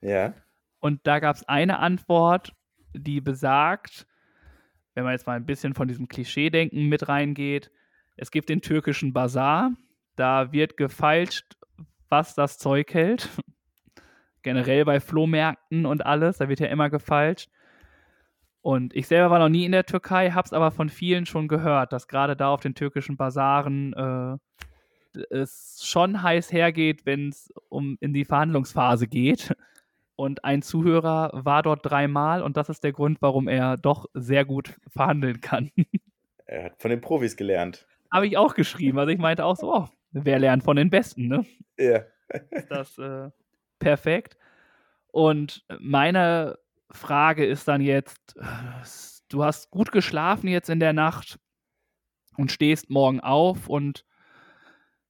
ja. 0.00 0.34
Und 0.80 1.06
da 1.06 1.18
gab 1.18 1.34
es 1.34 1.48
eine 1.48 1.78
Antwort, 1.78 2.52
die 2.92 3.22
besagt, 3.22 4.06
wenn 4.92 5.04
man 5.04 5.12
jetzt 5.12 5.26
mal 5.26 5.34
ein 5.36 5.46
bisschen 5.46 5.72
von 5.74 5.88
diesem 5.88 6.08
Klischee-Denken 6.08 6.88
mit 6.90 7.08
reingeht, 7.08 7.70
es 8.16 8.30
gibt 8.30 8.50
den 8.50 8.60
türkischen 8.60 9.14
Bazar, 9.14 9.72
da 10.14 10.52
wird 10.52 10.76
gefeilscht, 10.76 11.56
was 12.10 12.34
das 12.34 12.58
Zeug 12.58 12.92
hält. 12.92 13.30
Generell 14.42 14.84
bei 14.84 15.00
Flohmärkten 15.00 15.86
und 15.86 16.04
alles, 16.04 16.36
da 16.36 16.50
wird 16.50 16.60
ja 16.60 16.66
immer 16.66 16.90
gefeilscht. 16.90 17.48
Und 18.64 18.96
ich 18.96 19.08
selber 19.08 19.28
war 19.28 19.38
noch 19.38 19.50
nie 19.50 19.66
in 19.66 19.72
der 19.72 19.84
Türkei, 19.84 20.30
hab's 20.30 20.54
aber 20.54 20.70
von 20.70 20.88
vielen 20.88 21.26
schon 21.26 21.48
gehört, 21.48 21.92
dass 21.92 22.08
gerade 22.08 22.34
da 22.34 22.48
auf 22.48 22.62
den 22.62 22.74
türkischen 22.74 23.18
Bazaren 23.18 23.92
äh, 25.12 25.18
es 25.28 25.82
schon 25.84 26.22
heiß 26.22 26.50
hergeht, 26.50 27.04
wenn 27.04 27.28
es 27.28 27.52
um 27.68 27.98
in 28.00 28.14
die 28.14 28.24
Verhandlungsphase 28.24 29.06
geht. 29.06 29.54
Und 30.16 30.46
ein 30.46 30.62
Zuhörer 30.62 31.30
war 31.34 31.62
dort 31.62 31.84
dreimal 31.84 32.42
und 32.42 32.56
das 32.56 32.70
ist 32.70 32.82
der 32.84 32.92
Grund, 32.92 33.20
warum 33.20 33.48
er 33.48 33.76
doch 33.76 34.06
sehr 34.14 34.46
gut 34.46 34.74
verhandeln 34.88 35.42
kann. 35.42 35.70
Er 36.46 36.64
hat 36.64 36.80
von 36.80 36.90
den 36.90 37.00
Profis 37.00 37.36
gelernt. 37.36 37.86
Habe 38.10 38.26
ich 38.26 38.36
auch 38.36 38.54
geschrieben. 38.54 38.98
Also 38.98 39.10
ich 39.10 39.18
meinte 39.18 39.46
auch 39.46 39.56
so, 39.56 39.74
oh, 39.74 39.88
wer 40.12 40.38
lernt 40.38 40.62
von 40.62 40.76
den 40.76 40.90
Besten, 40.90 41.26
ne? 41.26 41.46
Ja. 41.78 42.02
Ist 42.50 42.70
das 42.70 42.98
äh, 42.98 43.30
perfekt. 43.78 44.36
Und 45.10 45.64
meine 45.80 46.58
Frage 46.94 47.44
ist 47.44 47.68
dann 47.68 47.80
jetzt, 47.80 48.36
äh, 48.36 48.44
du 49.28 49.44
hast 49.44 49.70
gut 49.70 49.92
geschlafen 49.92 50.48
jetzt 50.48 50.70
in 50.70 50.80
der 50.80 50.92
Nacht 50.92 51.38
und 52.36 52.50
stehst 52.52 52.90
morgen 52.90 53.20
auf 53.20 53.68
und 53.68 54.04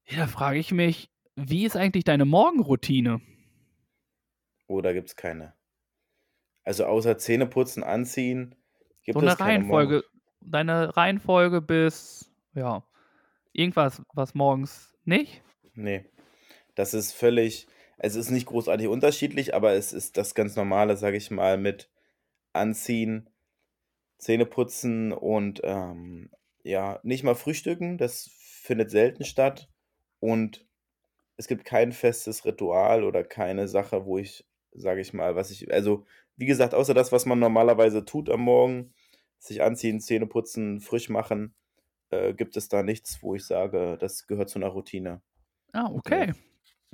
ja, 0.07 0.19
da 0.19 0.27
frage 0.27 0.59
ich 0.59 0.73
mich, 0.73 1.11
wie 1.37 1.65
ist 1.65 1.77
eigentlich 1.77 2.05
deine 2.05 2.25
Morgenroutine? 2.25 3.21
Oder 4.67 4.93
gibt 4.93 5.09
es 5.09 5.17
keine? 5.17 5.55
Also 6.63 6.87
außer 6.87 7.19
Zähneputzen, 7.19 7.83
anziehen, 7.83 8.55
gibt 9.03 9.19
so 9.19 9.27
es 9.27 9.37
keine 9.37 9.51
Reihenfolge, 9.51 9.95
Morgen- 9.97 10.51
deine 10.51 10.97
Reihenfolge 10.97 11.61
bis, 11.61 12.31
ja, 12.55 12.85
irgendwas, 13.53 14.03
was 14.13 14.35
morgens 14.35 14.95
nicht? 15.05 15.43
Nee. 15.75 16.07
Das 16.75 16.93
ist 16.95 17.13
völlig, 17.13 17.67
es 17.99 18.15
ist 18.17 18.31
nicht 18.31 18.47
großartig 18.47 18.89
unterschiedlich, 18.89 19.55
aber 19.55 19.73
es 19.73 19.93
ist 19.93 20.17
das 20.17 20.35
ganz 20.35 20.57
normale, 20.57 20.97
sage 20.97 21.17
ich 21.17 21.31
mal, 21.31 21.59
mit 21.59 21.91
Anziehen, 22.53 23.31
Zähneputzen 24.19 25.13
und 25.13 25.61
ähm, 25.65 26.31
ja, 26.63 27.01
nicht 27.03 27.25
mal 27.25 27.35
frühstücken, 27.35 27.99
das 27.99 28.31
findet 28.39 28.91
selten 28.91 29.25
statt. 29.25 29.69
Und 30.21 30.67
es 31.37 31.49
gibt 31.49 31.65
kein 31.65 31.93
festes 31.93 32.45
Ritual 32.45 33.05
oder 33.05 33.25
keine 33.25 33.69
Sache, 33.69 34.07
wo 34.07 34.19
ich, 34.19 34.47
sage 34.73 35.01
ich 35.01 35.13
mal, 35.13 35.37
was 35.37 35.51
ich, 35.51 35.73
also 35.73 36.05
wie 36.37 36.47
gesagt, 36.47 36.75
außer 36.75 36.95
das, 36.95 37.13
was 37.13 37.27
man 37.27 37.39
normalerweise 37.39 38.05
tut 38.05 38.31
am 38.31 38.41
Morgen, 38.41 38.95
sich 39.39 39.63
anziehen, 39.63 40.01
Zähne 40.01 40.27
putzen, 40.27 40.81
frisch 40.81 41.11
machen, 41.11 41.55
äh, 42.11 42.35
gibt 42.35 42.57
es 42.57 42.69
da 42.69 42.83
nichts, 42.83 43.23
wo 43.23 43.35
ich 43.35 43.45
sage, 43.45 43.99
das 44.01 44.27
gehört 44.27 44.49
zu 44.49 44.59
einer 44.59 44.69
Routine. 44.69 45.21
Ah, 45.73 45.91
okay. 45.93 46.33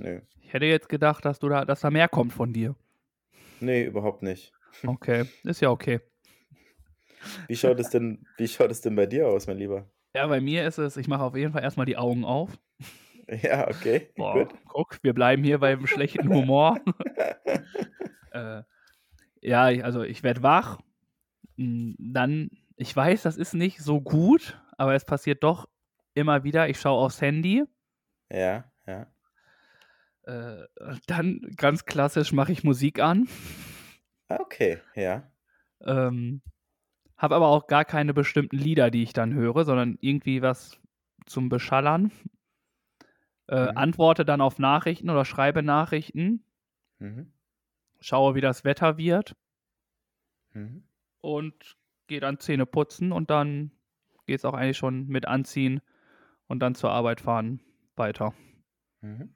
Nö. 0.01 0.21
Ich 0.43 0.53
hätte 0.53 0.67
jetzt 0.67 0.89
gedacht, 0.89 1.25
dass 1.25 1.39
du 1.39 1.49
da, 1.49 1.65
dass 1.65 1.81
da 1.81 1.91
mehr 1.91 2.09
kommt 2.09 2.33
von 2.33 2.53
dir. 2.53 2.75
Nee, 3.61 3.85
überhaupt 3.85 4.23
nicht. 4.23 4.53
Okay, 4.87 5.25
ist 5.45 5.61
ja 5.61 5.71
okay. 5.71 6.01
Wie 7.49 7.57
schaut 7.57 7.79
es 7.79 7.91
denn, 7.91 8.27
wie 8.39 8.49
schaut 8.49 8.71
es 8.71 8.81
denn 8.81 8.97
bei 8.97 9.07
dir 9.07 9.29
aus, 9.29 9.47
mein 9.47 9.59
Lieber? 9.59 9.91
Ja, 10.15 10.27
bei 10.27 10.41
mir 10.41 10.67
ist 10.67 10.79
es, 10.79 10.97
ich 10.97 11.07
mache 11.07 11.23
auf 11.23 11.37
jeden 11.37 11.53
Fall 11.53 11.63
erstmal 11.63 11.87
die 11.87 11.97
Augen 11.97 12.25
auf. 12.25 12.59
Ja, 13.43 13.69
okay. 13.69 14.09
Boah, 14.17 14.35
Gut. 14.45 14.55
guck, 14.67 14.99
wir 15.05 15.15
bleiben 15.15 15.45
hier 15.45 15.59
beim 15.61 15.87
schlechten 15.87 16.29
Humor. 16.29 16.81
äh, 18.33 18.63
ja, 19.41 19.63
also 19.85 20.03
ich 20.03 20.25
werde 20.25 20.43
wach. 20.43 20.81
Mm, 21.55 21.93
Dann, 21.99 22.51
ich 22.75 22.97
weiß, 22.97 23.23
das 23.23 23.37
ist 23.37 23.55
nicht 23.55 23.79
so 23.83 24.01
gut, 24.01 24.61
aber 24.77 24.97
es 24.97 25.05
passiert 25.05 25.45
doch 25.45 25.69
immer 26.15 26.43
wieder. 26.43 26.69
Ich 26.71 26.81
schaue 26.81 26.99
aufs 27.05 27.21
Handy. 27.21 27.63
Ja, 28.33 28.65
ja. 28.85 29.07
Äh, 30.31 30.67
dann 31.07 31.41
ganz 31.57 31.85
klassisch 31.85 32.33
mache 32.33 32.53
ich 32.53 32.65
Musik 32.65 33.01
an. 33.01 33.29
Okay, 34.29 34.79
ja. 34.95 35.31
Ähm, 35.81 36.43
habe 37.17 37.35
aber 37.37 37.49
auch 37.49 37.67
gar 37.67 37.85
keine 37.85 38.15
bestimmten 38.15 38.57
Lieder, 38.57 38.91
die 38.91 39.03
ich 39.03 39.13
dann 39.13 39.35
höre, 39.35 39.65
sondern 39.65 39.99
irgendwie 40.01 40.43
was 40.43 40.79
zum 41.27 41.49
Beschallern. 41.49 42.13
Äh, 43.49 43.71
Mhm. 43.73 43.77
Antworte 43.77 44.25
dann 44.25 44.41
auf 44.41 44.59
Nachrichten 44.59 45.11
oder 45.11 45.25
schreibe 45.25 45.63
Nachrichten. 45.63 46.45
Mhm. 46.99 47.33
Schaue, 48.01 48.35
wie 48.35 48.41
das 48.41 48.65
Wetter 48.65 48.97
wird. 48.99 49.37
Mhm. 50.53 50.85
und 51.21 51.77
gehe 52.09 52.21
dann 52.21 52.41
Zähne 52.41 52.67
putzen 52.67 53.13
und 53.13 53.31
dann 53.31 53.73
geht 54.27 54.39
es 54.39 54.45
auch 54.45 54.55
eigentlich 54.55 54.79
schon 54.79 55.07
mit 55.07 55.27
anziehen 55.27 55.81
und 56.49 56.61
dann 56.61 56.75
zur 56.75 56.91
Arbeit 56.91 57.21
fahren 57.21 57.61
weiter. 57.97 58.35
Mhm. 59.01 59.35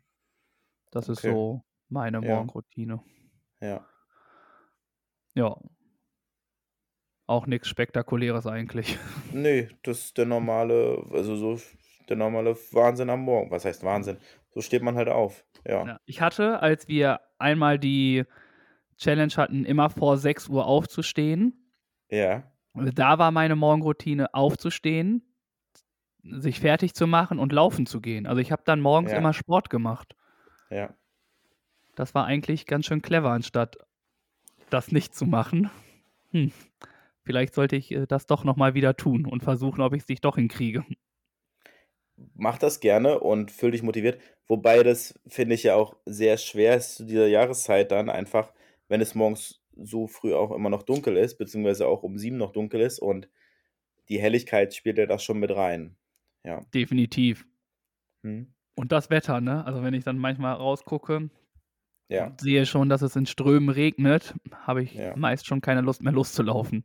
Das 0.94 1.08
ist 1.08 1.18
Okay. 1.18 1.30
so 1.32 1.62
meine 1.88 2.24
Ja. 2.24 2.34
Morgenroutine. 2.36 3.02
Ja. 3.60 3.84
Ja. 5.34 5.56
Auch 7.26 7.46
nichts 7.46 7.68
Spektakuläres 7.68 8.46
eigentlich. 8.46 8.98
Nee, 9.32 9.68
das 9.82 9.98
ist 10.06 10.18
der 10.18 10.26
normale, 10.26 11.04
also 11.10 11.36
so 11.36 11.58
der 12.08 12.16
normale 12.16 12.54
Wahnsinn 12.72 13.10
am 13.10 13.20
Morgen. 13.22 13.50
Was 13.50 13.64
heißt 13.64 13.82
Wahnsinn? 13.82 14.18
So 14.50 14.60
steht 14.60 14.82
man 14.82 14.94
halt 14.94 15.08
auf. 15.08 15.44
Ja. 15.66 15.84
Ja. 15.86 16.00
Ich 16.04 16.20
hatte, 16.20 16.60
als 16.62 16.86
wir 16.86 17.20
einmal 17.38 17.78
die 17.78 18.24
Challenge 18.96 19.32
hatten, 19.36 19.64
immer 19.64 19.90
vor 19.90 20.16
6 20.18 20.48
Uhr 20.48 20.66
aufzustehen. 20.66 21.72
Ja. 22.10 22.44
Da 22.74 23.18
war 23.18 23.30
meine 23.32 23.56
Morgenroutine 23.56 24.32
aufzustehen, 24.34 25.34
sich 26.22 26.60
fertig 26.60 26.94
zu 26.94 27.06
machen 27.08 27.38
und 27.40 27.52
laufen 27.52 27.86
zu 27.86 28.00
gehen. 28.00 28.26
Also 28.26 28.40
ich 28.40 28.52
habe 28.52 28.62
dann 28.64 28.80
morgens 28.80 29.10
Ja. 29.12 29.18
immer 29.18 29.32
Sport 29.32 29.70
gemacht. 29.70 30.14
Ja. 30.70 30.94
Das 31.94 32.14
war 32.14 32.26
eigentlich 32.26 32.66
ganz 32.66 32.86
schön 32.86 33.02
clever, 33.02 33.30
anstatt 33.30 33.78
das 34.70 34.90
nicht 34.90 35.14
zu 35.14 35.26
machen. 35.26 35.70
Hm. 36.30 36.52
Vielleicht 37.22 37.54
sollte 37.54 37.76
ich 37.76 37.92
äh, 37.92 38.06
das 38.06 38.26
doch 38.26 38.44
nochmal 38.44 38.74
wieder 38.74 38.96
tun 38.96 39.26
und 39.26 39.42
versuchen, 39.42 39.80
ob 39.80 39.94
ich 39.94 40.02
es 40.02 40.08
nicht 40.08 40.24
doch 40.24 40.36
hinkriege. 40.36 40.84
Mach 42.34 42.58
das 42.58 42.80
gerne 42.80 43.20
und 43.20 43.50
fühl 43.50 43.70
dich 43.70 43.82
motiviert. 43.82 44.20
Wobei 44.46 44.82
das, 44.82 45.18
finde 45.26 45.54
ich 45.54 45.62
ja 45.62 45.74
auch 45.74 45.96
sehr 46.04 46.36
schwer 46.36 46.76
ist 46.76 46.96
zu 46.96 47.04
dieser 47.04 47.26
Jahreszeit 47.26 47.90
dann 47.90 48.08
einfach, 48.08 48.52
wenn 48.88 49.00
es 49.00 49.14
morgens 49.14 49.62
so 49.76 50.06
früh 50.06 50.34
auch 50.34 50.52
immer 50.52 50.70
noch 50.70 50.82
dunkel 50.82 51.16
ist, 51.16 51.38
beziehungsweise 51.38 51.86
auch 51.86 52.02
um 52.02 52.18
sieben 52.18 52.36
noch 52.36 52.52
dunkel 52.52 52.80
ist 52.80 52.98
und 52.98 53.28
die 54.08 54.20
Helligkeit 54.20 54.74
spielt 54.74 54.98
ja 54.98 55.06
das 55.06 55.24
schon 55.24 55.38
mit 55.38 55.54
rein. 55.54 55.96
Ja. 56.44 56.64
Definitiv. 56.74 57.46
Hm. 58.22 58.53
Und 58.74 58.92
das 58.92 59.10
Wetter, 59.10 59.40
ne? 59.40 59.64
Also 59.66 59.82
wenn 59.82 59.94
ich 59.94 60.04
dann 60.04 60.18
manchmal 60.18 60.54
rausgucke, 60.54 61.30
Ja. 62.08 62.32
sehe 62.40 62.66
schon, 62.66 62.88
dass 62.88 63.02
es 63.02 63.16
in 63.16 63.26
Strömen 63.26 63.68
regnet, 63.68 64.34
habe 64.66 64.82
ich 64.82 64.94
Ja. 64.94 65.16
meist 65.16 65.46
schon 65.46 65.60
keine 65.60 65.80
Lust 65.80 66.02
mehr 66.02 66.12
loszulaufen. 66.12 66.84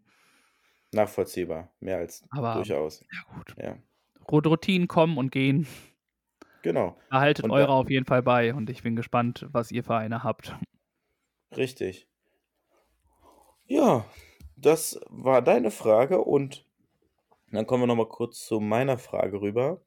Nachvollziehbar. 0.92 1.70
Mehr 1.80 1.98
als 1.98 2.24
Aber 2.32 2.56
durchaus. 2.56 3.04
ja 3.12 3.36
gut. 3.36 3.56
Ja. 3.58 3.78
Routinen 4.32 4.88
kommen 4.88 5.18
und 5.18 5.32
gehen. 5.32 5.68
Genau. 6.62 6.96
Behaltet 7.10 7.46
Und 7.46 7.52
eure 7.52 7.68
da- 7.68 7.74
auf 7.74 7.90
jeden 7.90 8.06
Fall 8.06 8.22
bei 8.22 8.54
und 8.54 8.70
ich 8.70 8.84
bin 8.84 8.96
gespannt, 8.96 9.48
was 9.52 9.72
ihr 9.72 9.84
für 9.84 9.96
eine 9.96 10.24
habt. 10.24 10.56
Richtig. 11.56 12.08
Ja, 13.66 14.06
das 14.56 15.00
war 15.10 15.42
deine 15.42 15.72
Frage 15.72 16.20
und 16.22 16.66
dann 17.52 17.66
kommen 17.66 17.84
wir 17.84 17.88
nochmal 17.88 18.08
kurz 18.10 18.46
zu 18.46 18.60
meiner 18.60 18.98
Frage 18.98 19.42
rüber. 19.42 19.82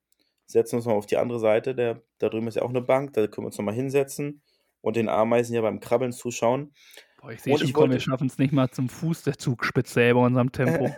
Setzen 0.52 0.76
uns 0.76 0.84
mal 0.86 0.92
auf 0.94 1.06
die 1.06 1.16
andere 1.16 1.38
Seite. 1.40 1.74
Der, 1.74 2.02
da 2.18 2.28
drüben 2.28 2.46
ist 2.46 2.56
ja 2.56 2.62
auch 2.62 2.68
eine 2.70 2.82
Bank, 2.82 3.14
da 3.14 3.26
können 3.26 3.44
wir 3.44 3.46
uns 3.46 3.58
nochmal 3.58 3.74
hinsetzen 3.74 4.42
und 4.80 4.96
den 4.96 5.08
Ameisen 5.08 5.52
hier 5.54 5.62
beim 5.62 5.80
Krabbeln 5.80 6.12
zuschauen. 6.12 6.72
Boah, 7.20 7.30
ich 7.32 7.40
sehe 7.40 7.56
schon, 7.56 7.66
ich 7.66 7.72
komm, 7.72 7.84
wir 7.84 7.90
wollte- 7.94 8.04
schaffen 8.04 8.26
es 8.26 8.38
nicht 8.38 8.52
mal 8.52 8.70
zum 8.70 8.88
Fuß 8.88 9.22
der 9.22 9.38
Zugspitze 9.38 10.00
bei 10.12 10.20
unserem 10.20 10.52
Tempo. 10.52 10.94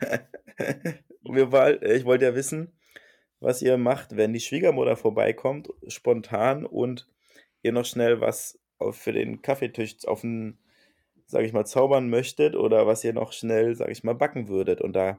Woll- 1.22 1.78
äh, 1.82 1.96
ich 1.96 2.04
wollte 2.04 2.24
ja 2.26 2.34
wissen, 2.34 2.72
was 3.40 3.62
ihr 3.62 3.76
macht, 3.76 4.16
wenn 4.16 4.32
die 4.32 4.40
Schwiegermutter 4.40 4.96
vorbeikommt, 4.96 5.68
spontan 5.88 6.64
und 6.64 7.08
ihr 7.62 7.72
noch 7.72 7.84
schnell 7.84 8.20
was 8.20 8.58
auf, 8.78 8.96
für 8.96 9.12
den 9.12 9.42
Kaffeetisch 9.42 10.06
auf 10.06 10.22
den, 10.22 10.58
sage 11.26 11.46
ich 11.46 11.52
mal, 11.52 11.64
zaubern 11.66 12.08
möchtet 12.08 12.54
oder 12.56 12.86
was 12.86 13.04
ihr 13.04 13.12
noch 13.12 13.32
schnell, 13.32 13.74
sage 13.74 13.92
ich 13.92 14.04
mal, 14.04 14.14
backen 14.14 14.48
würdet. 14.48 14.80
Und 14.80 14.94
da 14.94 15.18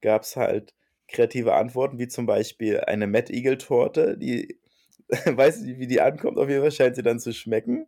gab 0.00 0.22
es 0.22 0.36
halt 0.36 0.74
kreative 1.08 1.54
Antworten, 1.54 1.98
wie 1.98 2.08
zum 2.08 2.26
Beispiel 2.26 2.80
eine 2.80 3.06
Mad 3.06 3.32
Eagle 3.32 3.58
Torte, 3.58 4.16
die 4.18 4.60
weiß 5.08 5.62
nicht, 5.62 5.78
wie 5.78 5.86
die 5.86 6.00
ankommt, 6.00 6.38
auf 6.38 6.48
jeden 6.48 6.60
Fall 6.62 6.72
scheint 6.72 6.96
sie 6.96 7.02
dann 7.02 7.18
zu 7.18 7.32
schmecken. 7.32 7.86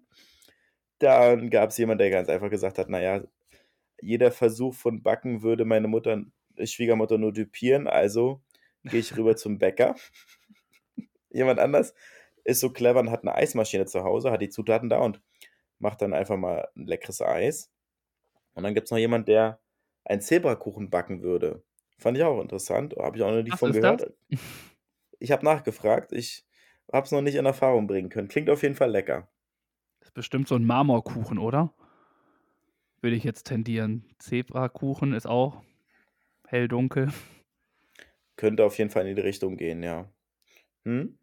Dann 0.98 1.50
gab 1.50 1.70
es 1.70 1.78
jemanden, 1.78 2.00
der 2.00 2.10
ganz 2.10 2.28
einfach 2.28 2.50
gesagt 2.50 2.78
hat, 2.78 2.88
naja, 2.88 3.22
jeder 4.02 4.32
Versuch 4.32 4.74
von 4.74 5.02
Backen 5.02 5.42
würde 5.42 5.64
meine 5.64 5.88
Mutter, 5.88 6.24
Schwiegermutter 6.62 7.18
nur 7.18 7.32
düpieren, 7.32 7.86
also 7.86 8.42
gehe 8.84 9.00
ich 9.00 9.16
rüber 9.16 9.36
zum 9.36 9.58
Bäcker. 9.58 9.94
Jemand 11.30 11.60
anders 11.60 11.94
ist 12.44 12.60
so 12.60 12.70
clever 12.70 13.00
und 13.00 13.10
hat 13.10 13.22
eine 13.22 13.34
Eismaschine 13.34 13.86
zu 13.86 14.02
Hause, 14.02 14.30
hat 14.30 14.42
die 14.42 14.48
Zutaten 14.48 14.88
da 14.88 14.98
und 14.98 15.20
macht 15.78 16.02
dann 16.02 16.14
einfach 16.14 16.36
mal 16.36 16.68
ein 16.76 16.86
leckeres 16.86 17.20
Eis. 17.20 17.70
Und 18.54 18.64
dann 18.64 18.74
gibt 18.74 18.86
es 18.86 18.90
noch 18.90 18.98
jemand, 18.98 19.28
der 19.28 19.60
einen 20.04 20.22
Zebrakuchen 20.22 20.90
backen 20.90 21.22
würde. 21.22 21.62
Fand 22.00 22.16
ich 22.16 22.24
auch 22.24 22.40
interessant, 22.40 22.96
habe 22.98 23.18
ich 23.18 23.22
auch 23.22 23.30
noch 23.30 23.42
nie 23.42 23.52
Was 23.52 23.60
von 23.60 23.70
ist 23.70 23.76
gehört. 23.76 24.10
Ich 25.18 25.30
habe 25.30 25.44
nachgefragt, 25.44 26.12
ich 26.12 26.46
habe 26.90 27.04
es 27.04 27.12
noch 27.12 27.20
nicht 27.20 27.34
in 27.34 27.44
Erfahrung 27.44 27.86
bringen 27.86 28.08
können. 28.08 28.28
Klingt 28.28 28.48
auf 28.48 28.62
jeden 28.62 28.74
Fall 28.74 28.90
lecker. 28.90 29.28
Das 29.98 30.08
ist 30.08 30.14
bestimmt 30.14 30.48
so 30.48 30.54
ein 30.54 30.64
Marmorkuchen, 30.64 31.38
oder? 31.38 31.74
Würde 33.02 33.16
ich 33.16 33.22
jetzt 33.22 33.44
tendieren. 33.44 34.06
Zebrakuchen 34.18 35.12
ist 35.12 35.26
auch 35.26 35.62
hell-dunkel. 36.46 37.12
Könnte 38.36 38.64
auf 38.64 38.78
jeden 38.78 38.88
Fall 38.88 39.06
in 39.06 39.14
die 39.14 39.20
Richtung 39.20 39.58
gehen, 39.58 39.82
ja. 39.82 40.10
Hm? 40.84 41.18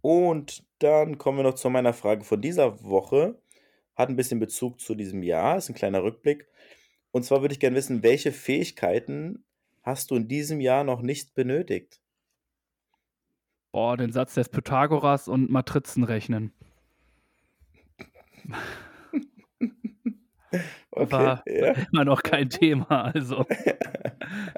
Und 0.00 0.64
dann 0.78 1.18
kommen 1.18 1.38
wir 1.38 1.42
noch 1.42 1.54
zu 1.54 1.68
meiner 1.70 1.92
Frage 1.92 2.22
von 2.22 2.40
dieser 2.40 2.84
Woche. 2.84 3.42
Hat 3.96 4.10
ein 4.10 4.16
bisschen 4.16 4.38
Bezug 4.38 4.78
zu 4.78 4.94
diesem 4.94 5.24
Jahr, 5.24 5.56
ist 5.56 5.68
ein 5.68 5.74
kleiner 5.74 6.04
Rückblick. 6.04 6.46
Und 7.10 7.24
zwar 7.24 7.40
würde 7.40 7.52
ich 7.52 7.60
gerne 7.60 7.76
wissen, 7.76 8.02
welche 8.02 8.32
Fähigkeiten 8.32 9.44
hast 9.82 10.10
du 10.10 10.16
in 10.16 10.28
diesem 10.28 10.60
Jahr 10.60 10.84
noch 10.84 11.00
nicht 11.00 11.34
benötigt? 11.34 12.00
Boah, 13.72 13.96
den 13.96 14.12
Satz 14.12 14.34
des 14.34 14.48
Pythagoras 14.48 15.28
und 15.28 15.50
Matrizen 15.50 16.04
rechnen. 16.04 16.52
Okay, 20.96 21.12
War 21.12 21.42
ja. 21.46 21.74
immer 21.92 22.06
noch 22.06 22.22
kein 22.22 22.48
Thema. 22.48 23.12
Also 23.14 23.44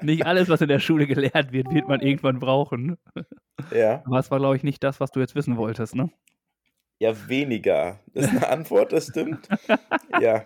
nicht 0.01 0.25
alles, 0.25 0.47
was 0.47 0.61
in 0.61 0.69
der 0.69 0.79
Schule 0.79 1.05
gelehrt 1.05 1.51
wird, 1.51 1.69
wird 1.73 1.89
man 1.89 1.99
irgendwann 1.99 2.39
brauchen. 2.39 2.97
ja. 3.73 4.01
Aber 4.05 4.19
es 4.19 4.31
war, 4.31 4.39
glaube 4.39 4.55
ich, 4.55 4.63
nicht 4.63 4.81
das, 4.81 5.01
was 5.01 5.11
du 5.11 5.19
jetzt 5.19 5.35
wissen 5.35 5.57
wolltest, 5.57 5.95
ne? 5.95 6.09
Ja, 6.99 7.27
weniger. 7.27 7.99
Das 8.13 8.25
ist 8.25 8.31
eine 8.31 8.47
Antwort, 8.47 8.93
das 8.93 9.07
stimmt. 9.07 9.49
Ja. 10.21 10.45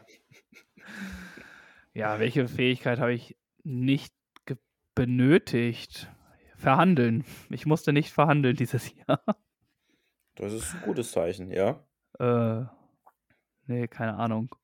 Ja, 1.93 2.19
welche 2.19 2.47
Fähigkeit 2.47 2.99
habe 2.99 3.13
ich 3.13 3.37
nicht 3.63 4.13
benötigt? 4.95 6.09
Verhandeln. 6.55 7.25
Ich 7.49 7.65
musste 7.65 7.91
nicht 7.93 8.11
verhandeln 8.11 8.55
dieses 8.55 8.93
Jahr. 9.07 9.21
Das 10.35 10.53
ist 10.53 10.73
ein 10.75 10.81
gutes 10.81 11.11
Zeichen, 11.11 11.51
ja. 11.51 11.85
Äh, 12.19 12.65
nee, 13.67 13.87
keine 13.87 14.15
Ahnung. 14.15 14.55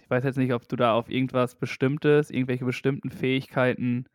Ich 0.00 0.10
weiß 0.10 0.24
jetzt 0.24 0.36
nicht, 0.36 0.52
ob 0.52 0.68
du 0.68 0.76
da 0.76 0.94
auf 0.94 1.08
irgendwas 1.08 1.54
Bestimmtes, 1.54 2.30
irgendwelche 2.30 2.64
bestimmten 2.64 3.10
Fähigkeiten 3.10 4.06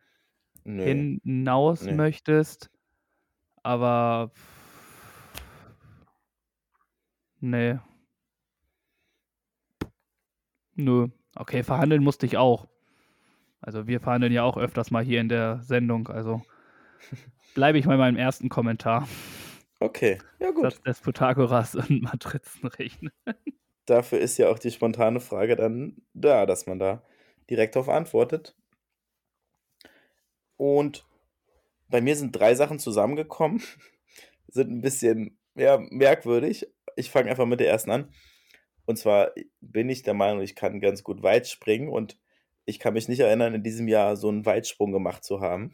Nö. 0.64 0.84
hinaus 0.84 1.82
Nee. 1.82 1.94
möchtest. 1.94 2.70
Aber. 3.62 4.30
Nee. 7.40 7.78
Nö. 10.74 11.08
Okay, 11.36 11.62
verhandeln 11.62 12.02
musste 12.02 12.26
ich 12.26 12.36
auch. 12.36 12.66
Also 13.60 13.86
wir 13.86 14.00
verhandeln 14.00 14.32
ja 14.32 14.42
auch 14.42 14.56
öfters 14.56 14.90
mal 14.90 15.04
hier 15.04 15.20
in 15.20 15.28
der 15.28 15.60
Sendung. 15.62 16.08
Also 16.08 16.42
bleibe 17.54 17.78
ich 17.78 17.86
bei 17.86 17.96
meinem 17.96 18.16
ersten 18.16 18.48
Kommentar. 18.48 19.06
Okay, 19.78 20.18
ja 20.40 20.50
gut. 20.50 20.62
Satz 20.62 20.82
des 20.82 21.00
Pythagoras 21.00 21.74
und 21.74 22.02
Matrizen 22.02 22.66
rechnen. 22.66 23.12
Dafür 23.86 24.18
ist 24.18 24.38
ja 24.38 24.48
auch 24.48 24.58
die 24.58 24.70
spontane 24.70 25.20
Frage 25.20 25.54
dann 25.54 26.02
da, 26.12 26.46
dass 26.46 26.66
man 26.66 26.78
da 26.78 27.04
direkt 27.50 27.76
darauf 27.76 27.88
antwortet. 27.88 28.56
Und 30.56 31.06
bei 31.88 32.00
mir 32.00 32.16
sind 32.16 32.32
drei 32.32 32.54
Sachen 32.54 32.78
zusammengekommen, 32.78 33.62
sind 34.48 34.70
ein 34.70 34.80
bisschen 34.80 35.38
ja, 35.54 35.78
merkwürdig. 35.90 36.66
Ich 36.96 37.10
fange 37.10 37.30
einfach 37.30 37.46
mit 37.46 37.60
der 37.60 37.68
ersten 37.68 37.90
an. 37.90 38.10
Und 38.86 38.96
zwar 38.96 39.32
bin 39.60 39.88
ich 39.88 40.02
der 40.02 40.14
Meinung, 40.14 40.42
ich 40.42 40.54
kann 40.54 40.80
ganz 40.80 41.02
gut 41.02 41.22
weit 41.22 41.48
springen 41.48 41.88
und 41.88 42.18
ich 42.64 42.78
kann 42.78 42.94
mich 42.94 43.08
nicht 43.08 43.20
erinnern, 43.20 43.54
in 43.54 43.62
diesem 43.62 43.88
Jahr 43.88 44.16
so 44.16 44.28
einen 44.28 44.46
Weitsprung 44.46 44.92
gemacht 44.92 45.24
zu 45.24 45.40
haben. 45.40 45.72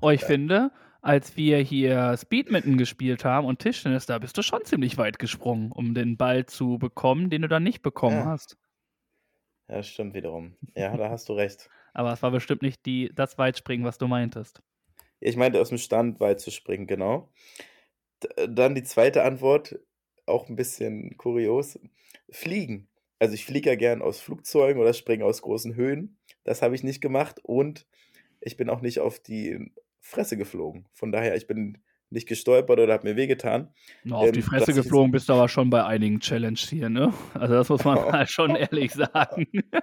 Oh, 0.00 0.10
ich 0.10 0.24
finde, 0.24 0.72
als 1.00 1.36
wir 1.36 1.58
hier 1.58 2.16
Speedminton 2.16 2.76
gespielt 2.76 3.24
haben 3.24 3.46
und 3.46 3.60
Tischtennis, 3.60 4.06
da 4.06 4.18
bist 4.18 4.36
du 4.36 4.42
schon 4.42 4.64
ziemlich 4.64 4.98
weit 4.98 5.18
gesprungen, 5.18 5.70
um 5.70 5.94
den 5.94 6.16
Ball 6.16 6.46
zu 6.46 6.78
bekommen, 6.78 7.30
den 7.30 7.42
du 7.42 7.48
dann 7.48 7.62
nicht 7.62 7.82
bekommen 7.82 8.18
Ja. 8.18 8.24
hast. 8.26 8.56
Ja, 9.68 9.82
stimmt 9.82 10.14
wiederum. 10.14 10.56
Ja, 10.76 10.96
da 10.96 11.10
hast 11.10 11.28
du 11.28 11.34
recht. 11.34 11.70
Aber 11.94 12.12
es 12.12 12.22
war 12.22 12.30
bestimmt 12.30 12.62
nicht 12.62 12.84
die, 12.86 13.12
das 13.14 13.38
Weitspringen, 13.38 13.86
was 13.86 13.98
du 13.98 14.08
meintest. 14.08 14.60
Ich 15.20 15.36
meinte, 15.36 15.60
aus 15.60 15.68
dem 15.68 15.78
Stand 15.78 16.18
weit 16.18 16.40
zu 16.40 16.50
springen, 16.50 16.86
genau. 16.86 17.30
D 18.22 18.28
dann 18.48 18.74
die 18.74 18.82
zweite 18.82 19.22
Antwort, 19.22 19.78
auch 20.26 20.48
ein 20.48 20.56
bisschen 20.56 21.16
kurios. 21.16 21.78
Fliegen. 22.30 22.88
Also 23.18 23.34
ich 23.34 23.44
fliege 23.44 23.70
ja 23.70 23.76
gern 23.76 24.02
aus 24.02 24.20
Flugzeugen 24.20 24.80
oder 24.80 24.92
springe 24.94 25.24
aus 25.24 25.42
großen 25.42 25.74
Höhen. 25.76 26.16
Das 26.44 26.62
habe 26.62 26.74
ich 26.74 26.82
nicht 26.82 27.00
gemacht 27.00 27.40
und 27.42 27.86
ich 28.40 28.56
bin 28.56 28.68
auch 28.68 28.80
nicht 28.80 28.98
auf 29.00 29.20
die 29.20 29.72
Fresse 30.00 30.36
geflogen. 30.36 30.86
Von 30.92 31.12
daher, 31.12 31.36
ich 31.36 31.46
bin 31.46 31.78
nicht 32.10 32.26
gestolpert 32.28 32.78
oder 32.80 32.92
habe 32.92 33.08
mir 33.08 33.16
wehgetan. 33.16 33.72
Auf 34.10 34.30
die 34.32 34.40
Ähm, 34.40 34.44
Fresse 34.44 34.66
das 34.66 34.76
ist- 34.76 34.82
geflogen 34.84 35.12
bist 35.12 35.28
du 35.28 35.34
aber 35.34 35.48
schon 35.48 35.70
bei 35.70 35.84
einigen 35.84 36.20
Challenges 36.20 36.68
hier, 36.68 36.88
ne? 36.90 37.14
Also 37.34 37.54
das 37.54 37.68
muss 37.68 37.84
man 37.84 37.94
mal 38.10 38.26
schon 38.26 38.56
ehrlich 38.56 38.92
sagen. 38.92 39.46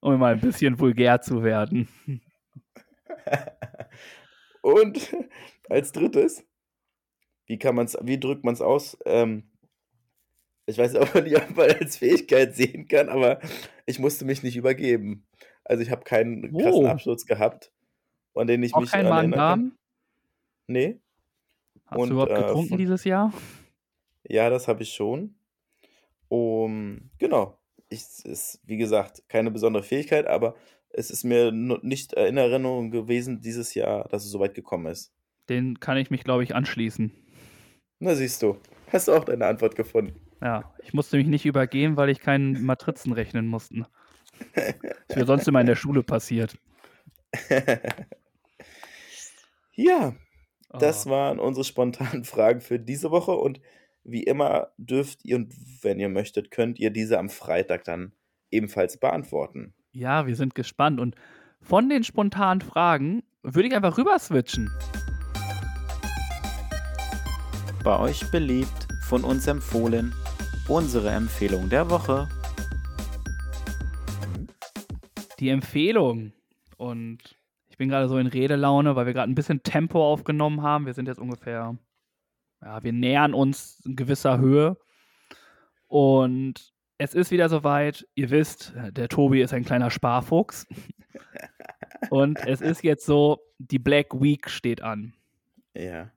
um 0.00 0.18
mal 0.18 0.34
ein 0.34 0.40
bisschen 0.40 0.78
vulgär 0.78 1.20
zu 1.20 1.42
werden. 1.42 1.88
Und 4.62 5.14
als 5.68 5.92
drittes, 5.92 6.44
wie 7.46 7.58
kann 7.58 7.74
man's, 7.74 7.96
wie 8.02 8.18
drückt 8.18 8.44
man 8.44 8.54
es 8.54 8.60
aus? 8.60 8.96
Ähm, 9.04 9.44
ich 10.66 10.78
weiß 10.78 10.94
auch 10.96 11.14
nicht, 11.22 11.36
ob 11.36 11.56
man 11.56 11.70
als 11.70 11.96
Fähigkeit 11.98 12.54
sehen 12.56 12.88
kann, 12.88 13.08
aber 13.08 13.38
ich 13.86 13.98
musste 13.98 14.24
mich 14.24 14.42
nicht 14.42 14.56
übergeben. 14.56 15.26
Also 15.64 15.82
ich 15.82 15.90
habe 15.90 16.04
keinen 16.04 16.52
krassen 16.56 16.84
Oh. 16.84 16.86
Absturz 16.86 17.26
gehabt, 17.26 17.72
an 18.34 18.46
den 18.46 18.62
ich 18.62 18.74
Auch 18.74 18.80
mich 18.80 18.90
kein 18.90 19.06
erinnern 19.06 19.30
kann. 19.30 19.30
Magen-Darm? 19.30 19.78
Nee, 20.66 21.00
Hast 21.86 21.98
Und, 21.98 22.08
du 22.08 22.14
überhaupt 22.14 22.32
äh, 22.32 22.36
getrunken 22.36 22.68
von- 22.70 22.78
dieses 22.78 23.04
Jahr? 23.04 23.32
ja, 24.26 24.48
das 24.48 24.68
habe 24.68 24.82
ich 24.82 24.94
schon. 24.94 25.34
Um, 26.28 27.10
genau. 27.18 27.58
Ich, 27.90 28.00
es 28.00 28.20
ist, 28.24 28.60
wie 28.64 28.78
gesagt, 28.78 29.22
keine 29.28 29.50
besondere 29.50 29.82
Fähigkeit, 29.82 30.26
aber 30.26 30.54
es 30.88 31.10
ist 31.10 31.24
mir 31.24 31.52
nicht 31.52 32.12
in 32.14 32.36
Erinnerung 32.38 32.90
gewesen 32.90 33.40
dieses 33.40 33.74
Jahr, 33.74 34.08
dass 34.08 34.24
es 34.24 34.30
so 34.30 34.40
weit 34.40 34.54
gekommen 34.54 34.86
ist. 34.86 35.12
Den 35.50 35.78
kann 35.78 35.98
ich 35.98 36.10
mich, 36.10 36.24
glaube 36.24 36.42
ich, 36.42 36.54
anschließen. 36.54 37.12
Na, 38.00 38.14
siehst 38.14 38.42
du. 38.42 38.58
Hast 38.92 39.08
du 39.08 39.12
auch 39.12 39.24
deine 39.24 39.46
Antwort 39.46 39.76
gefunden. 39.76 40.14
Ja, 40.42 40.72
ich 40.82 40.92
musste 40.92 41.16
mich 41.16 41.26
nicht 41.26 41.46
übergehen, 41.46 41.96
weil 41.96 42.10
ich 42.10 42.20
keinen 42.20 42.64
Matrizen 42.64 43.12
rechnen 43.12 43.46
musste. 43.46 43.86
Das 45.08 45.16
wäre 45.16 45.26
sonst 45.26 45.46
immer 45.46 45.60
in 45.60 45.66
der 45.66 45.76
Schule 45.76 46.02
passiert. 46.02 46.56
Ja, 49.76 50.14
das 50.70 51.06
Oh. 51.06 51.10
waren 51.10 51.38
unsere 51.40 51.64
spontanen 51.64 52.24
Fragen 52.24 52.60
für 52.60 52.78
diese 52.78 53.10
Woche 53.10 53.32
und 53.32 53.60
wie 54.04 54.22
immer 54.22 54.68
dürft 54.76 55.24
ihr 55.24 55.36
und 55.36 55.52
wenn 55.82 55.98
ihr 55.98 56.08
möchtet, 56.08 56.50
könnt 56.50 56.78
ihr 56.78 56.90
diese 56.90 57.18
am 57.18 57.28
Freitag 57.30 57.84
dann 57.84 58.12
ebenfalls 58.50 58.98
beantworten. 58.98 59.74
Ja, 59.92 60.26
wir 60.26 60.36
sind 60.36 60.54
gespannt. 60.54 61.00
Und 61.00 61.14
von 61.60 61.88
den 61.88 62.04
spontanen 62.04 62.60
Fragen 62.60 63.22
würde 63.42 63.68
ich 63.68 63.74
einfach 63.74 63.96
rüber 63.98 64.18
switchen. 64.18 64.70
Bei 67.84 67.98
euch 67.98 68.30
beliebt, 68.30 68.88
von 69.02 69.24
uns 69.24 69.46
empfohlen, 69.46 70.14
unsere 70.68 71.10
Empfehlung 71.10 71.68
der 71.68 71.90
Woche. 71.90 72.30
Die 75.38 75.50
Empfehlung. 75.50 76.32
Und 76.78 77.18
ich 77.68 77.76
bin 77.76 77.90
gerade 77.90 78.08
so 78.08 78.16
in 78.16 78.26
Redelaune, 78.26 78.96
weil 78.96 79.04
wir 79.04 79.12
gerade 79.12 79.30
ein 79.30 79.34
bisschen 79.34 79.62
Tempo 79.62 80.02
aufgenommen 80.02 80.62
haben. 80.62 80.86
Wir 80.86 80.94
sind 80.94 81.08
jetzt 81.08 81.18
ungefähr, 81.18 81.76
ja, 82.62 82.82
wir 82.82 82.94
nähern 82.94 83.34
uns 83.34 83.82
in 83.84 83.96
gewisser 83.96 84.38
Höhe. 84.38 84.78
Und 85.86 86.72
es 86.96 87.12
ist 87.12 87.30
wieder 87.30 87.50
soweit. 87.50 88.08
Ihr 88.14 88.30
wisst, 88.30 88.72
der 88.92 89.08
Tobi 89.08 89.42
ist 89.42 89.52
ein 89.52 89.66
kleiner 89.66 89.90
Sparfuchs. 89.90 90.66
Und 92.08 92.38
es 92.46 92.62
ist 92.62 92.82
jetzt 92.82 93.04
so, 93.04 93.40
die 93.58 93.78
Black 93.78 94.18
Week 94.22 94.48
steht 94.48 94.80
an. 94.80 95.12
Ja. 95.74 96.10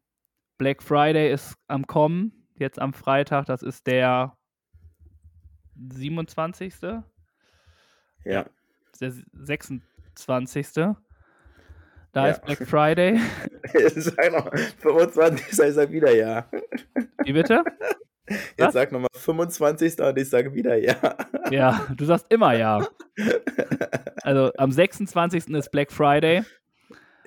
Black 0.57 0.81
Friday 0.81 1.31
ist 1.31 1.55
am 1.67 1.85
Kommen, 1.85 2.31
jetzt 2.57 2.79
am 2.79 2.93
Freitag, 2.93 3.45
das 3.45 3.61
ist 3.63 3.85
der 3.87 4.35
27. 5.75 6.73
Ja. 8.23 8.45
der 8.99 9.13
26. 9.33 10.67
Da 10.73 12.25
Ja. 12.25 12.27
ist 12.31 12.41
Black 12.43 12.67
Friday. 12.67 13.19
sag 13.95 14.31
noch, 14.31 14.49
25. 14.79 15.47
Ich 15.49 15.55
sag 15.75 15.91
wieder 15.91 16.15
ja. 16.15 16.49
Wie 17.23 17.33
bitte? 17.33 17.63
Jetzt 18.29 18.59
Was? 18.59 18.73
sag 18.73 18.91
nochmal 18.91 19.07
25. 19.13 19.99
und 20.01 20.17
ich 20.17 20.29
sage 20.29 20.53
wieder 20.53 20.75
ja. 20.75 20.95
Ja, 21.51 21.85
du 21.95 22.03
sagst 22.05 22.25
immer 22.29 22.53
ja. 22.53 22.85
Also 24.23 24.51
am 24.57 24.71
26. 24.71 25.47
ist 25.49 25.71
Black 25.71 25.89
Friday 25.91 26.43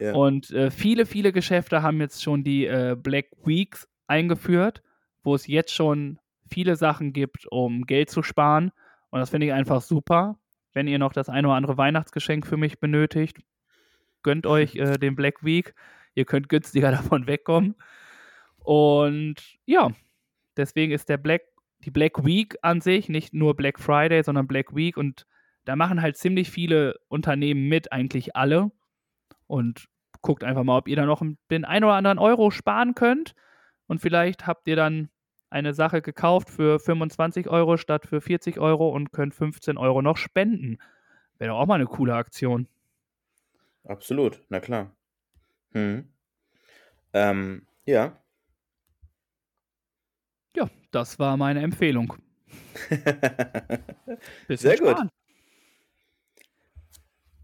ja. 0.00 0.14
und 0.14 0.50
äh, 0.50 0.70
viele, 0.70 1.06
viele 1.06 1.32
Geschäfte 1.32 1.82
haben 1.82 2.00
jetzt 2.00 2.22
schon 2.22 2.44
die 2.44 2.66
äh, 2.66 2.96
Black 2.98 3.26
Weeks 3.44 3.88
eingeführt, 4.06 4.82
wo 5.22 5.34
es 5.34 5.46
jetzt 5.46 5.74
schon 5.74 6.18
viele 6.50 6.76
Sachen 6.76 7.12
gibt, 7.12 7.46
um 7.50 7.86
Geld 7.86 8.10
zu 8.10 8.22
sparen. 8.22 8.72
Und 9.10 9.20
das 9.20 9.30
finde 9.30 9.46
ich 9.46 9.52
einfach 9.52 9.80
super. 9.80 10.38
Wenn 10.72 10.88
ihr 10.88 10.98
noch 10.98 11.12
das 11.12 11.28
ein 11.28 11.46
oder 11.46 11.54
andere 11.54 11.76
Weihnachtsgeschenk 11.76 12.46
für 12.46 12.56
mich 12.56 12.80
benötigt, 12.80 13.38
gönnt 14.22 14.46
euch 14.46 14.76
äh, 14.76 14.98
den 14.98 15.16
Black 15.16 15.44
Week. 15.44 15.74
Ihr 16.14 16.24
könnt 16.24 16.48
günstiger 16.48 16.90
davon 16.90 17.26
wegkommen. 17.26 17.74
Und 18.58 19.36
ja, 19.64 19.90
deswegen 20.56 20.92
ist 20.92 21.08
der 21.08 21.16
Black, 21.16 21.42
die 21.80 21.90
Black 21.90 22.24
Week 22.24 22.56
an 22.62 22.80
sich 22.80 23.08
nicht 23.08 23.32
nur 23.32 23.56
Black 23.56 23.78
Friday, 23.78 24.22
sondern 24.22 24.46
Black 24.46 24.74
Week. 24.74 24.96
Und 24.96 25.26
da 25.64 25.76
machen 25.76 26.02
halt 26.02 26.16
ziemlich 26.16 26.50
viele 26.50 26.98
Unternehmen 27.08 27.68
mit, 27.68 27.92
eigentlich 27.92 28.36
alle. 28.36 28.70
Und 29.50 29.88
guckt 30.22 30.44
einfach 30.44 30.62
mal, 30.62 30.78
ob 30.78 30.86
ihr 30.86 30.94
da 30.94 31.04
noch 31.04 31.22
den 31.50 31.64
ein 31.64 31.82
oder 31.82 31.94
anderen 31.94 32.18
Euro 32.18 32.52
sparen 32.52 32.94
könnt. 32.94 33.34
Und 33.88 34.00
vielleicht 34.00 34.46
habt 34.46 34.68
ihr 34.68 34.76
dann 34.76 35.10
eine 35.50 35.74
Sache 35.74 36.02
gekauft 36.02 36.48
für 36.48 36.78
25 36.78 37.48
Euro 37.48 37.76
statt 37.76 38.06
für 38.06 38.20
40 38.20 38.60
Euro 38.60 38.90
und 38.90 39.10
könnt 39.10 39.34
15 39.34 39.76
Euro 39.76 40.02
noch 40.02 40.16
spenden. 40.16 40.78
Wäre 41.38 41.50
doch 41.50 41.58
auch 41.58 41.66
mal 41.66 41.74
eine 41.74 41.86
coole 41.86 42.14
Aktion. 42.14 42.68
Absolut, 43.82 44.40
na 44.50 44.60
klar. 44.60 44.94
Hm. 45.72 46.08
Ähm, 47.12 47.66
ja. 47.86 48.16
Ja, 50.54 50.70
das 50.92 51.18
war 51.18 51.36
meine 51.36 51.62
Empfehlung. 51.62 52.14
Sehr 54.48 54.76
gut. 54.76 54.90
sparen. 54.90 55.10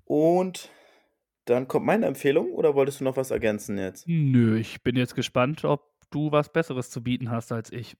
Und 0.04 0.70
dann 1.47 1.68
kommt 1.68 1.86
meine 1.86 2.07
Empfehlung 2.07 2.53
oder 2.53 2.74
wolltest 2.74 3.01
du 3.01 3.05
noch 3.05 3.16
was 3.16 3.30
ergänzen 3.30 3.78
jetzt? 3.78 4.07
Nö, 4.07 4.59
ich 4.59 4.82
bin 4.82 4.97
jetzt 4.97 5.14
gespannt, 5.14 5.64
ob 5.64 5.90
du 6.11 6.30
was 6.32 6.53
Besseres 6.53 6.90
zu 6.90 7.03
bieten 7.03 7.30
hast 7.30 7.53
als 7.53 7.72
ich. 7.72 7.97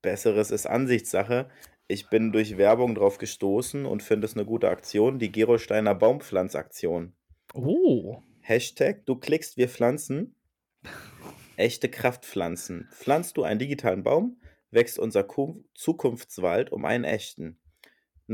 Besseres 0.00 0.50
ist 0.50 0.66
Ansichtssache. 0.66 1.48
Ich 1.88 2.08
bin 2.08 2.32
durch 2.32 2.56
Werbung 2.56 2.94
drauf 2.94 3.18
gestoßen 3.18 3.86
und 3.86 4.02
finde 4.02 4.24
es 4.26 4.34
eine 4.34 4.44
gute 4.44 4.68
Aktion, 4.68 5.18
die 5.18 5.30
Gerolsteiner 5.30 5.94
Baumpflanzaktion. 5.94 7.12
Oh, 7.54 8.22
Hashtag, 8.40 9.04
du 9.06 9.16
klickst, 9.16 9.56
wir 9.56 9.68
pflanzen. 9.68 10.34
Echte 11.56 11.88
Kraftpflanzen. 11.88 12.88
Pflanzt 12.92 13.36
du 13.36 13.42
einen 13.42 13.58
digitalen 13.60 14.02
Baum, 14.02 14.40
wächst 14.70 14.98
unser 14.98 15.22
Ku- 15.22 15.64
Zukunftswald 15.74 16.72
um 16.72 16.84
einen 16.84 17.04
echten. 17.04 17.58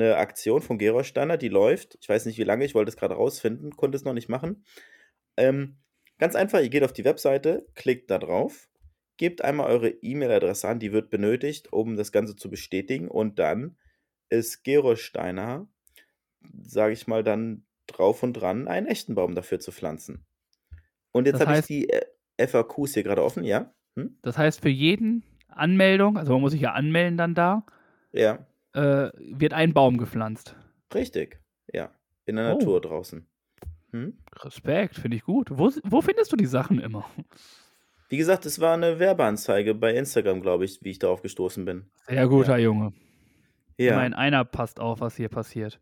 Eine 0.01 0.17
Aktion 0.17 0.63
von 0.63 0.79
Gerolsteiner, 0.79 1.37
die 1.37 1.49
läuft. 1.49 1.99
Ich 2.01 2.09
weiß 2.09 2.27
nicht 2.27 2.39
wie 2.39 2.45
lange, 2.45 2.65
ich 2.65 2.75
wollte 2.75 2.91
es 2.91 2.97
gerade 2.97 3.15
rausfinden, 3.15 3.75
konnte 3.75 3.97
es 3.97 4.05
noch 4.05 4.13
nicht 4.13 4.29
machen. 4.29 4.65
Ähm, 5.37 5.79
ganz 6.19 6.37
einfach, 6.37 6.61
ihr 6.61 6.69
geht 6.69 6.85
auf 6.85 6.93
die 6.93 7.05
Webseite, 7.05 7.67
klickt 7.75 8.09
da 8.09 8.19
drauf, 8.19 8.69
gebt 9.17 9.43
einmal 9.43 9.67
eure 9.67 9.89
E-Mail-Adresse 9.89 10.69
an, 10.69 10.79
die 10.79 10.93
wird 10.93 11.11
benötigt, 11.11 11.73
um 11.73 11.97
das 11.97 12.13
Ganze 12.13 12.37
zu 12.37 12.49
bestätigen. 12.49 13.09
Und 13.09 13.41
dann 13.41 13.77
ist 14.29 14.63
Gerolsteiner, 14.63 15.69
sage 16.63 16.93
ich 16.93 17.09
mal, 17.09 17.25
dann 17.25 17.67
drauf 17.89 18.23
und 18.23 18.35
dran, 18.35 18.69
einen 18.69 18.87
echten 18.87 19.17
Baum 19.17 19.35
dafür 19.35 19.59
zu 19.59 19.73
pflanzen. 19.73 20.25
Und 21.11 21.27
jetzt 21.27 21.45
habe 21.45 21.59
ich 21.59 21.67
die 21.67 21.89
äh, 21.89 22.47
FAQs 22.47 22.95
hier 22.95 23.03
gerade 23.03 23.25
offen, 23.25 23.43
ja? 23.43 23.75
Hm? 23.97 24.17
das 24.23 24.39
heißt 24.39 24.61
für 24.61 24.69
jeden 24.69 25.25
Anmeldung, 25.49 26.19
also 26.19 26.33
man 26.33 26.43
muss 26.43 26.53
sich 26.53 26.61
ja 26.61 26.73
anmelden 26.73 27.17
dann 27.17 27.35
da, 27.35 27.67
Ja, 28.13 28.47
äh, 28.75 29.11
wird 29.19 29.53
ein 29.55 29.73
Baum 29.75 29.99
gepflanzt. 29.99 30.55
richtig. 30.95 31.39
Ja, 31.73 31.91
in 32.25 32.37
der 32.37 32.47
Oh. 32.55 32.59
Natur 32.59 32.81
draußen. 32.81 33.27
Hm? 33.93 34.19
Respekt, 34.41 34.97
finde 34.97 35.17
ich 35.17 35.25
gut. 35.25 35.49
Wo, 35.51 35.71
wo 35.85 36.01
findest 36.01 36.33
du 36.33 36.37
die 36.37 36.47
Sachen 36.47 36.79
immer? 36.81 37.05
Wie 38.09 38.17
gesagt, 38.17 38.47
es 38.47 38.59
war 38.61 38.75
eine 38.75 38.99
Werbeanzeige 38.99 39.75
bei 39.75 39.95
Instagram, 39.95 40.41
glaube 40.41 40.65
ich, 40.65 40.83
wie 40.83 40.91
ich 40.91 40.99
darauf 40.99 41.21
gestoßen 41.23 41.65
bin. 41.65 41.91
Sehr 42.07 42.27
guter 42.29 42.57
Junge. 42.59 42.93
Ja. 43.77 43.93
Immerhin 43.95 44.15
einer 44.15 44.45
passt 44.47 44.81
auf, 44.81 45.01
was 45.01 45.17
hier 45.17 45.29
passiert. 45.29 45.79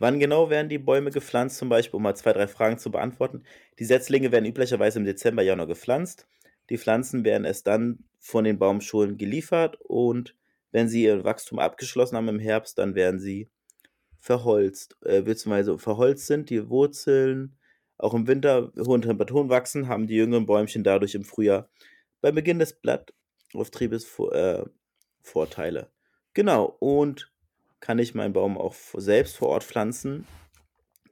Wann 0.00 0.18
genau 0.18 0.50
werden 0.50 0.68
die 0.68 0.78
Bäume 0.78 1.10
gepflanzt, 1.10 1.56
zum 1.58 1.68
Beispiel, 1.68 1.96
um 1.96 2.02
mal 2.02 2.16
zwei, 2.16 2.32
drei 2.32 2.48
Fragen 2.48 2.78
zu 2.78 2.90
beantworten? 2.90 3.44
Die 3.78 3.84
Setzlinge 3.84 4.32
werden 4.32 4.44
üblicherweise 4.46 4.98
im 4.98 5.04
Dezember, 5.04 5.42
Januar 5.42 5.68
gepflanzt. 5.68 6.26
Die 6.70 6.78
Pflanzen 6.78 7.24
werden 7.24 7.44
erst 7.44 7.66
dann 7.68 8.00
von 8.18 8.42
den 8.44 8.58
Baumschulen 8.58 9.16
geliefert 9.16 9.76
und 9.80 10.34
wenn 10.74 10.88
sie 10.88 11.04
ihr 11.04 11.22
Wachstum 11.22 11.60
abgeschlossen 11.60 12.16
haben 12.16 12.26
im 12.26 12.40
Herbst, 12.40 12.78
dann 12.78 12.96
werden 12.96 13.20
sie 13.20 13.48
verholzt. 14.18 14.96
Äh, 15.04 15.22
beziehungsweise 15.22 15.78
verholzt 15.78 16.26
sind 16.26 16.50
die 16.50 16.68
Wurzeln, 16.68 17.56
auch 17.96 18.12
im 18.12 18.26
Winter 18.26 18.72
hohen 18.76 19.02
Temperaturen 19.02 19.48
wachsen, 19.48 19.86
haben 19.86 20.08
die 20.08 20.16
jüngeren 20.16 20.46
Bäumchen 20.46 20.82
dadurch 20.82 21.14
im 21.14 21.22
Frühjahr 21.22 21.70
beim 22.20 22.34
Beginn 22.34 22.58
des 22.58 22.72
Blattauftriebes 22.72 24.18
äh, 24.32 24.64
Vorteile. 25.22 25.92
Genau, 26.32 26.76
und 26.80 27.32
kann 27.78 28.00
ich 28.00 28.16
meinen 28.16 28.32
Baum 28.32 28.58
auch 28.58 28.74
selbst 28.94 29.36
vor 29.36 29.50
Ort 29.50 29.62
pflanzen. 29.62 30.26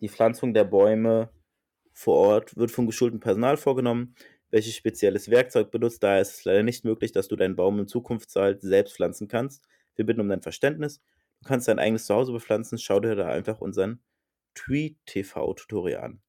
Die 0.00 0.08
Pflanzung 0.08 0.54
der 0.54 0.64
Bäume 0.64 1.30
vor 1.92 2.16
Ort 2.16 2.56
wird 2.56 2.72
vom 2.72 2.88
geschulten 2.88 3.20
Personal 3.20 3.56
vorgenommen, 3.56 4.16
welches 4.52 4.76
spezielles 4.76 5.30
Werkzeug 5.30 5.72
benutzt. 5.72 6.02
Daher 6.02 6.20
ist 6.20 6.38
es 6.38 6.44
leider 6.44 6.62
nicht 6.62 6.84
möglich, 6.84 7.10
dass 7.10 7.26
du 7.26 7.34
deinen 7.34 7.56
Baum 7.56 7.80
im 7.80 7.88
Zukunftswald 7.88 8.60
selbst 8.60 8.94
pflanzen 8.94 9.26
kannst. 9.26 9.66
Wir 9.96 10.06
bitten 10.06 10.20
um 10.20 10.28
dein 10.28 10.42
Verständnis. 10.42 11.00
Du 11.40 11.48
kannst 11.48 11.66
dein 11.66 11.78
eigenes 11.78 12.06
Zuhause 12.06 12.32
bepflanzen. 12.32 12.78
Schau 12.78 13.00
dir 13.00 13.16
da 13.16 13.28
einfach 13.28 13.60
unseren 13.60 14.00
Tree 14.54 14.94
TV 15.06 15.54
Tutorial 15.54 16.04
an. 16.04 16.20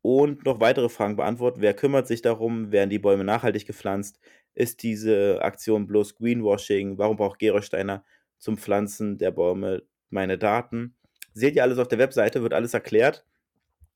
Und 0.00 0.46
noch 0.46 0.60
weitere 0.60 0.88
Fragen 0.88 1.16
beantworten. 1.16 1.60
Wer 1.60 1.74
kümmert 1.74 2.06
sich 2.06 2.22
darum? 2.22 2.72
Werden 2.72 2.88
die 2.88 3.00
Bäume 3.00 3.24
nachhaltig 3.24 3.66
gepflanzt? 3.66 4.20
Ist 4.54 4.82
diese 4.82 5.42
Aktion 5.42 5.86
bloß 5.86 6.16
Greenwashing? 6.16 6.98
Warum 6.98 7.16
braucht 7.16 7.40
Gerolsteiner 7.40 8.04
zum 8.38 8.56
Pflanzen 8.56 9.18
der 9.18 9.32
Bäume 9.32 9.82
meine 10.08 10.38
Daten? 10.38 10.94
Seht 11.34 11.56
ihr 11.56 11.64
alles 11.64 11.78
auf 11.78 11.88
der 11.88 11.98
Webseite, 11.98 12.42
wird 12.42 12.54
alles 12.54 12.74
erklärt. 12.74 13.26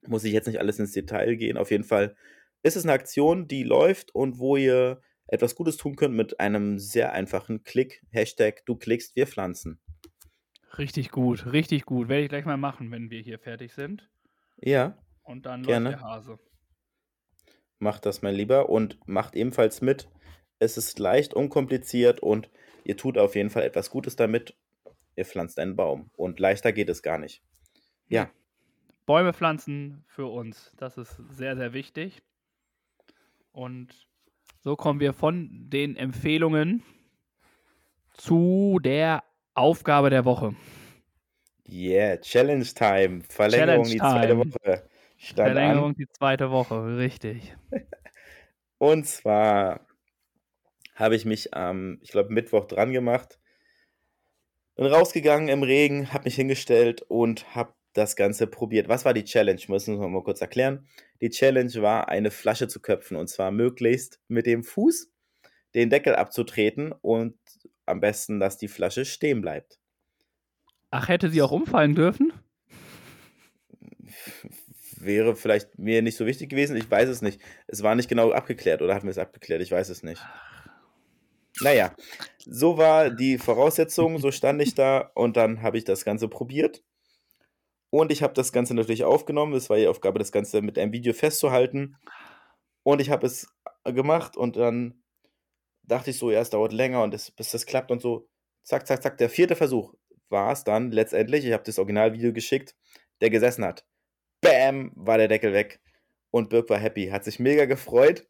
Muss 0.07 0.25
ich 0.25 0.33
jetzt 0.33 0.47
nicht 0.47 0.59
alles 0.59 0.79
ins 0.79 0.93
Detail 0.93 1.37
gehen. 1.37 1.57
Auf 1.57 1.71
jeden 1.71 1.85
Fall 1.85 2.17
ist 2.65 2.77
es 2.77 2.85
eine 2.85 2.93
Aktion, 2.93 3.47
die 3.49 3.62
läuft 3.62 4.15
und 4.15 4.39
wo 4.41 4.57
ihr 4.57 5.01
etwas 5.29 5.55
Gutes 5.55 5.77
tun 5.77 5.97
könnt 5.97 6.15
mit 6.17 6.41
einem 6.41 6.79
sehr 6.81 7.12
einfachen 7.12 7.62
Klick. 7.65 8.03
Hashtag 8.11 8.67
du 8.67 8.77
klickst, 8.77 9.17
wir 9.17 9.27
pflanzen. 9.29 9.81
Richtig 10.79 11.11
gut, 11.11 11.47
richtig 11.53 11.85
gut. 11.87 12.09
Werde 12.09 12.25
ich 12.25 12.29
gleich 12.29 12.45
mal 12.45 12.57
machen, 12.57 12.91
wenn 12.91 13.11
wir 13.11 13.21
hier 13.21 13.39
fertig 13.39 13.73
sind. 13.73 14.11
Ja, 14.59 14.99
Und 15.23 15.47
dann 15.47 15.62
Gerne. 15.62 15.91
läuft 15.91 16.03
der 16.03 16.09
Hase. 16.09 16.39
macht 17.79 18.07
das 18.07 18.23
mein 18.23 18.35
Lieber 18.35 18.69
und 18.69 18.99
macht 19.07 19.35
ebenfalls 19.37 19.81
mit. 19.81 20.09
Es 20.59 20.77
ist 20.77 20.99
leicht, 20.99 21.35
unkompliziert 21.35 22.21
und 22.21 22.51
ihr 22.85 22.97
tut 22.97 23.19
auf 23.19 23.35
jeden 23.37 23.51
Fall 23.51 23.62
etwas 23.62 23.91
Gutes 23.91 24.17
damit. 24.17 24.57
Ihr 25.17 25.25
pflanzt 25.25 25.59
einen 25.59 25.77
Baum 25.77 26.11
und 26.17 26.41
leichter 26.41 26.73
geht 26.73 26.89
es 26.89 27.03
gar 27.03 27.19
nicht. 27.19 27.43
Ja, 28.09 28.31
Bäume 29.07 29.33
pflanzen 29.35 30.05
für 30.07 30.27
uns, 30.27 30.73
das 30.79 30.97
ist 30.99 31.17
sehr, 31.31 31.57
sehr 31.57 31.73
wichtig. 31.73 32.23
Und 33.55 34.09
so 34.63 34.75
kommen 34.75 34.99
wir 34.99 35.13
von 35.13 35.49
den 35.71 35.97
Empfehlungen 35.97 36.83
zu 38.15 38.81
der 38.83 39.23
Aufgabe 39.55 40.11
der 40.11 40.25
Woche. 40.25 40.57
yeah, 41.69 42.17
Challenge 42.21 42.65
Time. 42.65 43.23
Verlängerung 43.29 43.85
Challenge 43.85 43.91
die 43.91 43.99
zweite 43.99 44.27
Time. 44.27 44.39
Woche. 44.39 44.89
Stand 45.17 45.39
an. 45.39 45.55
Verlängerung 45.55 45.95
die 45.95 46.09
zweite 46.09 46.51
Woche, 46.51 46.97
richtig. 46.97 47.57
Und 48.79 49.07
zwar 49.07 49.87
habe 50.97 51.15
ich 51.15 51.25
mich 51.25 51.55
am, 51.55 51.99
ich 52.03 52.11
glaube, 52.11 52.33
Mittwoch 52.33 52.65
dran 52.65 52.93
gemacht. 52.93 53.39
Bin 54.75 54.87
rausgegangen 54.87 55.47
im 55.49 55.63
Regen, 55.63 56.13
habe 56.13 56.25
mich 56.25 56.35
hingestellt 56.35 57.03
und 57.03 57.55
habe 57.55 57.73
das 57.95 58.17
Ganze 58.17 58.47
probiert. 58.47 58.89
Was 58.89 59.05
war 59.05 59.15
die 59.15 59.25
Challenge? 59.25 59.61
Müssen 59.69 59.99
wir 59.99 60.09
mal 60.09 60.23
kurz 60.23 60.41
erklären. 60.41 60.87
Die 61.21 61.31
Challenge 61.31 61.73
war, 61.77 62.09
eine 62.09 62.31
Flasche 62.31 62.69
zu 62.69 62.81
köpfen 62.81 63.17
und 63.17 63.29
zwar 63.29 63.51
möglichst 63.51 64.21
mit 64.29 64.47
dem 64.47 64.63
Fuß 64.63 65.11
den 65.75 65.91
Deckel 65.91 66.15
abzutreten 66.15 66.93
und 66.93 67.37
am 67.87 68.01
besten, 68.01 68.41
dass 68.41 68.59
die 68.59 68.69
Flasche 68.69 69.05
stehen 69.05 69.41
bleibt. 69.41 69.79
Ach, 70.91 71.09
hätte 71.09 71.31
sie 71.31 71.43
auch 71.43 71.51
umfallen 71.51 71.95
dürfen? 71.95 72.33
Wäre 74.97 75.35
vielleicht 75.37 75.79
mir 75.79 76.03
nicht 76.03 76.17
so 76.17 76.27
wichtig 76.27 76.51
gewesen, 76.51 76.77
ich 76.77 76.91
weiß 76.91 77.09
es 77.09 77.21
nicht. 77.21 77.41
Es 77.67 77.83
war 77.83 77.95
nicht 77.95 78.09
genau 78.09 78.31
abgeklärt 78.31 78.81
oder 78.81 78.95
hatten 78.95 79.07
wir 79.07 79.11
es 79.11 79.19
abgeklärt? 79.19 79.61
Ich 79.61 79.71
weiß 79.71 79.89
es 79.89 80.03
nicht. 80.03 80.23
Naja, 81.61 81.95
so 82.39 82.79
war 82.79 83.11
die 83.11 83.39
Voraussetzung, 83.39 84.19
so 84.19 84.33
stand 84.33 84.61
ich 84.63 84.75
da 84.75 85.11
und 85.15 85.37
dann 85.37 85.63
habe 85.63 85.79
ich 85.79 85.85
das 85.85 86.05
Ganze 86.05 86.29
probiert. 86.29 86.83
Und 87.95 88.11
ich 88.11 88.25
habe 88.25 88.35
das 88.35 88.51
Ganze 88.51 88.75
natürlich 88.75 89.05
aufgenommen. 89.05 89.53
Es 89.55 89.71
war 89.71 89.77
die 89.77 89.87
Aufgabe, 89.87 90.19
das 90.19 90.33
Ganze 90.33 90.63
mit 90.63 90.81
einem 90.81 90.93
Video 90.93 91.13
festzuhalten. 91.13 91.97
Und 92.83 93.01
ich 93.01 93.09
habe 93.09 93.25
es 93.25 93.47
gemacht 93.85 94.37
und 94.37 94.57
dann 94.57 95.01
dachte 95.85 96.11
ich 96.11 96.19
so, 96.19 96.33
ja, 96.33 96.41
es 96.41 96.51
dauert 96.51 96.73
länger 96.73 97.05
und 97.05 97.15
es, 97.15 97.31
bis 97.31 97.53
das 97.53 97.67
klappt 97.67 97.93
und 97.93 98.03
so. 98.03 98.29
Zack, 98.65 98.89
zack, 98.89 99.01
zack. 99.01 99.19
Der 99.19 99.31
vierte 99.31 99.55
Versuch 99.55 99.95
war 100.29 100.51
es 100.51 100.65
dann 100.65 100.91
letztendlich. 100.91 101.45
Ich 101.45 101.53
habe 101.53 101.63
das 101.63 101.79
Originalvideo 101.79 102.33
geschickt, 102.33 102.75
der 103.21 103.31
gesessen 103.31 103.65
hat. 103.65 103.87
Bam, 104.41 104.91
war 104.97 105.19
der 105.19 105.29
Deckel 105.29 105.53
weg. 105.53 105.81
Und 106.33 106.51
Birk 106.51 106.69
war 106.71 106.79
happy, 106.79 107.11
hat 107.11 107.23
sich 107.23 107.39
mega 107.39 107.65
gefreut, 107.65 108.27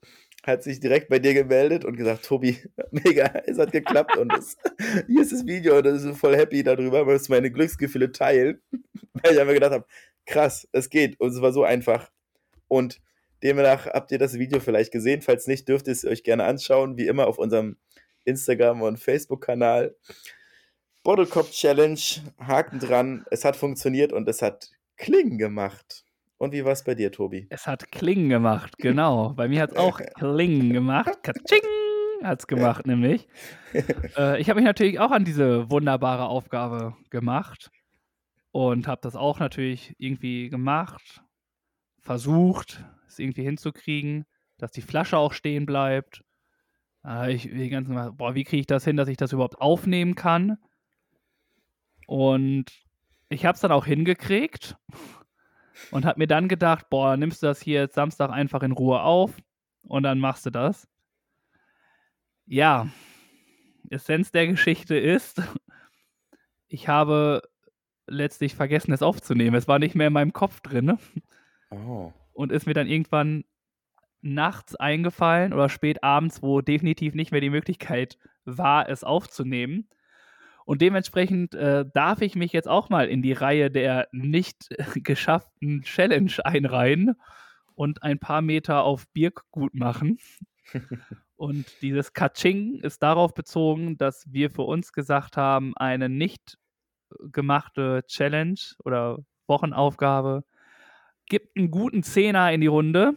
hat 0.47 0.63
sich 0.63 0.81
direkt 0.81 1.09
bei 1.09 1.19
dir 1.19 1.35
gemeldet 1.35 1.85
und 1.85 1.97
gesagt, 1.97 2.25
Tobi, 2.25 2.59
mega, 2.91 3.43
es 3.47 3.59
hat 3.59 3.73
geklappt 3.73 4.17
und 4.17 4.33
es, 4.33 4.57
hier 5.07 5.23
ist 5.23 5.33
das 5.33 5.47
Video 5.47 5.79
und 5.79 5.87
ich 5.87 6.03
bin 6.03 6.15
voll 6.15 6.37
happy 6.37 6.63
darüber, 6.63 7.07
weil 7.07 7.17
es 7.17 7.29
meine 7.29 7.51
Glücksgefühle 7.51 8.13
teilen. 8.13 8.61
Weil 9.23 9.35
ich 9.35 9.41
einfach 9.41 9.55
gedacht 9.55 9.73
habe, 9.73 9.87
krass, 10.27 10.69
es 10.73 10.91
geht 10.91 11.21
und 11.21 11.31
es 11.31 11.41
war 11.41 11.53
so 11.53 11.63
einfach. 11.63 12.11
Und 12.67 13.01
demnach 13.45 13.87
habt 13.87 14.11
ihr 14.11 14.19
das 14.19 14.35
Video 14.35 14.59
vielleicht 14.59 14.91
gesehen, 14.91 15.23
falls 15.23 15.47
nicht, 15.47 15.69
dürft 15.69 15.87
ihr 15.87 15.93
es 15.93 16.05
euch 16.05 16.25
gerne 16.25 16.45
anschauen, 16.45 16.97
wie 16.97 17.07
immer 17.07 17.29
auf 17.29 17.39
unserem 17.39 17.77
Instagram- 18.25 18.83
und 18.83 18.99
Facebook-Kanal. 18.99 19.95
Bottlecop 21.05 21.53
Challenge, 21.53 22.01
Haken 22.39 22.81
dran, 22.81 23.25
es 23.31 23.45
hat 23.45 23.55
funktioniert 23.55 24.13
und 24.13 24.29
es 24.29 24.43
hat 24.43 24.73
Klingen 24.97 25.39
gemacht. 25.39 26.05
Und 26.39 26.53
wie 26.53 26.65
war 26.65 26.73
es 26.73 26.85
bei 26.85 26.95
dir, 26.95 27.13
Tobi? 27.13 27.47
Es 27.51 27.67
hat 27.67 27.91
Klingen 27.93 28.29
gemacht, 28.29 28.77
genau. 28.79 29.35
Bei 29.35 29.49
mir 29.49 29.63
hat 29.63 29.73
es 29.73 29.77
auch 29.79 30.01
Klingen 30.17 30.73
gemacht. 30.73 31.23
Katsching 31.23 31.63
hat 32.23 32.41
es 32.41 32.47
gemacht, 32.47 32.87
nämlich. 32.87 33.29
Äh, 34.17 34.41
ich 34.41 34.49
habe 34.49 34.61
mich 34.61 34.67
natürlich 34.67 35.01
auch 35.01 35.11
an 35.11 35.25
diese 35.25 35.69
wunderbare 35.69 36.27
Aufgabe 36.27 36.95
gemacht 37.11 37.73
und 38.53 38.87
habe 38.87 39.01
das 39.03 39.17
auch 39.17 39.41
natürlich 39.41 39.97
irgendwie 39.99 40.49
gemacht, 40.49 41.25
versucht, 41.99 42.85
es 43.09 43.19
irgendwie 43.19 43.43
hinzukriegen, 43.43 44.27
dass 44.59 44.71
die 44.71 44.81
Flasche 44.81 45.19
auch 45.19 45.33
stehen 45.33 45.67
bleibt. 45.67 46.23
Äh, 47.05 47.33
ich 47.33 47.43
die 47.51 47.69
ganzen 47.69 47.95
Mal, 47.95 48.13
boah, 48.13 48.37
wie 48.37 48.45
kriege 48.45 48.61
ich 48.61 48.67
das 48.69 48.85
hin, 48.85 48.97
dass 48.97 49.09
ich 49.09 49.17
das 49.17 49.33
überhaupt 49.33 49.61
aufnehmen 49.61 50.15
kann? 50.15 50.57
Und 52.07 52.67
ich 53.29 53.45
habe 53.45 53.57
es 53.57 53.61
dann 53.61 53.73
auch 53.73 53.87
hingekriegt 53.87 54.77
und 55.91 56.05
habe 56.05 56.19
mir 56.19 56.27
dann 56.27 56.49
gedacht, 56.49 56.89
boah, 56.91 57.17
nimmst 57.17 57.43
du 57.43 57.47
das 57.47 57.61
hier 57.61 57.81
jetzt 57.81 57.95
Samstag 57.95 58.31
einfach 58.31 58.63
in 58.63 58.73
Ruhe 58.73 59.01
auf 59.03 59.33
und 59.83 60.03
dann 60.03 60.19
machst 60.19 60.47
du 60.47 60.51
das. 60.51 60.89
Ja, 62.47 62.89
Essenz 63.91 64.31
der 64.33 64.47
Geschichte 64.47 64.97
ist, 64.97 65.43
ich 66.69 66.89
habe 66.89 67.43
letztlich 68.07 68.55
vergessen, 68.55 68.93
es 68.93 69.03
aufzunehmen. 69.03 69.57
Es 69.57 69.69
war 69.69 69.79
nicht 69.79 69.95
mehr 69.95 70.09
in 70.09 70.13
meinem 70.13 70.33
Kopf 70.33 70.61
drin 70.61 70.99
Oh. 71.71 72.13
und 72.33 72.53
ist 72.53 72.67
mir 72.67 72.75
dann 72.75 72.87
irgendwann 72.87 73.45
nachts 74.21 74.75
eingefallen 74.77 75.53
oder 75.53 75.69
spät 75.69 76.03
abends, 76.05 76.43
wo 76.43 76.61
definitiv 76.61 77.15
nicht 77.15 77.33
mehr 77.33 77.41
die 77.41 77.51
Möglichkeit 77.51 78.19
war, 78.45 78.89
es 78.89 79.05
aufzunehmen. 79.05 79.89
Und 80.65 80.81
dementsprechend 80.81 81.55
äh, 81.55 81.85
darf 81.93 82.23
ich 82.23 82.37
mich 82.37 82.53
jetzt 82.53 82.69
auch 82.69 82.89
mal 82.89 83.09
in 83.09 83.23
die 83.23 83.33
Reihe 83.33 83.71
der 83.71 84.09
nicht 84.13 84.69
geschafften 84.95 85.83
Challenge 85.83 86.33
einreihen 86.45 87.15
und 87.75 88.03
ein 88.03 88.19
paar 88.19 88.41
Meter 88.41 88.85
auf 88.85 89.07
Birk 89.13 89.45
gut 89.51 89.75
machen. 89.75 90.19
und 91.37 91.67
dieses 91.83 92.13
Kaching 92.13 92.81
ist 92.81 93.03
darauf 93.03 93.35
bezogen, 93.35 93.99
dass 93.99 94.25
wir 94.33 94.51
für 94.51 94.63
uns 94.63 94.93
gesagt 94.93 95.37
haben, 95.37 95.77
eine 95.77 96.09
nicht 96.09 96.57
gemachte 97.31 98.05
Challenge 98.07 98.59
oder 98.85 99.19
Wochenaufgabe 99.47 100.45
gibt 101.27 101.57
einen 101.57 101.71
guten 101.71 102.03
Zehner 102.03 102.53
in 102.53 102.61
die 102.61 102.67
Runde. 102.67 103.17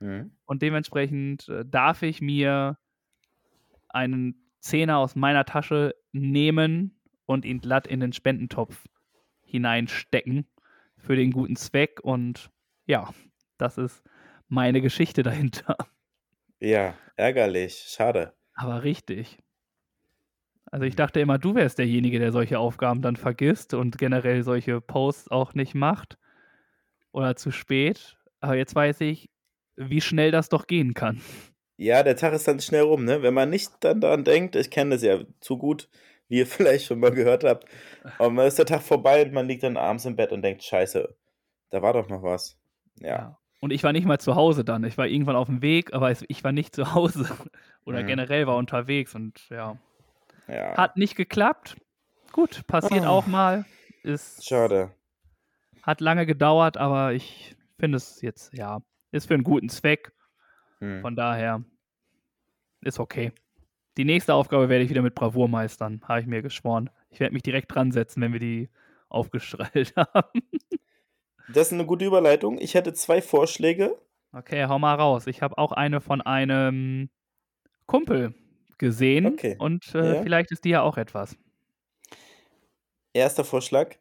Hm. 0.00 0.32
Und 0.44 0.62
dementsprechend 0.62 1.48
äh, 1.48 1.64
darf 1.64 2.02
ich 2.02 2.20
mir 2.20 2.78
einen 3.88 4.47
Zehner 4.68 4.98
aus 4.98 5.16
meiner 5.16 5.44
Tasche 5.44 5.94
nehmen 6.12 7.00
und 7.26 7.44
ihn 7.44 7.60
glatt 7.60 7.86
in 7.86 8.00
den 8.00 8.12
Spendentopf 8.12 8.84
hineinstecken 9.40 10.46
für 10.98 11.16
den 11.16 11.30
guten 11.30 11.56
Zweck. 11.56 12.00
Und 12.02 12.50
ja, 12.86 13.12
das 13.56 13.78
ist 13.78 14.04
meine 14.48 14.80
Geschichte 14.80 15.22
dahinter. 15.22 15.76
Ja, 16.60 16.94
ärgerlich. 17.16 17.86
Schade. 17.88 18.34
Aber 18.54 18.82
richtig. 18.82 19.38
Also 20.66 20.84
ich 20.84 20.96
dachte 20.96 21.20
immer, 21.20 21.38
du 21.38 21.54
wärst 21.54 21.78
derjenige, 21.78 22.18
der 22.18 22.32
solche 22.32 22.58
Aufgaben 22.58 23.00
dann 23.00 23.16
vergisst 23.16 23.72
und 23.72 23.96
generell 23.96 24.42
solche 24.42 24.80
Posts 24.80 25.30
auch 25.30 25.54
nicht 25.54 25.74
macht. 25.74 26.18
Oder 27.12 27.36
zu 27.36 27.52
spät. 27.52 28.18
Aber 28.40 28.56
jetzt 28.56 28.74
weiß 28.74 29.00
ich, 29.00 29.30
wie 29.76 30.00
schnell 30.00 30.30
das 30.30 30.48
doch 30.48 30.66
gehen 30.66 30.94
kann. 30.94 31.20
Ja, 31.80 32.02
der 32.02 32.16
Tag 32.16 32.32
ist 32.34 32.46
dann 32.48 32.58
schnell 32.60 32.82
rum, 32.82 33.04
ne? 33.04 33.22
Wenn 33.22 33.34
man 33.34 33.50
nicht 33.50 33.70
dann 33.80 34.00
daran 34.00 34.24
denkt, 34.24 34.56
ich 34.56 34.70
kenne 34.70 34.96
das 34.96 35.02
ja 35.02 35.20
zu 35.40 35.56
gut, 35.56 35.88
wie 36.28 36.38
ihr 36.38 36.46
vielleicht 36.46 36.84
schon 36.86 36.98
mal 37.00 37.12
gehört 37.12 37.44
habt, 37.44 37.66
aber 38.18 38.34
dann 38.34 38.46
ist 38.46 38.58
der 38.58 38.66
Tag 38.66 38.82
vorbei 38.82 39.22
und 39.24 39.32
man 39.32 39.46
liegt 39.48 39.62
dann 39.62 39.76
abends 39.76 40.04
im 40.04 40.16
Bett 40.16 40.32
und 40.32 40.42
denkt, 40.42 40.62
scheiße, 40.64 41.14
da 41.70 41.82
war 41.82 41.92
doch 41.92 42.08
noch 42.08 42.22
was. 42.22 42.58
Ja. 43.00 43.38
Und 43.60 43.72
ich 43.72 43.82
war 43.84 43.92
nicht 43.92 44.06
mal 44.06 44.18
zu 44.20 44.34
Hause 44.36 44.64
dann. 44.64 44.84
Ich 44.84 44.98
war 44.98 45.06
irgendwann 45.06 45.34
auf 45.36 45.46
dem 45.46 45.62
Weg, 45.62 45.92
aber 45.92 46.10
ich 46.12 46.44
war 46.44 46.52
nicht 46.52 46.74
zu 46.74 46.94
Hause. 46.94 47.28
Oder 47.84 48.02
Mhm. 48.02 48.06
generell 48.08 48.46
war 48.46 48.56
unterwegs 48.56 49.14
und 49.14 49.48
ja. 49.50 49.78
Ja. 50.48 50.76
Hat 50.76 50.96
nicht 50.96 51.16
geklappt. 51.16 51.76
Gut, 52.32 52.66
passiert 52.66 53.04
Ah. 53.04 53.08
auch 53.10 53.26
mal. 53.26 53.64
Ist, 54.02 54.46
Schade. 54.46 54.90
hat 55.82 56.00
lange 56.00 56.24
gedauert, 56.26 56.76
aber 56.76 57.12
ich 57.12 57.56
finde 57.78 57.96
es 57.96 58.20
jetzt, 58.22 58.52
ja, 58.54 58.80
ist 59.12 59.26
für 59.26 59.34
einen 59.34 59.44
guten 59.44 59.68
Zweck. 59.68 60.12
Hm. 60.80 61.00
Von 61.00 61.16
daher 61.16 61.64
ist 62.80 62.98
okay. 62.98 63.32
Die 63.96 64.04
nächste 64.04 64.34
Aufgabe 64.34 64.68
werde 64.68 64.84
ich 64.84 64.90
wieder 64.90 65.02
mit 65.02 65.14
Bravour 65.14 65.48
meistern, 65.48 66.00
habe 66.06 66.20
ich 66.20 66.26
mir 66.26 66.42
geschworen. 66.42 66.90
Ich 67.10 67.18
werde 67.20 67.32
mich 67.32 67.42
direkt 67.42 67.74
dran 67.74 67.90
setzen, 67.90 68.20
wenn 68.20 68.32
wir 68.32 68.40
die 68.40 68.68
aufgestrahlt 69.08 69.94
haben. 69.96 70.42
Das 71.48 71.68
ist 71.68 71.72
eine 71.72 71.86
gute 71.86 72.04
Überleitung. 72.04 72.58
Ich 72.58 72.74
hätte 72.74 72.92
zwei 72.92 73.22
Vorschläge. 73.22 73.98
Okay, 74.32 74.66
hau 74.66 74.78
mal 74.78 74.94
raus. 74.94 75.26
Ich 75.26 75.42
habe 75.42 75.56
auch 75.58 75.72
eine 75.72 76.00
von 76.00 76.20
einem 76.20 77.08
Kumpel 77.86 78.34
gesehen 78.76 79.26
Okay, 79.26 79.56
und 79.58 79.94
äh, 79.94 80.16
ja. 80.16 80.22
vielleicht 80.22 80.52
ist 80.52 80.64
die 80.64 80.70
ja 80.70 80.82
auch 80.82 80.96
etwas. 80.96 81.36
Erster 83.12 83.44
Vorschlag: 83.44 83.96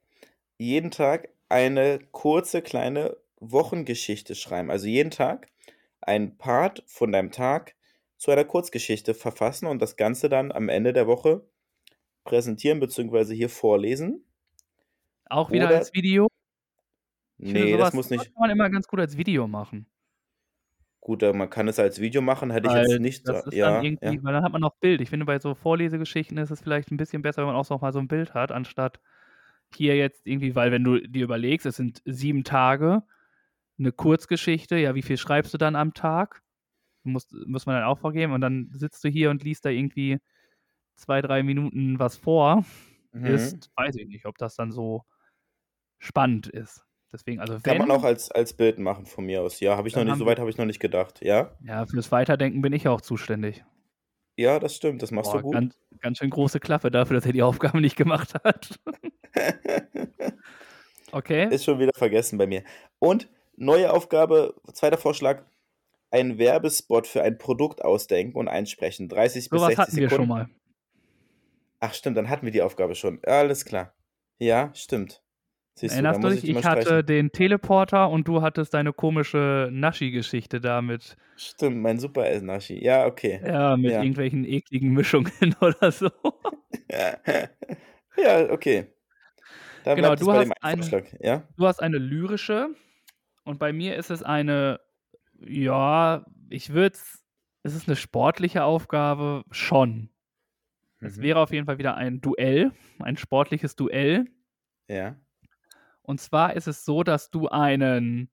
jeden 0.58 0.92
Tag 0.92 1.30
eine 1.50 2.00
kurze 2.12 2.62
kleine 2.62 3.18
Wochengeschichte 3.40 4.36
schreiben. 4.36 4.70
Also 4.70 4.88
jeden 4.88 5.12
Tag 5.12 5.48
ein 6.02 6.38
Part 6.38 6.84
von 6.88 7.12
deinem 7.12 7.32
Tag 7.32 7.76
zu 8.18 8.32
einer 8.32 8.46
Kurzgeschichte 8.46 9.14
verfassen 9.14 9.68
und 9.68 9.82
das 9.82 9.96
Ganze 9.98 10.30
dann 10.30 10.52
am 10.52 10.70
Ende 10.70 10.94
der 10.94 11.08
Woche 11.08 11.48
präsentieren 12.24 12.80
bzw. 12.80 13.36
hier 13.36 13.50
vorlesen. 13.50 14.24
Auch 15.30 15.52
wieder 15.52 15.68
Oder- 15.68 15.78
als 15.78 15.94
Video? 15.94 16.28
Ich 17.40 17.48
finde, 17.52 17.62
Nee, 17.66 17.72
das 17.72 17.80
sowas- 17.80 17.94
muss 17.94 18.10
nicht. 18.10 18.24
kann 18.26 18.34
man 18.40 18.50
immer 18.50 18.70
ganz 18.70 18.88
gut 18.88 19.00
als 19.00 19.18
Video 19.18 19.48
machen. 19.48 19.86
Gut, 21.00 21.22
äh, 21.24 21.32
man 21.34 21.50
kann 21.50 21.68
es 21.68 21.78
als 21.80 22.00
Video 22.02 22.22
machen, 22.22 22.52
hätte 22.52 22.68
ich 22.68 22.74
Weil 22.74 22.90
jetzt 22.90 23.00
nicht. 23.00 23.28
das 23.28 23.46
ja, 23.54 23.82
ja. 23.82 23.92
weil 24.02 24.34
dann 24.34 24.44
hat 24.44 24.52
man 24.52 24.62
noch 24.62 24.76
Bild. 24.78 25.00
Ich 25.00 25.10
finde, 25.10 25.26
bei 25.26 25.40
so 25.40 25.54
Vorlesegeschichten 25.56 26.38
ist 26.38 26.50
es 26.50 26.60
vielleicht 26.62 26.92
ein 26.92 26.98
bisschen 26.98 27.22
besser, 27.22 27.42
wenn 27.44 27.48
man 27.48 27.56
auch 27.56 27.70
noch 27.70 27.82
mal 27.82 27.94
so 27.94 28.00
ein 28.00 28.08
Bild 28.08 28.34
hat, 28.34 28.52
anstatt 28.52 29.00
hier 29.76 29.96
jetzt 29.96 30.26
irgendwie, 30.26 30.56
weil 30.56 30.72
wenn 30.72 30.84
du 30.84 31.00
dir 31.00 31.24
überlegst, 31.24 31.66
es 31.66 31.76
sind 31.78 32.02
sieben 32.06 32.44
Tage, 32.44 33.04
eine 33.80 33.92
Kurzgeschichte, 33.92 34.78
ja, 34.78 34.96
wie 34.96 35.02
viel 35.02 35.18
schreibst 35.18 35.54
du 35.54 35.58
dann 35.58 35.76
am 35.76 35.94
Tag? 35.94 36.42
Muss, 37.04 37.28
muss 37.46 37.66
man 37.66 37.76
dann 37.76 37.86
auch 37.86 38.00
vorgeben 38.00 38.34
und 38.34 38.42
dann 38.42 38.70
sitzt 38.74 39.04
du 39.04 39.10
hier 39.10 39.30
und 39.30 39.44
liest 39.44 39.64
da 39.66 39.70
irgendwie 39.70 40.20
zwei, 40.96 41.22
drei 41.22 41.44
Minuten 41.44 42.00
was 42.00 42.18
vor. 42.18 42.66
Mhm. 43.14 43.26
Ist, 43.26 43.72
weiß 43.76 43.96
ich 43.96 44.08
nicht, 44.08 44.26
ob 44.26 44.38
das 44.38 44.56
dann 44.56 44.72
so 44.72 45.04
spannend 46.00 46.48
ist. 46.48 46.84
Deswegen, 47.12 47.40
also 47.40 47.54
Kann 47.54 47.64
wenn, 47.64 47.78
man 47.88 47.92
auch 47.92 48.04
als, 48.04 48.30
als 48.32 48.54
Bild 48.54 48.80
machen 48.80 49.06
von 49.06 49.26
mir 49.26 49.42
aus. 49.42 49.62
Ja, 49.62 49.78
habe 49.78 49.88
ich 49.88 49.96
noch 49.96 50.04
nicht, 50.04 50.12
haben 50.12 50.20
so 50.20 50.26
wir- 50.26 50.32
weit 50.32 50.40
habe 50.40 50.50
ich 50.50 50.58
noch 50.58 50.66
nicht 50.66 50.82
gedacht. 50.82 51.24
Ja? 51.24 51.56
ja, 51.64 51.86
fürs 51.86 52.12
Weiterdenken 52.12 52.62
bin 52.62 52.74
ich 52.74 52.88
auch 52.90 53.00
zuständig. 53.00 53.64
Ja, 54.36 54.60
das 54.60 54.76
stimmt, 54.76 55.02
das 55.02 55.12
machst 55.12 55.32
Boah, 55.32 55.38
du 55.38 55.44
gut. 55.46 55.54
Ganz, 55.54 55.80
ganz 56.02 56.18
schön 56.18 56.30
große 56.30 56.60
Klappe 56.60 56.92
dafür, 56.92 57.16
dass 57.16 57.26
er 57.26 57.32
die 57.34 57.42
Aufgabe 57.44 57.80
nicht 57.80 57.96
gemacht 57.96 58.34
hat. 58.44 58.80
Okay. 61.14 61.48
Ist 61.54 61.64
schon 61.64 61.80
wieder 61.80 61.94
vergessen 61.96 62.38
bei 62.38 62.46
mir. 62.48 62.64
Und 63.00 63.30
neue 63.58 63.92
Aufgabe, 63.92 64.54
zweiter 64.74 64.98
Vorschlag, 64.98 65.44
einen 66.12 66.38
Werbespot 66.38 67.06
für 67.08 67.22
ein 67.24 67.38
Produkt 67.38 67.84
ausdenken 67.84 68.38
und 68.38 68.48
einsprechen. 68.48 69.10
30 69.10 69.50
bis 69.50 69.60
Sowas 69.60 69.76
60 69.76 69.78
hatten 69.80 69.96
wir 69.98 70.10
Sekunden. 70.10 70.22
schon 70.32 70.38
mal. 70.38 70.50
Ach 71.80 71.94
stimmt, 71.94 72.18
dann 72.18 72.30
hatten 72.30 72.46
wir 72.46 72.52
die 72.54 72.62
Aufgabe 72.62 72.96
schon. 72.96 73.20
Alles 73.26 73.66
klar. 73.66 73.94
Ja, 74.40 74.72
stimmt. 74.74 75.22
Siehst 75.76 75.94
Erinnerst 75.94 76.24
du 76.24 76.30
dich? 76.30 76.44
ich, 76.44 76.50
Ich 76.58 76.66
hatte 76.66 76.82
streichen. 76.82 77.06
den 77.06 77.32
Teleporter 77.32 78.10
und 78.10 78.28
du 78.28 78.42
hattest 78.42 78.74
deine 78.74 78.94
komische 78.94 79.70
Naschi-Geschichte 79.72 80.60
da 80.60 80.82
mit, 80.82 81.18
Stimmt, 81.36 81.78
mein 81.78 82.00
super 82.00 82.24
Naschi. 82.42 82.84
Ja, 82.84 83.06
okay. 83.06 83.40
ja, 83.46 83.78
mit 83.78 83.92
Ja. 83.92 84.00
irgendwelchen 84.02 84.44
ekligen 84.44 84.92
Mischungen 84.92 85.32
oder 85.62 85.92
so. 85.92 86.10
ja, 88.18 88.50
okay. 88.52 88.88
Dann 89.84 89.96
Genau, 89.98 90.16
du 90.16 90.26
bei 90.26 90.40
hast 90.40 90.52
eine- 90.64 90.82
Vorschlag. 90.84 91.06
Ja? 91.20 91.44
Du 91.58 91.68
hast 91.68 91.82
eine 91.82 91.98
lyrische 91.98 92.70
und 93.48 93.60
bei 93.60 93.74
mir 93.74 93.96
ist 93.96 94.12
es 94.12 94.24
eine, 94.24 94.80
ja, 95.40 96.26
ich 96.50 96.72
würde 96.74 96.96
es, 96.96 97.24
ist 97.64 97.76
es 97.76 97.88
eine 97.88 97.96
sportliche 97.96 98.64
Aufgabe? 98.64 99.44
Schon. 99.52 100.10
Es 101.00 101.18
Mhm. 101.18 101.22
wäre 101.22 101.40
auf 101.40 101.52
jeden 101.52 101.66
Fall 101.66 101.78
wieder 101.78 101.96
ein 101.96 102.22
Duell, 102.22 102.72
ein 103.00 103.18
sportliches 103.18 103.76
Duell. 103.76 104.26
Ja. 104.88 105.16
Und 106.02 106.22
zwar 106.22 106.54
ist 106.56 106.68
es 106.68 106.86
so, 106.86 107.04
dass 107.04 107.30
du 107.30 107.50
einen 107.50 108.30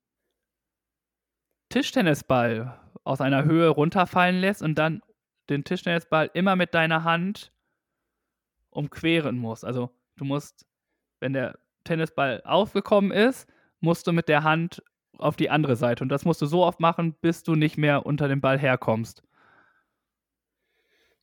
Tischtennisball 1.69 2.81
aus 3.05 3.21
einer 3.21 3.45
Höhe 3.45 3.69
runterfallen 3.69 4.37
lässt 4.41 4.63
und 4.63 4.77
dann 4.77 5.03
den 5.51 5.65
Tischtennisball 5.65 6.31
immer 6.35 6.57
mit 6.57 6.75
deiner 6.75 7.05
Hand 7.05 7.53
umqueren 8.71 9.37
musst. 9.37 9.65
Also 9.65 9.91
du 10.17 10.25
musst, 10.25 10.67
wenn 11.21 11.33
der 11.33 11.59
Tennisball 11.85 12.43
aufgekommen 12.45 13.11
ist, 13.11 13.49
musst 13.81 14.07
du 14.07 14.13
mit 14.13 14.29
der 14.29 14.43
Hand 14.43 14.83
auf 15.19 15.37
die 15.37 15.51
andere 15.51 15.77
Seite. 15.77 16.03
Und 16.05 16.09
das 16.09 16.25
musst 16.25 16.43
du 16.43 16.47
so 16.47 16.65
oft 16.65 16.81
machen, 16.81 17.15
bis 17.21 17.43
du 17.43 17.55
nicht 17.55 17.77
mehr 17.79 18.07
unter 18.07 18.29
dem 18.29 18.41
Ball 18.41 18.59
herkommst. 18.59 19.23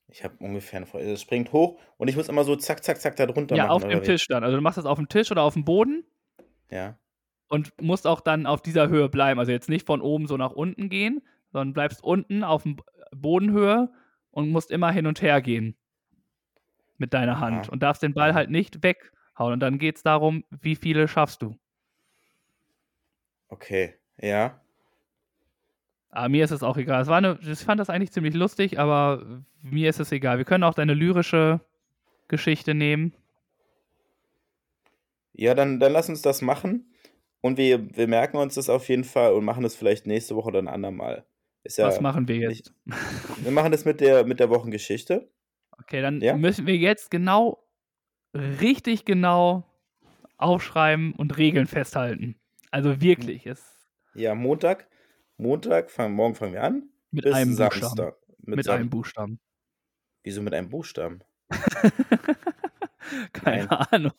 Ich 0.07 0.23
habe 0.23 0.35
ungefähr 0.39 0.77
eine 0.77 0.85
Freude. 0.85 1.11
Es 1.11 1.21
springt 1.21 1.53
hoch 1.53 1.79
und 1.97 2.09
ich 2.09 2.15
muss 2.17 2.27
immer 2.27 2.43
so 2.43 2.55
zack, 2.55 2.83
zack, 2.83 2.99
zack 2.99 3.15
da 3.15 3.25
drunter 3.25 3.55
ja, 3.55 3.67
machen. 3.67 3.71
auf 3.83 3.87
dem 3.87 4.01
wie? 4.01 4.05
Tisch 4.05 4.27
dann. 4.27 4.43
Also 4.43 4.57
du 4.57 4.61
machst 4.61 4.77
das 4.77 4.85
auf 4.85 4.97
dem 4.97 5.07
Tisch 5.07 5.31
oder 5.31 5.43
auf 5.43 5.53
dem 5.53 5.63
Boden 5.63 6.03
Ja. 6.69 6.97
und 7.47 7.71
musst 7.81 8.05
auch 8.05 8.19
dann 8.19 8.45
auf 8.45 8.61
dieser 8.61 8.89
Höhe 8.89 9.07
bleiben. 9.07 9.39
Also 9.39 9.51
jetzt 9.53 9.69
nicht 9.69 9.87
von 9.87 10.01
oben 10.01 10.27
so 10.27 10.35
nach 10.35 10.51
unten 10.51 10.89
gehen, 10.89 11.21
sondern 11.53 11.73
bleibst 11.73 12.03
unten 12.03 12.43
auf 12.43 12.63
dem 12.63 12.77
Bodenhöhe 13.15 13.89
und 14.31 14.49
musst 14.49 14.69
immer 14.71 14.91
hin 14.91 15.07
und 15.07 15.21
her 15.21 15.41
gehen 15.41 15.77
mit 16.97 17.13
deiner 17.13 17.39
Hand 17.39 17.65
Aha. 17.65 17.71
und 17.71 17.81
darfst 17.81 18.03
den 18.03 18.13
Ball 18.13 18.33
halt 18.33 18.49
nicht 18.49 18.83
weghauen. 18.83 19.53
Und 19.53 19.59
dann 19.61 19.79
geht 19.79 19.95
es 19.95 20.03
darum, 20.03 20.43
wie 20.49 20.75
viele 20.75 21.07
schaffst 21.07 21.41
du. 21.41 21.55
Okay. 23.51 23.93
Ja. 24.17 24.59
Aber 26.09 26.29
mir 26.29 26.43
ist 26.43 26.51
es 26.51 26.63
auch 26.63 26.77
egal. 26.77 27.01
Es 27.03 27.07
war 27.07 27.17
eine, 27.17 27.37
ich 27.41 27.59
fand 27.59 27.79
das 27.79 27.89
eigentlich 27.89 28.11
ziemlich 28.11 28.33
lustig, 28.33 28.79
aber 28.79 29.43
mir 29.61 29.89
ist 29.89 29.99
es 29.99 30.11
egal. 30.11 30.37
Wir 30.37 30.45
können 30.45 30.63
auch 30.63 30.73
deine 30.73 30.93
lyrische 30.93 31.61
Geschichte 32.27 32.73
nehmen. 32.73 33.13
Ja, 35.33 35.53
dann, 35.53 35.79
dann 35.79 35.91
lass 35.93 36.09
uns 36.09 36.21
das 36.21 36.41
machen. 36.41 36.93
Und 37.41 37.57
wir, 37.57 37.95
wir 37.95 38.07
merken 38.07 38.37
uns 38.37 38.55
das 38.55 38.69
auf 38.69 38.87
jeden 38.89 39.03
Fall 39.03 39.33
und 39.33 39.45
machen 39.45 39.63
das 39.63 39.75
vielleicht 39.75 40.05
nächste 40.05 40.35
Woche 40.35 40.47
oder 40.49 40.59
ein 40.59 40.67
andermal. 40.67 41.25
Ist 41.63 41.77
ja, 41.77 41.87
Was 41.87 42.01
machen 42.01 42.27
wir 42.27 42.37
jetzt? 42.37 42.73
wir 42.85 43.51
machen 43.51 43.71
das 43.71 43.85
mit 43.85 43.99
der, 43.99 44.25
mit 44.25 44.39
der 44.39 44.49
Wochengeschichte. 44.49 45.29
Okay, 45.79 46.01
dann 46.01 46.21
Ja? 46.21 46.35
müssen 46.35 46.67
wir 46.67 46.75
jetzt 46.77 47.09
genau, 47.09 47.63
richtig 48.35 49.05
genau 49.05 49.65
aufschreiben 50.37 51.13
und 51.13 51.37
Regeln 51.37 51.67
festhalten. 51.67 52.35
Also 52.71 53.01
wirklich, 53.01 53.45
es 53.45 53.63
Ja, 54.15 54.33
Montag. 54.35 54.87
Montag, 55.37 55.91
fang, 55.91 56.13
morgen 56.13 56.35
fangen 56.35 56.53
wir 56.53 56.63
an. 56.63 56.89
mit 57.11 57.25
einem 57.27 57.55
Buchstaben. 57.55 57.81
Samstag. 57.81 58.15
Mit, 58.43 58.63
Sam- 58.65 58.75
einem 58.79 58.89
Buchstaben. 58.89 59.39
Wieso 60.23 60.41
mit 60.41 60.53
einem 60.53 60.69
Buchstaben? 60.69 61.19
Keine 63.33 63.65
Nein. 63.65 63.67
Ahnung. 63.91 64.13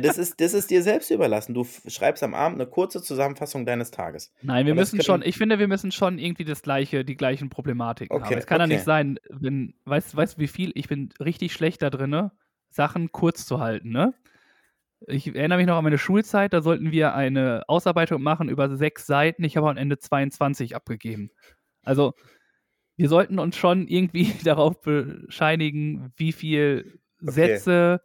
Das 0.00 0.18
ist, 0.18 0.40
das 0.40 0.54
ist 0.54 0.70
dir 0.70 0.82
selbst 0.82 1.10
überlassen. 1.10 1.52
Du 1.54 1.64
schreibst 1.88 2.22
am 2.22 2.34
Abend 2.34 2.60
eine 2.60 2.70
kurze 2.70 3.02
Zusammenfassung 3.02 3.66
deines 3.66 3.90
Tages. 3.90 4.32
Nein, 4.42 4.66
wir 4.66 4.74
müssen 4.74 5.02
schon, 5.02 5.22
ich 5.22 5.36
finde, 5.36 5.58
wir 5.58 5.66
müssen 5.66 5.90
schon 5.90 6.18
irgendwie 6.18 6.44
das 6.44 6.62
gleiche, 6.62 7.04
die 7.04 7.16
gleichen 7.16 7.48
Problematiken 7.48 8.14
haben. 8.14 8.24
Okay, 8.24 8.34
Es 8.38 8.46
kann 8.46 8.58
ja 8.60 8.66
okay. 8.66 8.74
nicht 8.74 8.84
sein, 8.84 9.18
wenn, 9.30 9.74
weißt 9.84 10.14
weißt 10.14 10.36
du, 10.36 10.40
wie 10.42 10.46
viel, 10.48 10.70
ich 10.74 10.86
bin 10.88 11.08
richtig 11.18 11.52
schlecht 11.54 11.82
da 11.82 11.90
drin, 11.90 12.30
Sachen 12.68 13.10
kurz 13.10 13.46
zu 13.46 13.58
halten, 13.58 13.90
ne? 13.90 14.14
Ich 15.06 15.26
erinnere 15.34 15.58
mich 15.58 15.66
noch 15.66 15.76
an 15.76 15.84
meine 15.84 15.98
Schulzeit, 15.98 16.52
da 16.52 16.60
sollten 16.62 16.92
wir 16.92 17.14
eine 17.14 17.62
Ausarbeitung 17.68 18.22
machen 18.22 18.48
über 18.48 18.74
sechs 18.76 19.06
Seiten. 19.06 19.44
Ich 19.44 19.56
habe 19.56 19.68
am 19.70 19.76
Ende 19.76 19.98
22 19.98 20.76
abgegeben. 20.76 21.30
Also, 21.82 22.12
wir 22.96 23.08
sollten 23.08 23.38
uns 23.38 23.56
schon 23.56 23.88
irgendwie 23.88 24.24
darauf 24.44 24.80
bescheinigen, 24.82 26.12
wie 26.16 26.32
viel 26.32 27.00
Okay. 27.22 27.32
Sätze, 27.32 28.00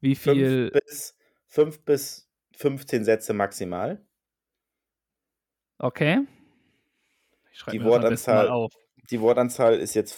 wie 0.00 0.14
viel. 0.14 0.70
Fünf 0.72 0.84
bis, 0.84 1.16
fünf 1.46 1.84
bis 1.84 2.30
15 2.56 3.04
Sätze 3.04 3.32
maximal. 3.32 4.04
Okay. 5.78 6.20
Ich 7.52 7.58
schreibe 7.58 7.78
Die 7.78 7.84
Wortanzahl- 7.84 8.48
auf. 8.48 8.72
Die 9.10 9.20
Wortanzahl 9.20 9.74
ist 9.74 9.94
jetzt, 9.94 10.16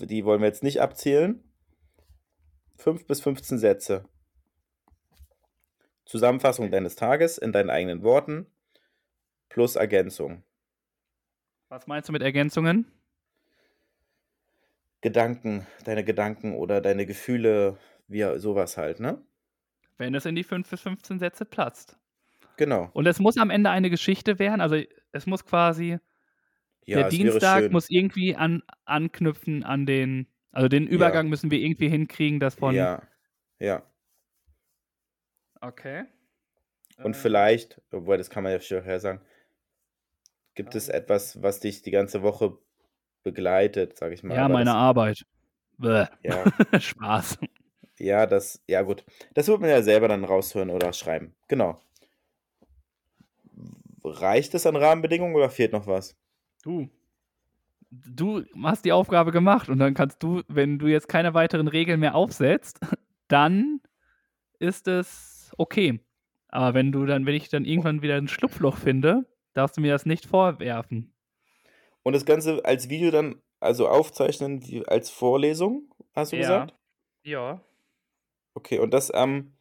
die 0.00 0.24
wollen 0.24 0.40
wir 0.40 0.48
jetzt 0.48 0.62
nicht 0.62 0.80
abzählen. 0.80 1.42
5 2.76 3.06
bis 3.06 3.20
15 3.20 3.58
Sätze. 3.58 4.04
Zusammenfassung 6.08 6.72
deines 6.72 6.96
Tages 6.96 7.38
in 7.38 7.52
deinen 7.52 7.70
eigenen 7.70 8.02
Worten 8.02 8.46
plus 9.50 9.76
Ergänzung. 9.76 10.42
Was 11.70 11.86
meinst 11.86 12.08
du 12.08 12.12
mit 12.12 12.20
Ergänzungen? 12.22 12.86
Gedanken, 15.00 15.66
deine 15.84 16.04
Gedanken 16.04 16.54
oder 16.54 16.80
deine 16.80 17.04
Gefühle, 17.04 17.78
wie 18.06 18.38
sowas 18.38 18.76
halt, 18.76 19.00
ne? 19.00 19.20
Wenn 19.96 20.14
es 20.14 20.24
in 20.26 20.34
die 20.34 20.44
5 20.44 20.68
bis 20.70 20.80
15 20.80 21.18
Sätze 21.18 21.44
platzt. 21.44 21.98
Genau. 22.56 22.90
Und 22.94 23.06
es 23.06 23.20
muss 23.20 23.36
am 23.38 23.50
Ende 23.50 23.70
eine 23.70 23.90
Geschichte 23.90 24.38
werden. 24.38 24.60
Also 24.60 24.76
es 25.12 25.26
muss 25.26 25.44
quasi, 25.44 25.98
Ja, 26.86 26.98
der 26.98 27.10
Dienstag 27.10 27.70
muss 27.70 27.90
irgendwie 27.90 28.36
an, 28.36 28.62
anknüpfen 28.84 29.64
an 29.64 29.86
den, 29.86 30.26
also 30.52 30.68
den 30.68 30.86
Übergang 30.86 31.28
müssen 31.28 31.50
wir 31.50 31.60
irgendwie 31.60 31.88
hinkriegen, 31.88 32.40
das 32.40 32.54
von. 32.54 32.74
Ja, 32.74 33.02
ja. 33.60 33.82
Okay. 35.60 36.04
Und 37.02 37.14
Äh, 37.14 37.18
vielleicht, 37.18 37.80
obwohl 37.92 38.18
das 38.18 38.30
kann 38.30 38.44
man 38.44 38.52
ja 38.52 38.60
vorher 38.60 39.00
sagen, 39.00 39.20
gibt 40.54 40.74
es 40.74 40.88
etwas, 40.88 41.42
was 41.42 41.60
dich 41.60 41.82
die 41.82 41.90
ganze 41.92 42.22
Woche 42.22 42.58
begleitet, 43.22 43.96
sag 43.96 44.12
ich 44.12 44.22
mal. 44.22 44.34
Ja, 44.34 44.44
aber 44.46 44.54
meine 44.54 44.66
das, 44.66 44.74
Arbeit. 44.74 45.26
Bäh. 45.78 46.06
Ja, 46.22 46.44
Spaß. 46.80 47.38
Ja, 47.98 48.26
das, 48.26 48.62
ja 48.68 48.82
gut. 48.82 49.04
Das 49.34 49.48
wird 49.48 49.60
man 49.60 49.70
ja 49.70 49.82
selber 49.82 50.08
dann 50.08 50.24
raushören 50.24 50.70
oder 50.70 50.92
schreiben. 50.92 51.34
Genau. 51.48 51.80
Reicht 54.04 54.54
es 54.54 54.66
an 54.66 54.76
Rahmenbedingungen 54.76 55.36
oder 55.36 55.50
fehlt 55.50 55.72
noch 55.72 55.86
was? 55.86 56.16
Du. 56.62 56.88
Du 57.90 58.44
hast 58.62 58.84
die 58.84 58.92
Aufgabe 58.92 59.32
gemacht 59.32 59.68
und 59.68 59.78
dann 59.78 59.94
kannst 59.94 60.22
du, 60.22 60.42
wenn 60.48 60.78
du 60.78 60.88
jetzt 60.88 61.08
keine 61.08 61.34
weiteren 61.34 61.68
Regeln 61.68 62.00
mehr 62.00 62.14
aufsetzt, 62.14 62.80
dann 63.28 63.80
ist 64.58 64.88
es 64.88 65.27
okay. 65.58 66.00
Aber 66.48 66.72
wenn 66.74 66.92
du 66.92 67.04
dann, 67.04 67.26
wenn 67.26 67.34
ich 67.34 67.48
dann 67.50 67.64
irgendwann 67.64 68.00
wieder 68.02 68.16
ein 68.16 68.28
Schlupfloch 68.28 68.76
finde, 68.78 69.26
darfst 69.52 69.76
du 69.76 69.80
mir 69.80 69.92
das 69.92 70.06
nicht 70.06 70.24
vorwerfen. 70.26 71.12
Und 72.02 72.14
das 72.14 72.24
Ganze 72.24 72.64
als 72.64 72.88
Video 72.88 73.10
dann, 73.10 73.42
also 73.60 73.88
aufzeichnen 73.88 74.66
wie 74.66 74.86
als 74.86 75.10
Vorlesung, 75.10 75.92
hast 76.14 76.32
du 76.32 76.36
Ja. 76.36 76.42
gesagt? 76.42 76.74
Ja. 77.22 77.60
Okay, 78.54 78.78
und 78.78 78.94
das 78.94 79.10
am 79.10 79.52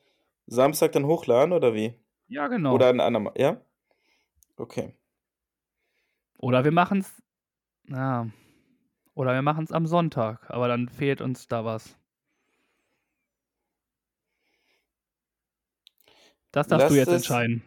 Samstag 0.45 0.93
dann 0.93 1.06
hochladen 1.06 1.52
oder 1.52 1.74
wie? 1.74 1.93
Ja, 2.28 2.48
genau. 2.48 2.74
Oder 2.74 2.89
Oder, 2.89 2.89
an 2.89 3.00
anderem, 3.16 3.30
ja? 3.38 3.62
Okay. 4.58 4.93
wir 6.39 6.72
machen 6.72 7.00
es. 7.00 7.22
Ja. 7.89 8.28
Oder 9.14 9.34
wir 9.34 9.41
machen 9.41 9.64
es 9.64 9.72
am 9.72 9.88
Sonntag, 9.88 10.50
aber 10.50 10.68
dann 10.68 10.89
fehlt 10.89 11.22
uns 11.22 11.48
da 11.48 11.66
was. 11.66 11.97
Das 16.58 16.66
darfst 16.68 16.89
du 16.89 16.95
Lass 16.95 16.97
jetzt 16.97 17.08
es- 17.10 17.14
entscheiden. 17.18 17.62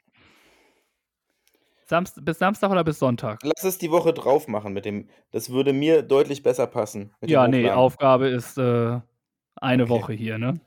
Samst 1.86 2.24
bis 2.24 2.38
Samstag 2.40 2.70
oder 2.72 2.82
bis 2.82 2.98
Sonntag? 2.98 3.38
Lass 3.44 3.62
es 3.62 3.78
die 3.78 3.92
Woche 3.92 4.12
drauf 4.12 4.48
machen 4.48 4.72
mit 4.72 4.84
dem. 4.84 5.08
Das 5.30 5.50
würde 5.50 5.72
mir 5.72 6.02
deutlich 6.02 6.42
besser 6.42 6.66
passen. 6.66 7.12
Ja, 7.20 7.46
nee. 7.46 7.70
Aufgabe 7.70 8.26
ist 8.28 8.58
äh, 8.58 9.00
eine 9.56 9.82
Okay. 9.84 9.90
Woche 9.92 10.12
hier, 10.12 10.38
ne? 10.38 10.60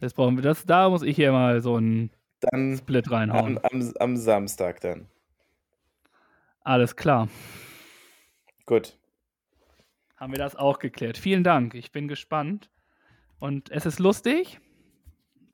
Das 0.00 0.14
brauchen 0.14 0.36
wir. 0.36 0.42
Das, 0.42 0.64
da 0.64 0.88
muss 0.88 1.02
ich 1.02 1.16
hier 1.16 1.32
mal 1.32 1.60
so 1.60 1.76
einen 1.76 2.10
Dann 2.40 2.78
Split 2.78 3.08
am, 3.08 3.12
reinhauen. 3.14 3.60
am, 3.62 3.92
am 3.98 4.16
Samstag 4.16 4.80
dann. 4.80 5.06
Alles 6.60 6.96
klar. 6.96 7.28
Gut. 8.64 8.96
Haben 10.16 10.32
wir 10.32 10.38
das 10.38 10.56
auch 10.56 10.78
geklärt. 10.78 11.18
Vielen 11.18 11.44
Dank. 11.44 11.74
Ich 11.74 11.92
bin 11.92 12.08
gespannt. 12.08 12.70
Und 13.38 13.70
es 13.70 13.84
ist 13.84 13.98
lustig, 13.98 14.60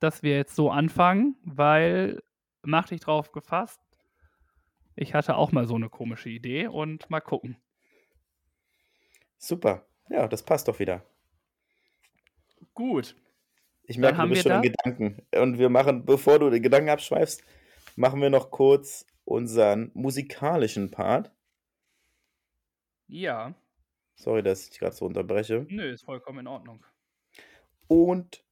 dass 0.01 0.23
wir 0.23 0.37
jetzt 0.37 0.57
so 0.57 0.71
anfangen, 0.71 1.37
weil 1.45 2.23
mach 2.63 2.89
dich 2.89 3.01
drauf 3.01 3.33
gefasst. 3.33 3.81
Ich 4.97 5.15
hatte 5.15 5.37
auch 5.37 5.53
mal 5.53 5.67
so 5.67 5.77
eine 5.77 5.89
komische 5.89 6.29
Idee 6.29 6.67
und 6.67 7.09
mal 7.09 7.21
gucken. 7.21 7.57
Super. 9.39 9.87
Ja, 10.09 10.29
das 10.29 10.43
passt 10.43 10.69
doch 10.69 10.79
wieder. 10.79 11.05
Gut. 12.75 13.17
Ich 13.85 13.97
Dann 13.97 14.03
merke, 14.03 14.23
du 14.23 14.29
bist 14.29 14.43
schon 14.43 14.53
in 14.53 14.63
Gedanken. 14.63 15.23
Und 15.35 15.59
wir 15.59 15.69
machen, 15.69 16.05
bevor 16.05 16.39
du 16.39 16.51
den 16.51 16.63
Gedanken 16.63 16.91
abschweifst, 16.91 17.43
machen 17.97 18.21
wir 18.21 18.31
noch 18.31 18.51
kurz 18.51 19.07
unseren 19.25 19.91
musikalischen 19.95 20.91
Part. 20.91 21.33
Ja. 23.07 23.55
Sorry, 24.15 24.43
dass 24.43 24.65
ich 24.65 24.71
dich 24.71 24.79
gerade 24.81 24.95
so 24.95 25.07
unterbreche. 25.07 25.67
Nö, 25.69 25.91
ist 25.91 26.05
vollkommen 26.05 26.41
in 26.41 26.47
Ordnung. 26.47 26.85
Und 27.89 28.45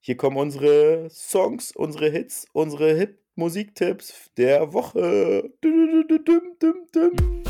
hier 0.00 0.16
kommen 0.16 0.36
unsere 0.36 1.08
Songs, 1.10 1.72
unsere 1.72 2.10
Hits, 2.10 2.46
unsere 2.52 2.94
Hit-Musiktipps 2.94 4.30
der 4.36 4.72
Woche. 4.72 5.50
Dum, 5.60 6.04
dum, 6.08 6.24
dum, 6.24 6.42
dum, 6.60 6.86
dum. 6.92 7.42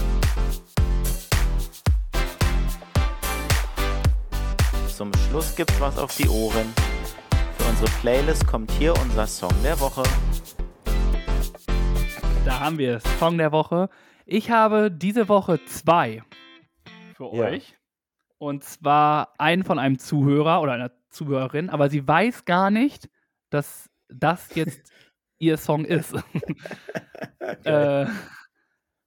Zum 4.88 5.12
Schluss 5.28 5.54
gibt's 5.54 5.78
was 5.80 5.98
auf 5.98 6.16
die 6.16 6.28
Ohren. 6.28 6.72
Für 7.58 7.68
unsere 7.68 7.90
Playlist 8.00 8.46
kommt 8.46 8.70
hier 8.72 8.94
unser 9.02 9.26
Song 9.26 9.52
der 9.62 9.78
Woche. 9.78 10.02
Da 12.46 12.60
haben 12.60 12.78
wir 12.78 12.96
es. 12.96 13.18
Song 13.18 13.36
der 13.36 13.52
Woche. 13.52 13.90
Ich 14.24 14.50
habe 14.50 14.90
diese 14.90 15.28
Woche 15.28 15.60
zwei 15.66 16.22
für 17.14 17.34
Ja. 17.34 17.44
euch. 17.44 17.76
Und 18.38 18.64
zwar 18.64 19.34
einen 19.38 19.64
von 19.64 19.78
einem 19.78 19.98
Zuhörer 19.98 20.60
oder 20.62 20.72
einer 20.72 20.92
Zuhörerin, 21.16 21.70
aber 21.70 21.88
sie 21.88 22.06
weiß 22.06 22.44
gar 22.44 22.70
nicht, 22.70 23.08
dass 23.50 23.90
das 24.08 24.54
jetzt 24.54 24.92
ihr 25.38 25.56
Song 25.56 25.84
ist. 25.84 26.14
äh, 27.64 28.06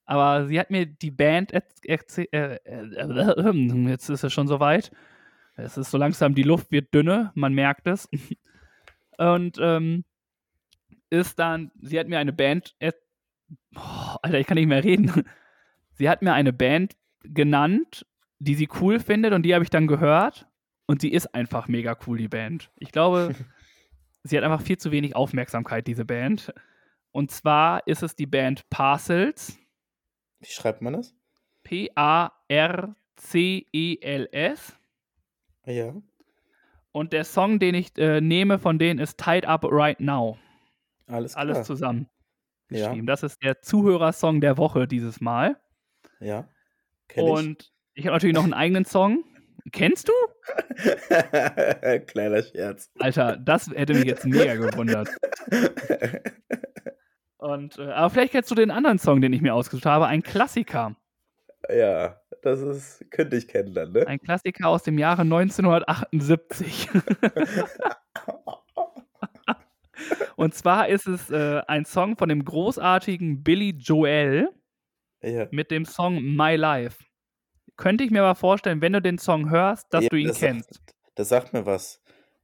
aber 0.06 0.48
sie 0.48 0.60
hat 0.60 0.72
mir 0.72 0.86
die 0.86 1.12
Band 1.12 1.52
erzählt. 1.52 2.34
Äh, 2.34 2.56
äh, 2.66 3.90
jetzt 3.90 4.10
ist 4.10 4.24
es 4.24 4.34
schon 4.34 4.48
soweit. 4.48 4.92
Es 5.56 5.78
ist 5.78 5.92
so 5.92 5.98
langsam, 5.98 6.36
die 6.36 6.44
Luft 6.44 6.72
wird 6.72 6.94
dünne, 6.94 7.32
man 7.36 7.54
merkt 7.54 7.88
es. 7.88 8.10
Und 9.18 9.58
ähm, 9.60 10.06
ist 11.10 11.38
dann, 11.38 11.72
sie 11.82 12.00
hat 12.00 12.08
mir 12.08 12.20
eine 12.20 12.34
Band, 12.34 12.76
oh, 13.76 14.16
Alter, 14.22 14.40
ich 14.40 14.48
kann 14.48 14.56
nicht 14.56 14.68
mehr 14.68 14.84
reden. 14.84 15.26
Sie 15.92 16.10
hat 16.10 16.22
mir 16.22 16.34
eine 16.34 16.54
Band 16.54 16.96
genannt, 17.24 18.06
die 18.38 18.56
sie 18.56 18.70
cool 18.80 19.00
findet 19.00 19.34
und 19.34 19.44
die 19.44 19.54
habe 19.54 19.64
ich 19.64 19.70
dann 19.70 19.88
gehört 19.88 20.49
und 20.90 21.02
sie 21.02 21.12
ist 21.12 21.36
einfach 21.36 21.68
mega 21.68 21.96
cool, 22.08 22.18
die 22.18 22.28
Band. 22.28 22.72
Ich 22.78 22.92
glaube, 22.92 23.36
sie 24.24 24.36
hat 24.36 24.44
einfach 24.44 24.64
viel 24.64 24.80
zu 24.80 24.90
wenig 24.90 25.16
Aufmerksamkeit, 25.16 25.86
diese 25.86 26.04
Band. 26.04 26.52
Und 27.12 27.30
zwar 27.30 27.86
ist 27.86 28.02
es 28.02 28.16
die 28.16 28.26
Band 28.26 28.68
Parcels, 28.72 29.56
Wie 30.40 30.48
schreibt 30.48 30.82
man 30.82 30.94
das? 30.94 31.14
P-A-R-C-E-L-S. 31.62 32.96
Ja. 35.68 35.94
Und 36.92 37.14
der 37.14 37.24
Song, 37.24 37.60
den 37.60 37.76
ich 37.76 37.96
äh, 38.00 38.20
nehme 38.20 38.58
von 38.58 38.80
denen, 38.80 39.00
ist 39.00 39.20
Tied 39.20 39.46
Up 39.46 39.66
Right 39.66 40.00
Now. 40.00 40.40
Alles 41.06 41.34
klar. 41.34 41.46
Alles 41.46 41.68
zusammen 41.68 42.10
ja. 42.72 42.88
geschrieben. 42.88 43.06
Das 43.06 43.22
ist 43.22 43.44
der 43.44 43.62
Zuhörersong 43.62 44.42
der 44.42 44.58
Woche 44.58 44.88
dieses 44.88 45.22
Mal. 45.22 45.62
Ja. 46.20 46.50
Kenn 47.08 47.28
ich. 47.28 47.32
Und 47.32 47.72
ich 47.94 48.08
habe 48.08 48.16
natürlich 48.16 48.34
noch 48.34 48.44
einen 48.44 48.56
eigenen 48.56 48.86
Song. 48.86 49.24
Kennst 49.72 50.08
du? 50.10 50.14
Kleiner 52.08 52.44
Scherz. 52.44 52.90
Alter, 53.00 53.38
das 53.38 53.70
hätte 53.70 53.94
mich 53.94 54.06
jetzt 54.06 54.26
mega 54.26 54.56
gewundert. 54.56 55.10
Und, 57.38 57.78
äh, 57.80 57.84
aber 57.92 58.10
vielleicht 58.10 58.32
kennst 58.34 58.52
du 58.52 58.56
den 58.56 58.72
anderen 58.72 59.00
Song, 59.00 59.22
den 59.22 59.32
ich 59.34 59.42
mir 59.42 59.54
ausgesucht 59.54 59.86
habe. 59.86 60.08
Ein 60.08 60.24
Klassiker. 60.24 60.96
ja, 61.70 62.20
das 62.42 62.62
ist, 62.62 63.06
könnte 63.12 63.36
ich 63.38 63.48
kennen 63.48 63.74
dann, 63.74 63.92
ne? 63.92 64.06
Ein 64.08 64.20
Klassiker 64.20 64.68
aus 64.68 64.84
dem 64.84 64.98
Jahre 64.98 65.22
1978. 65.24 66.90
Und 70.36 70.54
zwar 70.54 70.88
ist 70.88 71.06
es 71.08 71.30
äh, 71.30 71.62
ein 71.68 71.84
Song 71.86 72.16
von 72.18 72.30
dem 72.30 72.46
großartigen 72.46 73.44
Billy 73.44 73.72
Joel 73.78 74.50
Ja. 75.22 75.48
mit 75.52 75.70
dem 75.72 75.84
Song 75.86 76.22
My 76.36 76.56
Life. 76.56 77.04
Könnte 77.80 78.04
ich 78.04 78.12
mir 78.12 78.22
aber 78.22 78.36
vorstellen, 78.36 78.82
wenn 78.82 78.92
du 78.92 79.02
den 79.02 79.18
Song 79.18 79.50
hörst, 79.50 79.94
dass 79.94 80.04
Ja, 80.04 80.10
du 80.10 80.18
ihn 80.18 80.28
das 80.28 80.40
kennst. 80.40 80.74
Sagt, 80.74 80.96
das 81.16 81.30
sagt 81.30 81.54
mir 81.54 81.66
was. 81.66 82.02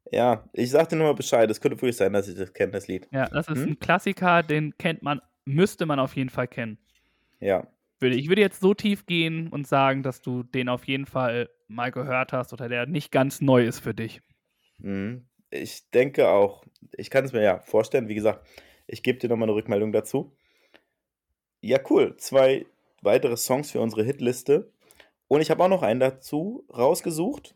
Ja, 0.10 0.48
ich 0.54 0.70
sag 0.72 0.88
dir 0.88 0.96
nur 0.96 1.08
mal 1.08 1.14
Bescheid. 1.14 1.52
Es 1.52 1.60
könnte 1.60 1.76
wirklich 1.82 1.98
sein, 1.98 2.14
dass 2.14 2.30
ich 2.30 2.38
das 2.38 2.54
kenne, 2.54 2.72
das 2.72 2.88
Lied. 2.88 3.10
Ja, 3.12 3.26
das 3.26 3.50
ist 3.50 3.58
Hm? 3.58 3.72
ein 3.72 3.80
Klassiker, 3.80 4.44
den 4.44 4.78
kennt 4.78 5.02
man, 5.04 5.20
müsste 5.44 5.86
man 5.86 6.00
auf 6.00 6.16
jeden 6.16 6.30
Fall 6.30 6.48
kennen. 6.48 6.78
Ja. 7.42 7.68
Würde, 8.00 8.16
ich 8.16 8.30
würde 8.30 8.42
jetzt 8.42 8.62
so 8.62 8.74
tief 8.74 9.06
gehen 9.08 9.50
und 9.50 9.68
sagen, 9.68 10.04
dass 10.04 10.22
du 10.22 10.44
den 10.44 10.70
auf 10.70 10.88
jeden 10.88 11.06
Fall 11.06 11.50
mal 11.68 11.92
gehört 11.92 12.32
hast 12.32 12.54
oder 12.54 12.70
der 12.70 12.86
nicht 12.86 13.12
ganz 13.12 13.42
neu 13.42 13.66
ist 13.66 13.80
für 13.80 13.94
dich. 13.94 14.22
Mhm. 14.78 15.26
Ich 15.50 15.90
denke 15.90 16.30
auch. 16.30 16.64
Ich 16.94 17.10
kann 17.10 17.26
es 17.26 17.34
mir 17.34 17.44
ja 17.44 17.60
vorstellen. 17.60 18.08
Wie 18.08 18.16
gesagt, 18.16 18.48
ich 18.88 19.04
gebe 19.04 19.20
dir 19.20 19.28
nochmal 19.28 19.50
eine 19.50 19.56
Rückmeldung 19.56 19.92
dazu. 19.92 20.32
Ja, 21.62 21.80
cool. 21.90 22.16
Zwei 22.18 22.66
weitere 23.02 23.36
Songs 23.36 23.72
für 23.72 23.82
unsere 23.82 24.04
Hitliste. 24.04 24.72
Und 25.28 25.41
ich 25.41 25.49
habe 25.49 25.63
auch 25.63 25.69
noch 25.69 25.84
einen 25.84 25.99
dazu 25.99 26.65
rausgesucht. 26.69 27.55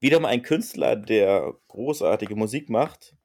Wieder 0.00 0.20
mal 0.20 0.28
ein 0.28 0.42
Künstler, 0.42 0.96
der 0.96 1.54
großartige 1.68 2.36
Musik 2.36 2.68
macht 2.68 3.16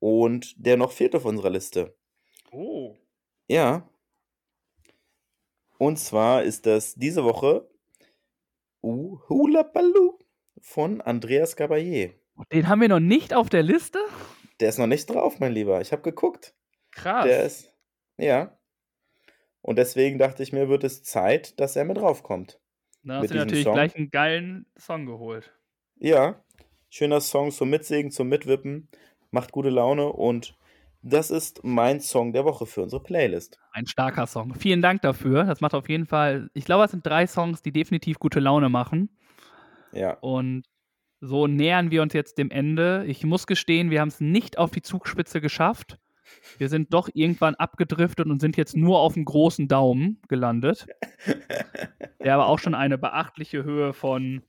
und 0.00 0.54
der 0.56 0.76
noch 0.76 0.92
fehlt 0.92 1.14
auf 1.14 1.24
unserer 1.24 1.50
Liste. 1.50 1.96
Oh. 2.50 2.96
Ja. 3.46 3.88
Und 5.78 5.98
zwar 5.98 6.42
ist 6.42 6.66
das 6.66 6.94
diese 6.94 7.24
Woche 7.24 7.68
uh, 8.82 9.18
Hula 9.28 9.62
Baloo 9.62 10.18
von 10.60 11.00
Andreas 11.00 11.56
Gabayé. 11.56 12.14
Den 12.52 12.68
haben 12.68 12.80
wir 12.80 12.88
noch 12.88 13.00
nicht 13.00 13.34
auf 13.34 13.48
der 13.48 13.62
Liste? 13.62 13.98
Der 14.60 14.68
ist 14.68 14.78
noch 14.78 14.86
nicht 14.86 15.06
drauf, 15.06 15.38
mein 15.38 15.52
Lieber. 15.52 15.80
Ich 15.80 15.92
habe 15.92 16.02
geguckt. 16.02 16.54
Krass. 16.90 17.24
Der 17.24 17.44
ist. 17.44 17.72
Ja. 18.16 18.57
Und 19.68 19.76
deswegen 19.76 20.16
dachte 20.16 20.42
ich 20.42 20.50
mir, 20.50 20.70
wird 20.70 20.82
es 20.82 21.02
Zeit, 21.02 21.60
dass 21.60 21.76
er 21.76 21.84
mit 21.84 21.98
draufkommt. 21.98 22.58
da 23.02 23.18
hast 23.18 23.30
du 23.30 23.34
natürlich 23.34 23.64
Song. 23.64 23.74
gleich 23.74 23.94
einen 23.94 24.10
geilen 24.10 24.64
Song 24.78 25.04
geholt. 25.04 25.52
Ja. 25.98 26.42
Schöner 26.88 27.20
Song 27.20 27.50
zum 27.50 27.68
Mitsingen, 27.68 28.10
zum 28.10 28.30
Mitwippen. 28.30 28.88
Macht 29.30 29.52
gute 29.52 29.68
Laune 29.68 30.10
und 30.10 30.56
das 31.02 31.30
ist 31.30 31.64
mein 31.64 32.00
Song 32.00 32.32
der 32.32 32.46
Woche 32.46 32.64
für 32.64 32.80
unsere 32.80 33.02
Playlist. 33.02 33.58
Ein 33.72 33.86
starker 33.86 34.26
Song. 34.26 34.54
Vielen 34.54 34.80
Dank 34.80 35.02
dafür. 35.02 35.44
Das 35.44 35.60
macht 35.60 35.74
auf 35.74 35.90
jeden 35.90 36.06
Fall. 36.06 36.48
Ich 36.54 36.64
glaube, 36.64 36.86
es 36.86 36.92
sind 36.92 37.04
drei 37.04 37.26
Songs, 37.26 37.60
die 37.60 37.70
definitiv 37.70 38.18
gute 38.18 38.40
Laune 38.40 38.70
machen. 38.70 39.10
Ja. 39.92 40.14
Und 40.20 40.64
so 41.20 41.46
nähern 41.46 41.90
wir 41.90 42.00
uns 42.00 42.14
jetzt 42.14 42.38
dem 42.38 42.50
Ende. 42.50 43.04
Ich 43.06 43.22
muss 43.22 43.46
gestehen, 43.46 43.90
wir 43.90 44.00
haben 44.00 44.08
es 44.08 44.18
nicht 44.22 44.56
auf 44.56 44.70
die 44.70 44.80
Zugspitze 44.80 45.42
geschafft. 45.42 45.98
Wir 46.58 46.68
sind 46.68 46.92
doch 46.92 47.08
irgendwann 47.12 47.54
abgedriftet 47.54 48.26
und 48.26 48.40
sind 48.40 48.56
jetzt 48.56 48.76
nur 48.76 49.00
auf 49.00 49.14
dem 49.14 49.24
großen 49.24 49.68
Daumen 49.68 50.20
gelandet. 50.28 50.86
Der 52.24 52.34
aber 52.34 52.46
auch 52.46 52.58
schon 52.58 52.74
eine 52.74 52.98
beachtliche 52.98 53.64
Höhe 53.64 53.92
von 53.92 54.42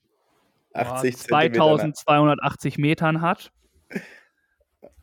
80 0.74 1.14
boah, 1.14 1.20
Zentimeter. 1.20 1.94
2280 1.94 2.78
Metern 2.78 3.20
hat. 3.20 3.52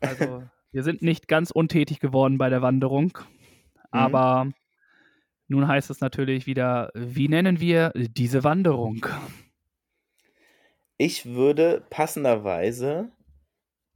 Also, 0.00 0.44
wir 0.72 0.82
sind 0.82 1.02
nicht 1.02 1.28
ganz 1.28 1.50
untätig 1.50 2.00
geworden 2.00 2.38
bei 2.38 2.50
der 2.50 2.62
Wanderung. 2.62 3.16
Aber 3.90 4.50
nun 5.48 5.66
heißt 5.66 5.90
es 5.90 6.00
natürlich 6.00 6.46
wieder, 6.46 6.90
wie 6.94 7.28
nennen 7.28 7.58
wir 7.60 7.92
diese 7.94 8.44
Wanderung? 8.44 9.06
Ich 10.98 11.26
würde 11.26 11.82
passenderweise, 11.88 13.10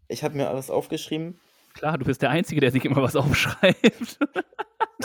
ich 0.09 0.25
habe 0.25 0.37
mir 0.37 0.49
alles 0.49 0.71
aufgeschrieben, 0.71 1.41
Klar, 1.75 1.99
du 1.99 2.05
bist 2.05 2.23
der 2.23 2.31
Einzige, 2.31 2.61
der 2.61 2.71
sich 2.71 2.85
immer 2.85 3.03
was 3.03 3.17
aufschreibt. 3.17 4.19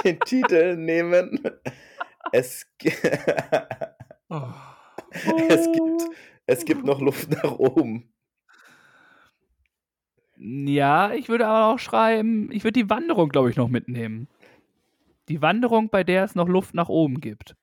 den 0.04 0.20
Titel 0.22 0.76
nehmen. 0.76 1.40
Es, 2.32 2.66
Oh. 4.30 4.44
es, 5.48 5.72
gibt, 5.72 6.02
es 6.48 6.66
gibt 6.66 6.84
noch 6.84 7.00
Luft 7.00 7.30
nach 7.32 7.52
oben. 7.58 8.12
Ja, 10.38 11.14
ich 11.14 11.30
würde 11.30 11.48
aber 11.48 11.74
auch 11.74 11.80
schreiben, 11.80 12.52
ich 12.52 12.64
würde 12.64 12.80
die 12.80 12.90
Wanderung, 12.90 13.30
glaube 13.30 13.50
ich, 13.50 13.56
noch 13.56 13.70
mitnehmen. 13.70 14.28
Die 15.30 15.42
Wanderung, 15.42 15.90
bei 15.90 16.04
der 16.04 16.24
es 16.26 16.36
noch 16.36 16.48
Luft 16.48 16.74
nach 16.76 16.90
oben 16.90 17.20
gibt. 17.22 17.56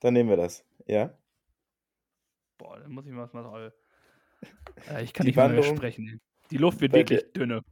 Dann 0.00 0.14
nehmen 0.14 0.30
wir 0.30 0.36
das. 0.36 0.64
Ja? 0.86 1.12
Boah, 2.58 2.78
dann 2.80 2.90
muss 2.92 3.06
ich 3.06 3.12
mal 3.12 3.22
was 3.22 3.32
mal. 3.32 3.72
Äh, 4.90 5.04
ich 5.04 5.12
kann 5.12 5.24
Die 5.24 5.28
nicht 5.28 5.36
mehr, 5.36 5.48
mehr 5.48 5.58
Wanderung 5.58 5.76
sprechen. 5.76 6.20
Die 6.50 6.56
Luft 6.58 6.80
wird 6.80 6.92
wirklich 6.92 7.32
dünne. 7.34 7.62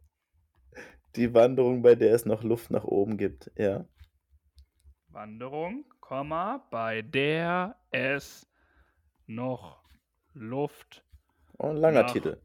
Die 1.19 1.35
Wanderung, 1.35 1.83
bei 1.83 1.97
der 1.97 2.15
es 2.15 2.25
noch 2.27 2.43
Luft 2.45 2.71
nach 2.71 2.85
oben 2.85 3.17
gibt. 3.19 3.51
Ja. 3.57 3.85
Wanderung, 5.09 5.85
Komma, 6.01 6.65
bei 6.71 7.03
der 7.03 7.77
es 7.91 8.49
noch 9.27 9.83
Luft 10.33 11.05
Oh, 11.59 11.71
ein 11.71 11.77
langer 11.77 12.07
Titel. 12.07 12.41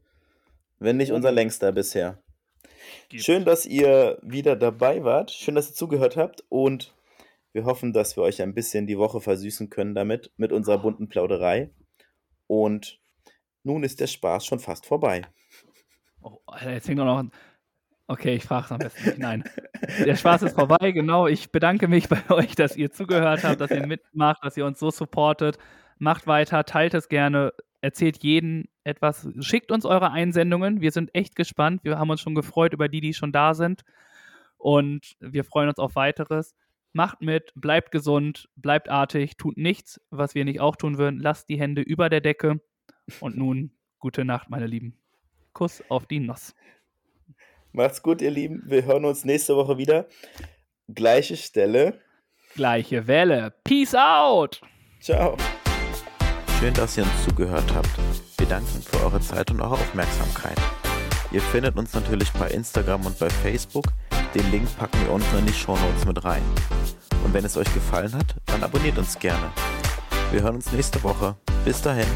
Wenn 0.80 0.96
nicht 0.96 1.12
unser 1.12 1.30
längster 1.30 1.70
bisher. 1.70 2.20
gibt. 3.08 3.22
Schön, 3.22 3.44
dass 3.44 3.64
ihr 3.64 4.18
wieder 4.22 4.56
dabei 4.56 5.04
wart. 5.04 5.30
Schön, 5.30 5.54
dass 5.54 5.70
ihr 5.70 5.74
zugehört 5.76 6.16
habt. 6.16 6.42
Und 6.48 6.96
wir 7.52 7.64
hoffen, 7.64 7.92
dass 7.92 8.16
wir 8.16 8.24
euch 8.24 8.42
ein 8.42 8.54
bisschen 8.54 8.88
die 8.88 8.98
Woche 8.98 9.20
versüßen 9.20 9.70
können 9.70 9.94
damit, 9.94 10.32
mit 10.36 10.50
unserer 10.50 10.78
bunten 10.78 11.08
Plauderei. 11.08 11.70
Und 12.48 13.00
nun 13.62 13.84
ist 13.84 14.00
der 14.00 14.08
Spaß 14.08 14.44
schon 14.44 14.58
fast 14.58 14.84
vorbei. 14.84 15.22
Oh, 16.20 16.38
Alter, 16.46 16.72
jetzt 16.72 16.88
hängt 16.88 16.98
doch 16.98 17.04
noch. 17.04 17.18
ein- 17.18 17.30
Okay, 18.06 18.34
ich 18.34 18.44
frage 18.44 18.66
es 18.66 18.72
am 18.72 18.78
besten 18.78 19.04
nicht. 19.04 19.18
Nein. 19.18 19.44
Der 20.04 20.16
Spaß 20.16 20.42
ist 20.42 20.54
vorbei, 20.54 20.92
genau. 20.92 21.26
Ich 21.26 21.50
bedanke 21.50 21.88
mich 21.88 22.08
bei 22.08 22.18
euch, 22.30 22.54
dass 22.54 22.76
ihr 22.76 22.90
zugehört 22.90 23.44
habt, 23.44 23.60
dass 23.60 23.70
ihr 23.70 23.86
mitmacht, 23.86 24.44
dass 24.44 24.56
ihr 24.56 24.66
uns 24.66 24.78
so 24.78 24.90
supportet. 24.90 25.58
Macht 25.98 26.26
weiter, 26.26 26.64
teilt 26.64 26.92
es 26.92 27.08
gerne, 27.08 27.52
erzählt 27.80 28.22
jeden 28.22 28.68
etwas. 28.82 29.26
Schickt 29.40 29.72
uns 29.72 29.86
eure 29.86 30.10
Einsendungen. 30.10 30.82
Wir 30.82 30.92
sind 30.92 31.14
echt 31.14 31.34
gespannt. 31.34 31.82
Wir 31.82 31.98
haben 31.98 32.10
uns 32.10 32.20
schon 32.20 32.34
gefreut 32.34 32.74
über 32.74 32.88
die, 32.88 33.00
die 33.00 33.14
schon 33.14 33.32
da 33.32 33.54
sind. 33.54 33.84
Und 34.58 35.16
wir 35.20 35.44
freuen 35.44 35.68
uns 35.68 35.78
auf 35.78 35.94
weiteres. 35.94 36.54
Macht 36.92 37.22
mit, 37.22 37.52
bleibt 37.54 37.90
gesund, 37.90 38.48
bleibt 38.54 38.88
artig, 38.88 39.36
tut 39.36 39.56
nichts, 39.56 40.00
was 40.10 40.34
wir 40.34 40.44
nicht 40.44 40.60
auch 40.60 40.76
tun 40.76 40.98
würden. 40.98 41.20
Lasst 41.20 41.48
die 41.48 41.58
Hände 41.58 41.82
über 41.82 42.08
der 42.08 42.20
Decke. 42.20 42.60
Und 43.20 43.36
nun, 43.36 43.72
gute 43.98 44.24
Nacht, 44.24 44.50
meine 44.50 44.66
Lieben. 44.66 44.96
Kuss 45.52 45.82
auf 45.88 46.06
die 46.06 46.20
Nuss. 46.20 46.54
Macht's 47.74 48.02
gut, 48.02 48.22
ihr 48.22 48.30
Lieben. 48.30 48.62
Wir 48.66 48.84
hören 48.84 49.04
uns 49.04 49.24
nächste 49.24 49.56
Woche 49.56 49.78
wieder. 49.78 50.06
Gleiche 50.86 51.36
Stelle. 51.36 51.98
Gleiche 52.54 53.08
Welle. 53.08 53.52
Peace 53.64 53.96
out! 53.96 54.60
Ciao. 55.00 55.36
Schön, 56.60 56.72
dass 56.74 56.96
ihr 56.96 57.02
uns 57.02 57.24
zugehört 57.24 57.74
habt. 57.74 57.90
Wir 58.38 58.46
danken 58.46 58.80
für 58.80 59.04
eure 59.04 59.20
Zeit 59.20 59.50
und 59.50 59.60
eure 59.60 59.72
Aufmerksamkeit. 59.72 60.56
Ihr 61.32 61.40
findet 61.40 61.76
uns 61.76 61.92
natürlich 61.94 62.30
bei 62.34 62.48
Instagram 62.48 63.06
und 63.06 63.18
bei 63.18 63.28
Facebook. 63.28 63.86
Den 64.36 64.48
Link 64.52 64.68
packen 64.78 65.00
wir 65.04 65.10
unten 65.10 65.38
in 65.38 65.46
die 65.46 65.52
Shownotes 65.52 66.04
mit 66.06 66.24
rein. 66.24 66.42
Und 67.24 67.34
wenn 67.34 67.44
es 67.44 67.56
euch 67.56 67.74
gefallen 67.74 68.14
hat, 68.14 68.36
dann 68.46 68.62
abonniert 68.62 68.98
uns 68.98 69.18
gerne. 69.18 69.50
Wir 70.30 70.42
hören 70.42 70.54
uns 70.54 70.70
nächste 70.70 71.02
Woche. 71.02 71.36
Bis 71.64 71.82
dahin. 71.82 72.06